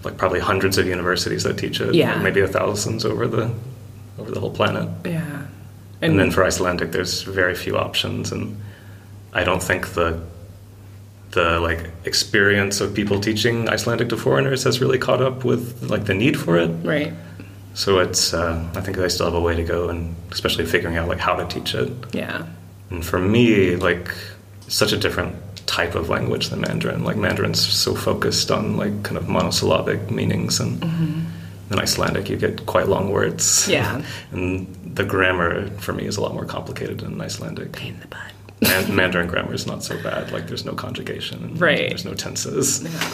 Like 0.05 0.17
probably 0.19 0.41
hundreds 0.41 0.79
of 0.79 0.87
universities 0.87 1.45
that 1.45 1.59
teach 1.59 1.81
it. 1.81 1.95
Yeah. 1.95 2.21
maybe 2.21 2.41
a 2.41 2.49
thousands 2.49 3.05
over 3.05 3.29
the 3.29 3.55
over 4.19 4.31
the 4.31 4.41
whole 4.41 4.51
planet. 4.51 4.89
yeah, 5.05 5.47
And, 6.03 6.19
then 6.19 6.31
for 6.31 6.45
Icelandic, 6.45 6.93
there's 6.93 7.23
very 7.23 7.55
few 7.55 7.79
options, 7.79 8.33
and 8.33 8.61
I 9.33 9.45
don't 9.45 9.63
think 9.63 9.91
the 9.95 10.21
the 11.33 11.59
like 11.61 11.91
experience 12.05 12.81
of 12.81 12.95
people 12.95 13.19
teaching 13.21 13.69
Icelandic 13.69 14.09
to 14.11 14.17
foreigners 14.17 14.65
has 14.65 14.81
really 14.81 14.99
caught 14.99 15.23
up 15.23 15.45
with 15.45 15.83
like 15.83 16.05
the 16.05 16.15
need 16.15 16.39
for 16.39 16.57
it. 16.59 16.71
right, 16.85 17.13
So 17.75 17.99
it's 18.01 18.33
uh, 18.35 18.63
I 18.75 18.81
think 18.83 18.97
they 18.97 19.09
still 19.09 19.27
have 19.27 19.35
a 19.35 19.41
way 19.41 19.57
to 19.57 19.65
go, 19.65 19.89
and 19.89 20.15
especially 20.31 20.67
figuring 20.67 20.97
out 20.97 21.09
like 21.09 21.19
how 21.21 21.35
to 21.35 21.45
teach 21.47 21.75
it. 21.75 21.91
yeah, 22.15 22.47
And 22.91 23.05
for 23.05 23.19
me, 23.19 23.77
like 23.77 24.15
such 24.69 24.93
a 24.93 24.97
different 24.99 25.35
type 25.67 25.95
of 25.95 26.09
language 26.11 26.51
than 26.51 26.61
Mandarin. 26.61 27.03
Like 27.05 27.17
Mandarin's 27.17 27.61
so 27.67 27.95
focused 27.95 28.51
on 28.51 28.77
like 28.77 29.03
kind 29.03 29.17
of 29.17 29.29
monosyllabic 29.29 30.11
meanings, 30.11 30.61
and 30.61 30.83
in 31.71 31.79
Icelandic 31.79 32.29
you 32.29 32.37
get 32.37 32.67
quite 32.67 32.89
long 32.89 33.11
words. 33.11 33.67
Yeah. 33.69 34.03
and 34.33 34.67
the 34.97 35.05
grammar 35.05 35.71
for 35.79 35.95
me 35.95 36.05
is 36.05 36.19
a 36.19 36.21
lot 36.21 36.35
more 36.35 36.45
complicated 36.45 37.01
than 37.01 37.19
Icelandic. 37.21 37.81
in 37.83 37.99
the 38.01 38.07
butt. 38.09 38.33
Man- 38.63 38.97
Mandarin 38.97 39.27
grammar 39.29 39.55
is 39.55 39.67
not 39.67 39.83
so 39.85 40.01
bad. 40.03 40.33
Like 40.33 40.47
there's 40.47 40.65
no 40.65 40.73
conjugation, 40.73 41.43
and 41.45 41.61
Right. 41.61 41.89
There's 41.89 42.05
no 42.05 42.15
tenses. 42.15 42.83
Yeah. 42.83 43.11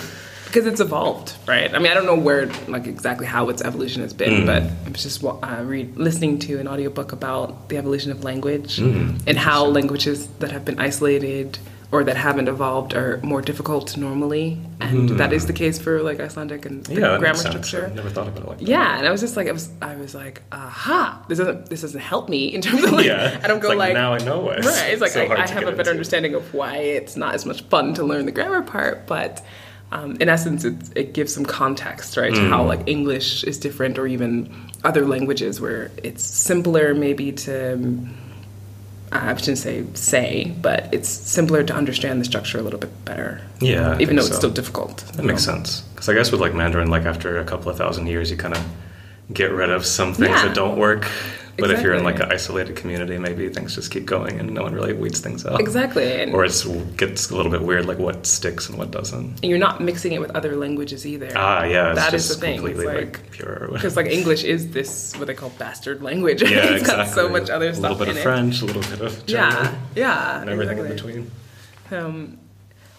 because 0.47 0.65
it's 0.67 0.81
evolved, 0.81 1.35
right? 1.47 1.75
I 1.75 1.79
mean, 1.79 1.91
I 1.93 1.95
don't 1.95 2.07
know 2.07 2.17
where, 2.17 2.47
like, 2.69 2.87
exactly 2.87 3.27
how 3.27 3.51
its 3.51 3.61
evolution 3.61 4.01
has 4.01 4.15
been, 4.15 4.45
Mm. 4.45 4.47
but 4.47 4.63
I 4.63 4.91
was 4.91 5.03
just 5.03 5.23
uh, 5.23 5.37
read, 5.63 5.95
listening 5.99 6.39
to 6.47 6.59
an 6.59 6.67
audiobook 6.67 7.13
about 7.13 7.69
the 7.69 7.77
evolution 7.77 8.11
of 8.13 8.25
language 8.25 8.79
Mm. 8.79 9.21
and 9.27 9.37
how 9.37 9.67
languages 9.67 10.27
that 10.39 10.51
have 10.51 10.65
been 10.65 10.79
isolated 10.81 11.59
or 11.91 12.05
that 12.05 12.17
haven't 12.19 12.49
evolved 12.49 12.93
are 12.93 13.19
more 13.23 13.41
difficult 13.41 13.97
normally, 13.97 14.61
and 14.81 15.09
that 15.19 15.33
is 15.33 15.47
the 15.47 15.55
case 15.55 15.79
for 15.79 16.03
like 16.03 16.21
Icelandic 16.21 16.67
and 16.67 16.85
the 16.85 16.95
Hmm. 16.95 17.01
Yeah, 17.01 17.19
grammar 17.19 17.39
structure. 17.39 17.89
I 17.91 17.95
never 17.95 18.11
thought 18.11 18.29
about 18.29 18.43
it 18.43 18.49
like 18.49 18.59
that. 18.59 18.69
Yeah, 18.69 18.99
and 18.99 19.07
I 19.07 19.11
was 19.11 19.23
just 19.23 19.37
like, 19.39 19.49
I 19.49 19.53
was, 19.53 19.71
I 19.81 19.97
was 19.97 20.15
like, 20.15 20.43
aha, 20.53 21.25
this 21.29 21.39
doesn't, 21.39 21.71
this 21.71 21.81
doesn't 21.81 22.01
help 22.01 22.29
me 22.29 22.53
in 22.55 22.61
terms 22.61 22.85
of 22.85 22.93
like, 22.93 23.07
Yeah. 23.07 23.41
I 23.43 23.49
don't 23.49 23.61
go 23.61 23.69
like, 23.69 23.79
like, 23.79 23.93
now 23.95 24.13
I 24.13 24.19
know 24.19 24.51
it's 24.51 24.67
right. 24.67 24.93
It's 24.93 25.01
like 25.01 25.13
so 25.13 25.23
I, 25.23 25.45
I 25.45 25.49
have 25.49 25.63
a 25.63 25.71
better 25.73 25.79
into. 25.81 25.91
understanding 25.93 26.35
of 26.35 26.53
why 26.53 26.77
it's 26.77 27.17
not 27.17 27.35
as 27.35 27.47
much 27.47 27.63
fun 27.63 27.95
to 27.95 28.05
learn 28.05 28.27
the 28.27 28.33
grammar 28.33 28.61
part, 28.63 29.07
but 29.07 29.43
um, 29.91 30.19
in 30.21 30.29
essence, 30.29 30.67
it, 30.67 30.75
it 30.95 31.15
gives 31.15 31.33
some 31.33 31.47
context, 31.47 32.19
right, 32.19 32.35
to 32.35 32.49
how 32.51 32.63
Mm. 32.65 32.67
like 32.69 32.87
English 32.87 33.45
is 33.45 33.57
different, 33.59 33.99
or 33.99 34.07
even 34.07 34.55
other 34.85 35.07
languages 35.07 35.59
where 35.63 35.91
it's 36.03 36.23
simpler 36.23 36.93
maybe 36.93 37.33
to. 37.33 38.07
I 39.13 39.35
shouldn't 39.37 39.59
say 39.59 39.85
say, 39.95 40.55
but 40.61 40.89
it's 40.93 41.09
simpler 41.09 41.63
to 41.65 41.75
understand 41.75 42.21
the 42.21 42.25
structure 42.25 42.59
a 42.59 42.63
little 42.63 42.79
bit 42.79 43.05
better. 43.05 43.41
Yeah, 43.61 43.93
I 43.97 44.01
even 44.01 44.17
though 44.17 44.25
it's 44.27 44.37
still 44.37 44.51
difficult. 44.51 44.99
That 45.15 45.25
makes 45.25 45.45
sense. 45.45 45.81
Because 45.95 46.09
I 46.09 46.15
guess 46.15 46.31
with 46.31 46.41
like 46.41 46.55
Mandarin, 46.55 46.91
like 46.91 47.05
after 47.05 47.39
a 47.39 47.45
couple 47.45 47.71
of 47.71 47.77
thousand 47.79 48.07
years, 48.07 48.31
you 48.31 48.37
kind 48.37 48.55
of 48.55 48.63
get 49.33 49.51
rid 49.53 49.71
of 49.71 49.85
some 49.87 50.15
things 50.15 50.31
Yeah. 50.31 50.47
that 50.47 50.55
don't 50.55 50.79
work. 50.79 51.07
But 51.59 51.71
if 51.73 51.83
you're 51.83 51.95
in 51.95 52.05
like 52.05 52.21
an 52.21 52.31
isolated 52.31 52.77
community, 52.77 53.19
maybe 53.19 53.49
things 53.49 53.75
just 53.75 53.91
keep 53.91 54.07
going 54.07 54.39
and 54.39 54.53
no 54.53 54.63
one 54.63 54.75
really 54.75 54.93
weeds 54.93 55.21
things 55.21 55.45
out. 55.45 55.61
Exactly, 55.61 56.31
Or 56.33 56.45
it 56.45 56.97
gets 56.97 57.31
a 57.31 57.37
little 57.37 57.51
bit 57.51 57.63
weird, 57.63 57.87
like 57.87 57.99
what 57.99 58.27
sticks 58.27 58.69
and 58.69 58.79
what 58.79 58.91
doesn't. 58.91 59.27
And 59.43 59.45
you're 59.45 59.59
not 59.59 59.81
mixing 59.81 60.13
it 60.13 60.21
with 60.21 60.31
other 60.33 60.57
languages 60.57 61.07
either. 61.07 61.31
Ah, 61.35 61.65
yeah, 61.65 61.91
it's 61.93 62.01
That 62.01 62.15
is 62.15 62.29
the 62.29 62.35
thing. 62.37 62.55
It's 62.55 62.61
completely 62.63 62.87
like- 62.87 63.19
like, 63.19 63.31
pure. 63.33 63.69
Because 63.73 63.97
like 63.97 64.07
English 64.07 64.45
is 64.45 64.71
this 64.71 65.15
what 65.17 65.27
they 65.27 65.35
call 65.35 65.51
bastard 65.59 66.03
language. 66.03 66.43
Yeah, 66.49 66.65
it's 66.73 66.83
exactly. 66.83 67.05
got 67.05 67.15
so 67.15 67.29
much 67.29 67.51
other 67.51 67.69
a 67.71 67.73
little 67.73 67.97
bit 67.97 68.09
of 68.09 68.17
it. 68.17 68.23
French, 68.23 68.63
a 68.63 68.65
little 68.65 68.83
bit 68.83 69.01
of 69.01 69.27
German, 69.27 69.53
Yeah, 69.53 69.75
yeah, 69.97 70.41
and 70.41 70.51
everything 70.51 70.79
exactly. 70.79 71.13
in 71.15 71.25
between. 71.27 71.31
Um, 71.99 72.39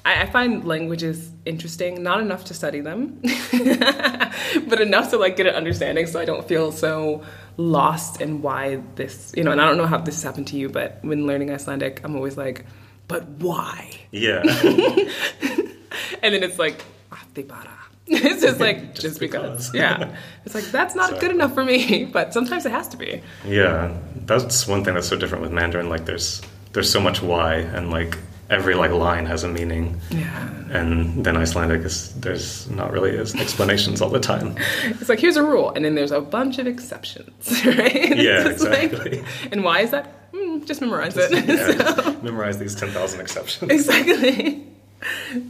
I, 0.06 0.24
I 0.24 0.26
find 0.28 0.65
languages 0.65 1.30
interesting, 1.45 2.02
not 2.04 2.22
enough 2.22 2.45
to 2.45 2.54
study 2.54 2.80
them, 2.82 3.19
but 4.67 4.82
enough 4.82 5.10
to 5.12 5.17
like 5.17 5.36
get 5.38 5.48
an 5.48 5.56
understanding, 5.56 6.08
so 6.08 6.19
I 6.19 6.26
don't 6.26 6.48
feel 6.48 6.72
so 6.72 7.24
lost 7.60 8.22
in 8.22 8.41
why 8.41 8.82
this. 8.95 9.34
You 9.36 9.43
know, 9.43 9.52
and 9.52 9.60
I 9.62 9.65
don't 9.67 9.78
know 9.78 9.86
how 9.86 9.98
this 9.98 10.15
has 10.15 10.24
happened 10.24 10.48
to 10.48 10.58
you, 10.58 10.69
but 10.69 11.00
when 11.04 11.28
learning 11.28 11.52
Icelandic, 11.52 12.02
I'm 12.04 12.15
always 12.15 12.38
like, 12.38 12.65
but 13.08 13.28
why? 13.28 13.91
Yeah, 14.12 14.43
And 16.22 16.34
then 16.34 16.43
it's 16.43 16.60
like, 16.60 16.84
"Ah, 17.12 17.24
It's 18.08 18.41
just 18.41 18.60
like 18.60 18.91
just, 18.95 19.02
Just 19.02 19.19
because. 19.19 19.69
because. 19.72 19.74
Yeah, 19.76 20.15
it's 20.45 20.56
like 20.56 20.65
that's 20.65 20.95
not 20.95 21.10
So- 21.12 21.19
good 21.19 21.32
enough 21.32 21.54
for 21.54 21.63
me, 21.63 22.06
but 22.13 22.34
sometimes 22.34 22.65
it 22.65 22.72
has 22.72 22.88
to 22.89 22.98
be. 22.98 23.22
yeah. 23.45 23.95
That's 24.26 24.67
one 24.67 24.84
thing 24.84 24.93
that's 24.93 25.08
so 25.08 25.17
different 25.17 25.41
with 25.43 25.52
Mandarin. 25.52 25.89
Like, 25.89 26.06
there's 26.06 26.41
there's 26.74 26.89
so 26.91 27.00
much 27.02 27.22
why, 27.22 27.56
and 27.56 27.89
like 27.91 28.17
every 28.50 28.76
like 28.76 28.92
line 28.92 29.26
has 29.26 29.44
a 29.44 29.48
meaning. 29.48 30.00
Yeah. 30.10 30.50
And 30.72 31.24
then 31.26 31.36
Icelandic 31.38 31.82
is 31.84 32.14
there's 32.16 32.70
not 32.70 32.92
really 32.92 33.18
explanations 33.18 34.02
all 34.02 34.10
the 34.10 34.20
time. 34.20 34.56
It's 35.00 35.10
like 35.10 35.20
here's 35.20 35.38
a 35.38 35.44
rule, 35.44 35.72
and 35.76 35.84
then 35.86 35.96
there's 35.96 36.12
a 36.12 36.22
bunch 36.22 36.60
of 36.60 36.68
exceptions, 36.68 37.66
right? 37.66 38.18
Yeah, 38.18 38.48
It's 38.50 38.64
like- 38.64 38.92
exactly. 38.94 39.24
and 39.52 39.64
why 39.64 39.82
is 39.82 39.92
that? 39.92 40.06
Hmm, 40.34 40.64
just 40.66 40.82
memorize 40.82 41.16
it. 41.18 41.32
Yeah, 41.48 42.16
memorize 42.22 42.58
these 42.60 42.76
ten 42.76 42.90
thousand 42.90 43.22
exceptions. 43.22 43.72
exactly. 43.72 44.66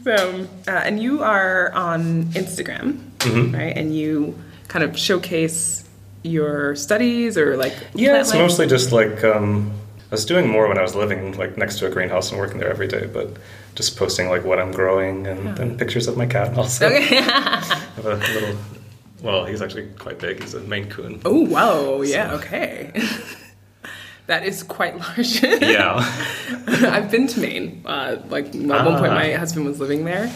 So, 0.04 0.46
uh, 0.68 0.72
and 0.72 1.02
you 1.02 1.24
are 1.24 1.72
on 1.74 2.26
Instagram, 2.36 3.00
Mm-hmm. 3.20 3.56
right? 3.56 3.76
And 3.76 3.94
you 3.96 4.38
kind 4.70 4.84
of 4.86 4.98
showcase 4.98 5.84
your 6.24 6.76
studies 6.76 7.38
or 7.38 7.58
like 7.58 7.74
Yeah, 7.94 8.20
it's 8.22 8.30
life? 8.30 8.40
mostly 8.40 8.68
just 8.68 8.92
like 8.94 9.24
um, 9.24 9.72
I 10.12 10.16
was 10.16 10.26
doing 10.26 10.48
more 10.50 10.68
when 10.68 10.78
I 10.78 10.82
was 10.82 10.96
living 10.96 11.38
like 11.38 11.56
next 11.58 11.78
to 11.80 11.86
a 11.88 11.90
greenhouse 11.90 12.32
and 12.32 12.40
working 12.40 12.58
there 12.60 12.70
every 12.70 12.88
day, 12.88 13.06
but 13.06 13.30
just 13.76 13.96
posting 13.96 14.28
like 14.30 14.44
what 14.44 14.60
I'm 14.60 14.72
growing 14.72 15.28
and 15.28 15.56
then 15.56 15.78
pictures 15.78 16.08
of 16.08 16.18
my 16.18 16.26
cat 16.26 16.58
also. 16.58 16.88
Okay. 16.88 17.20
I 17.20 17.60
have 17.96 18.06
a 18.06 18.16
little. 18.34 18.58
Well, 19.22 19.46
he's 19.46 19.62
actually 19.62 19.88
quite 20.00 20.18
big. 20.18 20.42
He's 20.42 20.54
a 20.56 20.62
Maine 20.62 20.90
Coon. 20.90 21.22
oh 21.26 21.42
wow! 21.46 22.02
Yeah. 22.02 22.34
Okay. 22.36 22.92
that 24.28 24.44
is 24.46 24.64
quite 24.64 24.98
large. 24.98 25.42
Yeah. 25.44 25.98
I've 26.68 27.12
been 27.12 27.28
to 27.28 27.40
Maine. 27.40 27.82
Uh, 27.86 28.18
like 28.30 28.48
at 28.48 28.56
one 28.56 28.98
point, 28.98 29.12
Ah. 29.12 29.16
my 29.16 29.34
husband 29.34 29.66
was 29.66 29.80
living 29.80 30.06
there, 30.06 30.32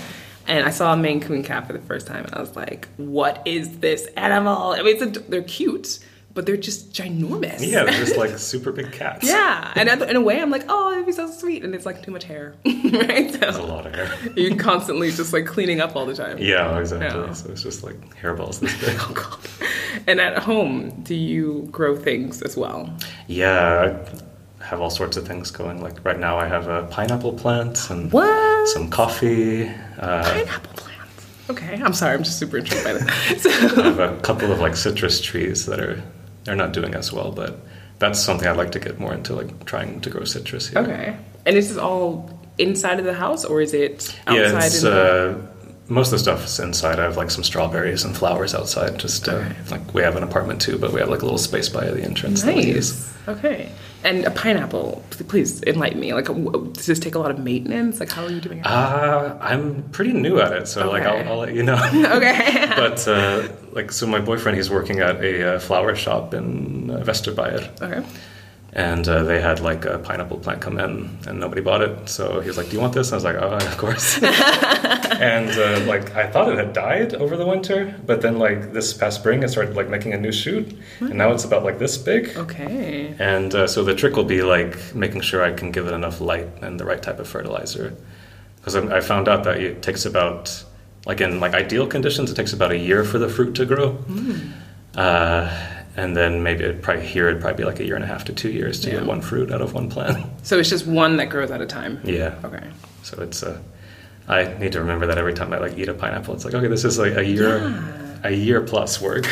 and 0.47 0.65
I 0.65 0.69
saw 0.69 0.93
a 0.93 0.97
Maine 0.97 1.21
Coon 1.21 1.43
cat 1.43 1.65
for 1.65 1.73
the 1.73 1.79
first 1.79 2.07
time, 2.07 2.25
and 2.25 2.35
I 2.35 2.39
was 2.41 2.55
like, 2.55 2.87
"What 2.97 3.41
is 3.45 3.79
this 3.79 4.05
animal?" 4.17 4.71
I 4.73 4.81
mean, 4.83 4.97
it's 5.01 5.17
a, 5.17 5.19
they're 5.21 5.41
cute, 5.43 5.99
but 6.33 6.45
they're 6.45 6.57
just 6.57 6.91
ginormous. 6.93 7.59
yeah, 7.65 7.83
they're 7.83 7.93
just 7.93 8.17
like 8.17 8.37
super 8.37 8.71
big 8.71 8.91
cats. 8.91 9.27
yeah. 9.27 9.71
And 9.75 9.87
in 10.03 10.15
a 10.15 10.21
way, 10.21 10.41
I'm 10.41 10.49
like, 10.49 10.65
"Oh, 10.67 10.91
it'd 10.93 11.05
be 11.05 11.11
so 11.11 11.29
sweet," 11.29 11.63
and 11.63 11.75
it's 11.75 11.85
like 11.85 12.01
too 12.03 12.11
much 12.11 12.23
hair, 12.23 12.55
right? 12.65 13.31
There's 13.31 13.57
a 13.57 13.61
lot 13.63 13.85
of 13.85 13.93
hair. 13.93 14.11
you're 14.35 14.55
constantly 14.55 15.11
just 15.11 15.33
like 15.33 15.45
cleaning 15.45 15.79
up 15.81 15.95
all 15.95 16.05
the 16.05 16.15
time. 16.15 16.37
Yeah, 16.39 16.77
exactly. 16.79 17.07
Yeah. 17.21 17.33
So 17.33 17.51
it's 17.51 17.61
just 17.63 17.83
like 17.83 17.99
hairballs 18.21 18.59
this 18.59 18.79
big. 18.79 18.97
Oh 18.99 19.11
god. 19.13 19.39
And 20.07 20.19
at 20.19 20.39
home, 20.39 20.89
do 21.03 21.15
you 21.15 21.67
grow 21.71 21.95
things 21.95 22.41
as 22.41 22.57
well? 22.57 22.91
Yeah, 23.27 23.95
I 24.59 24.63
have 24.65 24.81
all 24.81 24.89
sorts 24.89 25.17
of 25.17 25.27
things 25.27 25.51
going. 25.51 25.81
Like 25.81 26.03
right 26.03 26.19
now, 26.19 26.37
I 26.37 26.47
have 26.47 26.67
a 26.67 26.83
pineapple 26.87 27.33
plant 27.33 27.89
and 27.91 28.11
What? 28.11 28.67
some 28.69 28.89
coffee. 28.89 29.67
Uh, 29.99 30.23
Pineapple 30.23 30.73
plants. 30.73 31.25
Okay, 31.49 31.81
I'm 31.83 31.93
sorry. 31.93 32.15
I'm 32.15 32.23
just 32.23 32.39
super 32.39 32.57
intrigued 32.57 32.83
by 32.83 32.93
that. 32.93 33.39
So, 33.39 33.49
I 33.51 33.83
have 33.85 33.99
a 33.99 34.17
couple 34.21 34.51
of 34.51 34.59
like 34.59 34.75
citrus 34.75 35.21
trees 35.21 35.65
that 35.67 35.79
are 35.79 36.01
they're 36.43 36.55
not 36.55 36.73
doing 36.73 36.93
as 36.95 37.11
well, 37.13 37.31
but 37.31 37.59
that's 37.99 38.19
something 38.19 38.47
I'd 38.47 38.57
like 38.57 38.71
to 38.73 38.79
get 38.79 38.99
more 38.99 39.13
into, 39.13 39.33
like 39.35 39.65
trying 39.65 40.01
to 40.01 40.09
grow 40.09 40.23
citrus 40.25 40.67
here. 40.69 40.79
Okay. 40.81 41.15
And 41.45 41.55
is 41.57 41.69
this 41.69 41.77
all 41.77 42.29
inside 42.57 42.99
of 42.99 43.05
the 43.05 43.13
house 43.13 43.45
or 43.45 43.61
is 43.61 43.73
it 43.73 44.15
outside? 44.27 44.35
Yeah, 44.35 44.65
it's 44.65 44.83
in 44.83 44.91
the- 44.91 45.39
uh, 45.39 45.47
most 45.93 46.07
of 46.07 46.11
the 46.13 46.19
stuff 46.19 46.45
is 46.45 46.59
inside. 46.59 46.99
I 46.99 47.03
have 47.03 47.17
like 47.17 47.31
some 47.31 47.43
strawberries 47.43 48.03
and 48.05 48.15
flowers 48.17 48.53
outside. 48.55 48.97
Just 48.99 49.27
uh, 49.29 49.33
Okay. 49.33 49.55
like 49.71 49.93
we 49.93 50.01
have 50.01 50.15
an 50.15 50.23
apartment 50.23 50.61
too, 50.61 50.77
but 50.77 50.91
we 50.93 50.99
have 51.01 51.09
like 51.09 51.21
a 51.21 51.25
little 51.25 51.37
space 51.49 51.69
by 51.69 51.85
the 51.95 52.01
entrance. 52.03 52.43
nice. 52.43 53.11
Okay. 53.27 53.69
And 54.03 54.25
a 54.25 54.31
pineapple, 54.31 55.01
please 55.29 55.63
enlighten 55.63 55.99
me. 56.01 56.13
Like, 56.13 56.25
does 56.73 56.85
this 56.87 56.99
take 56.99 57.15
a 57.15 57.19
lot 57.19 57.31
of 57.31 57.39
maintenance? 57.39 58.01
Like, 58.01 58.11
how 58.11 58.25
are 58.25 58.29
you 58.29 58.41
doing 58.41 58.59
it? 58.59 58.65
Uh, 58.65 59.37
I'm 59.39 59.83
pretty 59.91 60.11
new 60.11 60.41
at 60.41 60.51
it, 60.51 60.67
so 60.67 60.89
like 60.89 61.03
I'll, 61.03 61.25
I'll 61.31 61.37
let 61.39 61.53
you 61.55 61.63
know. 61.63 61.75
okay. 62.17 62.65
but 62.75 63.07
uh, 63.07 63.47
like, 63.71 63.93
so 63.93 64.05
my 64.05 64.19
boyfriend, 64.19 64.57
he's 64.57 64.69
working 64.69 64.99
at 64.99 65.23
a 65.23 65.55
uh, 65.55 65.59
flower 65.59 65.95
shop 65.95 66.33
in 66.33 66.89
uh, 66.91 66.97
Vesturbær, 67.07 67.81
okay. 67.81 68.03
and 68.73 69.07
uh, 69.07 69.23
they 69.23 69.39
had 69.39 69.61
like 69.61 69.85
a 69.85 69.99
pineapple 69.99 70.39
plant 70.39 70.59
come 70.59 70.77
in, 70.79 71.17
and 71.25 71.39
nobody 71.39 71.61
bought 71.61 71.81
it. 71.81 72.09
So 72.09 72.41
he 72.41 72.47
was 72.49 72.57
like, 72.57 72.67
"Do 72.69 72.73
you 72.75 72.81
want 72.81 72.93
this?" 72.93 73.07
And 73.07 73.13
I 73.13 73.17
was 73.17 73.23
like, 73.23 73.37
"Oh, 73.37 73.55
of 73.55 73.77
course." 73.77 74.19
and 75.19 75.49
uh, 75.51 75.85
like, 75.87 76.15
I 76.15 76.27
thought 76.29 76.51
it 76.51 76.57
had 76.57 76.73
died 76.73 77.13
over 77.15 77.37
the 77.37 77.45
winter, 77.45 77.95
but 78.05 78.21
then 78.21 78.39
like 78.39 78.73
this 78.73 78.93
past 78.93 79.19
spring, 79.19 79.43
it 79.43 79.49
started 79.49 79.75
like 79.75 79.89
making 79.89 80.13
a 80.13 80.17
new 80.17 80.31
shoot, 80.31 80.77
and 80.99 81.15
now 81.15 81.31
it's 81.31 81.43
about 81.45 81.63
like 81.63 81.79
this 81.79 81.97
big. 81.97 82.35
Okay. 82.37 83.15
And 83.19 83.53
uh, 83.53 83.67
so 83.67 83.83
the 83.83 83.95
trick 83.95 84.15
will 84.15 84.23
be 84.25 84.41
like 84.43 84.93
making 84.95 85.21
sure 85.21 85.43
I 85.43 85.51
can 85.53 85.71
give 85.71 85.87
it 85.87 85.93
enough 85.93 86.21
light 86.21 86.47
and 86.61 86.79
the 86.79 86.85
right 86.85 87.01
type 87.01 87.19
of 87.19 87.27
fertilizer. 87.27 87.95
Because 88.57 88.75
I 88.75 89.01
found 89.01 89.27
out 89.27 89.43
that 89.43 89.59
it 89.59 89.81
takes 89.81 90.05
about, 90.05 90.63
like 91.05 91.19
in 91.19 91.39
like 91.39 91.53
ideal 91.53 91.85
conditions, 91.85 92.31
it 92.31 92.35
takes 92.35 92.53
about 92.53 92.71
a 92.71 92.77
year 92.77 93.03
for 93.03 93.19
the 93.19 93.27
fruit 93.27 93.55
to 93.55 93.65
grow. 93.65 93.97
Uh, 94.95 95.49
and 95.95 96.15
then 96.15 96.41
maybe 96.43 96.63
it 96.63 96.81
probably 96.81 97.05
here 97.05 97.27
it'd 97.29 97.41
probably 97.41 97.57
be 97.63 97.65
like 97.65 97.79
a 97.79 97.85
year 97.85 97.95
and 97.95 98.03
a 98.03 98.07
half 98.07 98.23
to 98.25 98.33
two 98.33 98.49
years 98.51 98.79
to 98.81 98.87
Yeah. 98.89 98.95
get 98.99 99.05
one 99.05 99.21
fruit 99.21 99.51
out 99.51 99.61
of 99.61 99.73
one 99.73 99.89
plant. 99.89 100.25
So 100.43 100.57
it's 100.59 100.69
just 100.69 100.87
one 100.87 101.17
that 101.17 101.29
grows 101.29 101.51
at 101.51 101.61
a 101.61 101.65
time. 101.65 101.99
yeah. 102.03 102.35
Okay. 102.43 102.63
So 103.03 103.21
it's 103.21 103.43
uh, 103.43 103.59
I 104.27 104.57
need 104.57 104.71
to 104.73 104.79
remember 104.79 105.07
that 105.07 105.17
every 105.17 105.33
time 105.33 105.51
I 105.53 105.57
like 105.57 105.77
eat 105.77 105.89
a 105.89 105.93
pineapple, 105.93 106.33
it's 106.35 106.45
like 106.45 106.53
okay, 106.53 106.67
this 106.67 106.85
is 106.85 106.97
like 106.97 107.15
a 107.17 107.25
year, 107.25 108.19
a 108.23 108.31
year 108.31 108.61
plus 108.61 109.01
work 109.01 109.25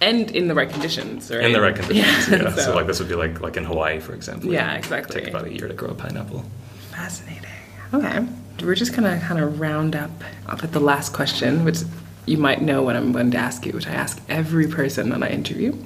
And 0.00 0.30
in 0.30 0.48
the 0.48 0.54
right 0.54 0.70
conditions, 0.70 1.30
right? 1.30 1.44
in 1.44 1.52
the 1.52 1.60
right 1.60 1.74
conditions. 1.74 2.28
Yeah. 2.28 2.50
so, 2.54 2.60
so- 2.62 2.74
like 2.74 2.86
this 2.86 2.98
would 3.00 3.08
be 3.08 3.14
like 3.16 3.40
like 3.40 3.56
in 3.56 3.64
Hawaii, 3.64 3.98
for 4.00 4.14
example. 4.14 4.50
Yeah, 4.52 4.74
exactly. 4.74 5.20
Take 5.20 5.28
about 5.30 5.44
a 5.46 5.52
year 5.52 5.68
to 5.68 5.74
grow 5.74 5.90
a 5.90 5.94
pineapple. 5.94 6.44
Fascinating. 6.90 7.44
Okay. 7.92 8.26
We're 8.62 8.74
just 8.74 8.94
gonna 8.94 9.20
kind 9.20 9.40
of 9.40 9.60
round 9.60 9.94
up 9.94 10.10
up 10.46 10.64
at 10.64 10.72
the 10.72 10.80
last 10.80 11.12
question, 11.12 11.64
which 11.64 11.78
you 12.26 12.36
might 12.38 12.60
know 12.62 12.82
what 12.82 12.94
I'm 12.96 13.12
going 13.12 13.30
to 13.32 13.38
ask 13.38 13.64
you, 13.64 13.72
which 13.72 13.86
I 13.86 13.92
ask 13.92 14.20
every 14.28 14.68
person 14.68 15.08
that 15.10 15.22
I 15.22 15.28
interview. 15.28 15.76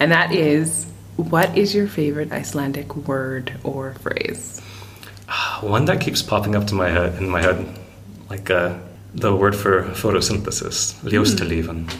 And 0.00 0.10
that 0.12 0.32
is 0.34 0.86
what 1.16 1.56
is 1.58 1.74
your 1.74 1.86
favorite 1.88 2.30
Icelandic 2.32 2.94
word 2.96 3.52
or 3.64 3.94
phrase? 3.94 4.60
One 5.62 5.84
that 5.86 6.00
keeps 6.00 6.22
popping 6.22 6.54
up 6.54 6.66
to 6.68 6.74
my 6.74 6.88
head 6.88 7.16
in 7.18 7.28
my 7.28 7.42
head, 7.42 7.66
like 8.30 8.50
uh, 8.50 8.74
the 9.14 9.34
word 9.34 9.54
for 9.56 9.82
photosynthesis, 9.94 10.94
ljóstillífun. 11.04 11.90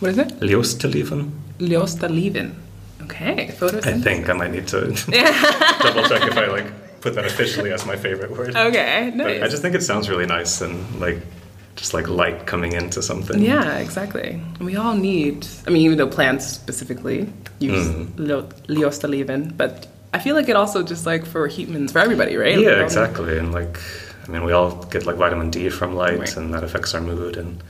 What 0.00 0.10
is 0.10 0.18
it? 0.18 0.40
Ljóstillífun. 0.40 1.30
Ljóstallífin. 1.58 2.52
Okay, 3.02 3.48
photosynthesis. 3.58 3.86
I 3.86 4.00
think 4.00 4.28
I 4.28 4.32
might 4.34 4.50
need 4.52 4.66
to 4.68 4.80
double 5.82 6.02
check 6.08 6.22
if 6.22 6.36
I 6.36 6.46
like 6.46 6.66
put 7.00 7.14
that 7.14 7.24
officially 7.24 7.72
as 7.72 7.86
my 7.86 7.96
favorite 7.96 8.30
word. 8.30 8.56
Okay, 8.56 9.12
But. 9.16 9.42
I 9.42 9.48
just 9.48 9.62
think 9.62 9.74
it 9.74 9.82
sounds 9.82 10.08
really 10.08 10.26
nice 10.26 10.60
and 10.60 11.00
like 11.00 11.18
just 11.76 11.94
like 11.94 12.08
light 12.08 12.46
coming 12.46 12.72
into 12.72 13.00
something. 13.02 13.40
Yeah, 13.40 13.78
exactly. 13.78 14.40
We 14.60 14.76
all 14.76 14.94
need, 14.94 15.46
I 15.66 15.70
mean, 15.70 15.82
even 15.82 15.96
though 15.98 16.08
plants 16.08 16.46
specifically 16.46 17.28
use 17.60 17.88
Mm. 17.88 18.08
mm. 18.16 19.56
but 19.56 19.86
I 20.14 20.18
feel 20.18 20.34
like 20.34 20.48
it 20.48 20.56
also 20.56 20.82
just 20.82 21.04
like 21.06 21.26
for 21.26 21.46
humans, 21.48 21.92
for 21.92 21.98
everybody, 21.98 22.36
right? 22.36 22.58
Yeah, 22.58 22.70
Like, 22.70 22.84
exactly. 22.84 23.38
And 23.38 23.52
like, 23.52 23.78
I 24.26 24.30
mean, 24.30 24.44
we 24.44 24.52
all 24.52 24.82
get 24.84 25.06
like 25.06 25.16
vitamin 25.16 25.50
D 25.50 25.68
from 25.70 25.94
light, 25.94 26.18
Right. 26.18 26.36
and 26.36 26.52
that 26.54 26.64
affects 26.64 26.94
our 26.94 27.00
mood. 27.00 27.36
And 27.36 27.62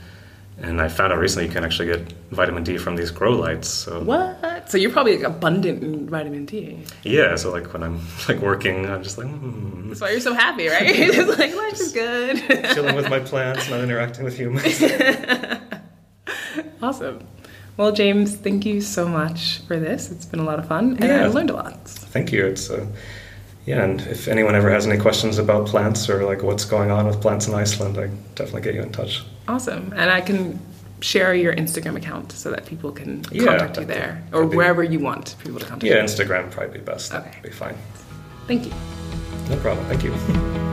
and 0.61 0.81
I 0.81 0.89
found 0.89 1.13
out 1.13 1.19
recently 1.19 1.45
you 1.47 1.53
can 1.53 1.63
actually 1.63 1.85
get 1.87 2.11
vitamin 2.31 2.63
D 2.65 2.77
from 2.77 2.97
these 2.97 3.11
grow 3.11 3.31
lights. 3.33 3.69
So 3.69 4.01
What? 4.03 4.69
So 4.69 4.77
you're 4.77 4.91
probably 4.91 5.15
like 5.17 5.25
abundant 5.25 5.81
in 5.83 6.09
vitamin 6.09 6.45
D. 6.45 6.83
yeah, 7.03 7.35
so 7.37 7.49
like 7.51 7.71
when 7.73 7.81
I'm 7.83 7.99
like 8.27 8.39
working, 8.39 8.85
I'm 8.85 9.01
just 9.03 9.17
like 9.17 9.27
mm, 9.27 9.87
That's 9.89 10.01
why 10.01 10.11
you're 10.11 10.19
so 10.19 10.33
happy, 10.33 10.67
right? 10.67 10.83
it's 10.85 11.39
like 11.39 11.55
life 11.55 11.79
is 11.79 11.91
good. 11.93 12.43
chilling 12.73 12.95
with 12.95 13.09
my 13.09 13.19
plants, 13.31 13.69
not 13.69 13.79
interacting 13.81 14.23
with 14.25 14.37
humans. 14.37 14.81
awesome. 16.81 17.19
Well, 17.79 17.93
James, 17.93 18.35
thank 18.35 18.65
you 18.65 18.81
so 18.81 19.07
much 19.07 19.59
for 19.65 19.79
this. 19.79 20.11
It's 20.11 20.25
been 20.25 20.41
a 20.41 20.43
lot 20.43 20.59
of 20.59 20.67
fun, 20.67 20.97
and 20.99 21.05
Yeah. 21.05 21.25
I've 21.25 21.33
learned 21.33 21.49
a 21.49 21.53
lot. 21.53 21.87
Thank 21.87 22.33
you. 22.33 22.45
It's 22.45 22.69
uh, 22.69 22.85
yeah, 23.65 23.81
and 23.85 24.01
if 24.01 24.27
anyone 24.27 24.53
ever 24.53 24.69
has 24.69 24.85
any 24.85 24.97
questions 24.99 25.37
about 25.37 25.65
plants 25.65 26.09
or 26.09 26.25
like 26.25 26.43
what's 26.43 26.65
going 26.65 26.91
on 26.91 27.05
with 27.07 27.21
plants 27.21 27.47
in 27.47 27.53
Iceland, 27.53 27.97
I 27.97 28.07
definitely 28.35 28.63
get 28.63 28.75
you 28.75 28.81
in 28.81 28.91
touch. 28.91 29.23
Awesome. 29.47 29.93
And 29.95 30.11
I 30.11 30.19
can 30.19 30.59
share 30.99 31.33
your 31.33 31.55
Instagram 31.55 31.95
account 31.95 32.33
so 32.33 32.51
that 32.51 32.65
people 32.65 32.91
can 32.91 33.23
Yeah, 33.31 33.45
contact 33.45 33.77
you 33.77 33.85
there 33.85 34.21
or 34.33 34.45
be- 34.45 34.57
wherever 34.57 34.83
you 34.83 34.99
want 34.99 35.35
people 35.41 35.61
to 35.61 35.65
contact 35.65 35.83
Yeah, 35.89 35.99
you. 35.99 36.03
Instagram 36.03 36.43
would 36.43 36.51
probably 36.51 36.79
be 36.79 36.83
best. 36.83 37.13
Okay. 37.13 37.23
That'd 37.29 37.43
be 37.43 37.49
fine. 37.51 37.77
Thank 38.45 38.65
you. 38.65 38.73
No 39.49 39.55
problem. 39.61 39.85
Thank 39.87 40.03
you. 40.03 40.65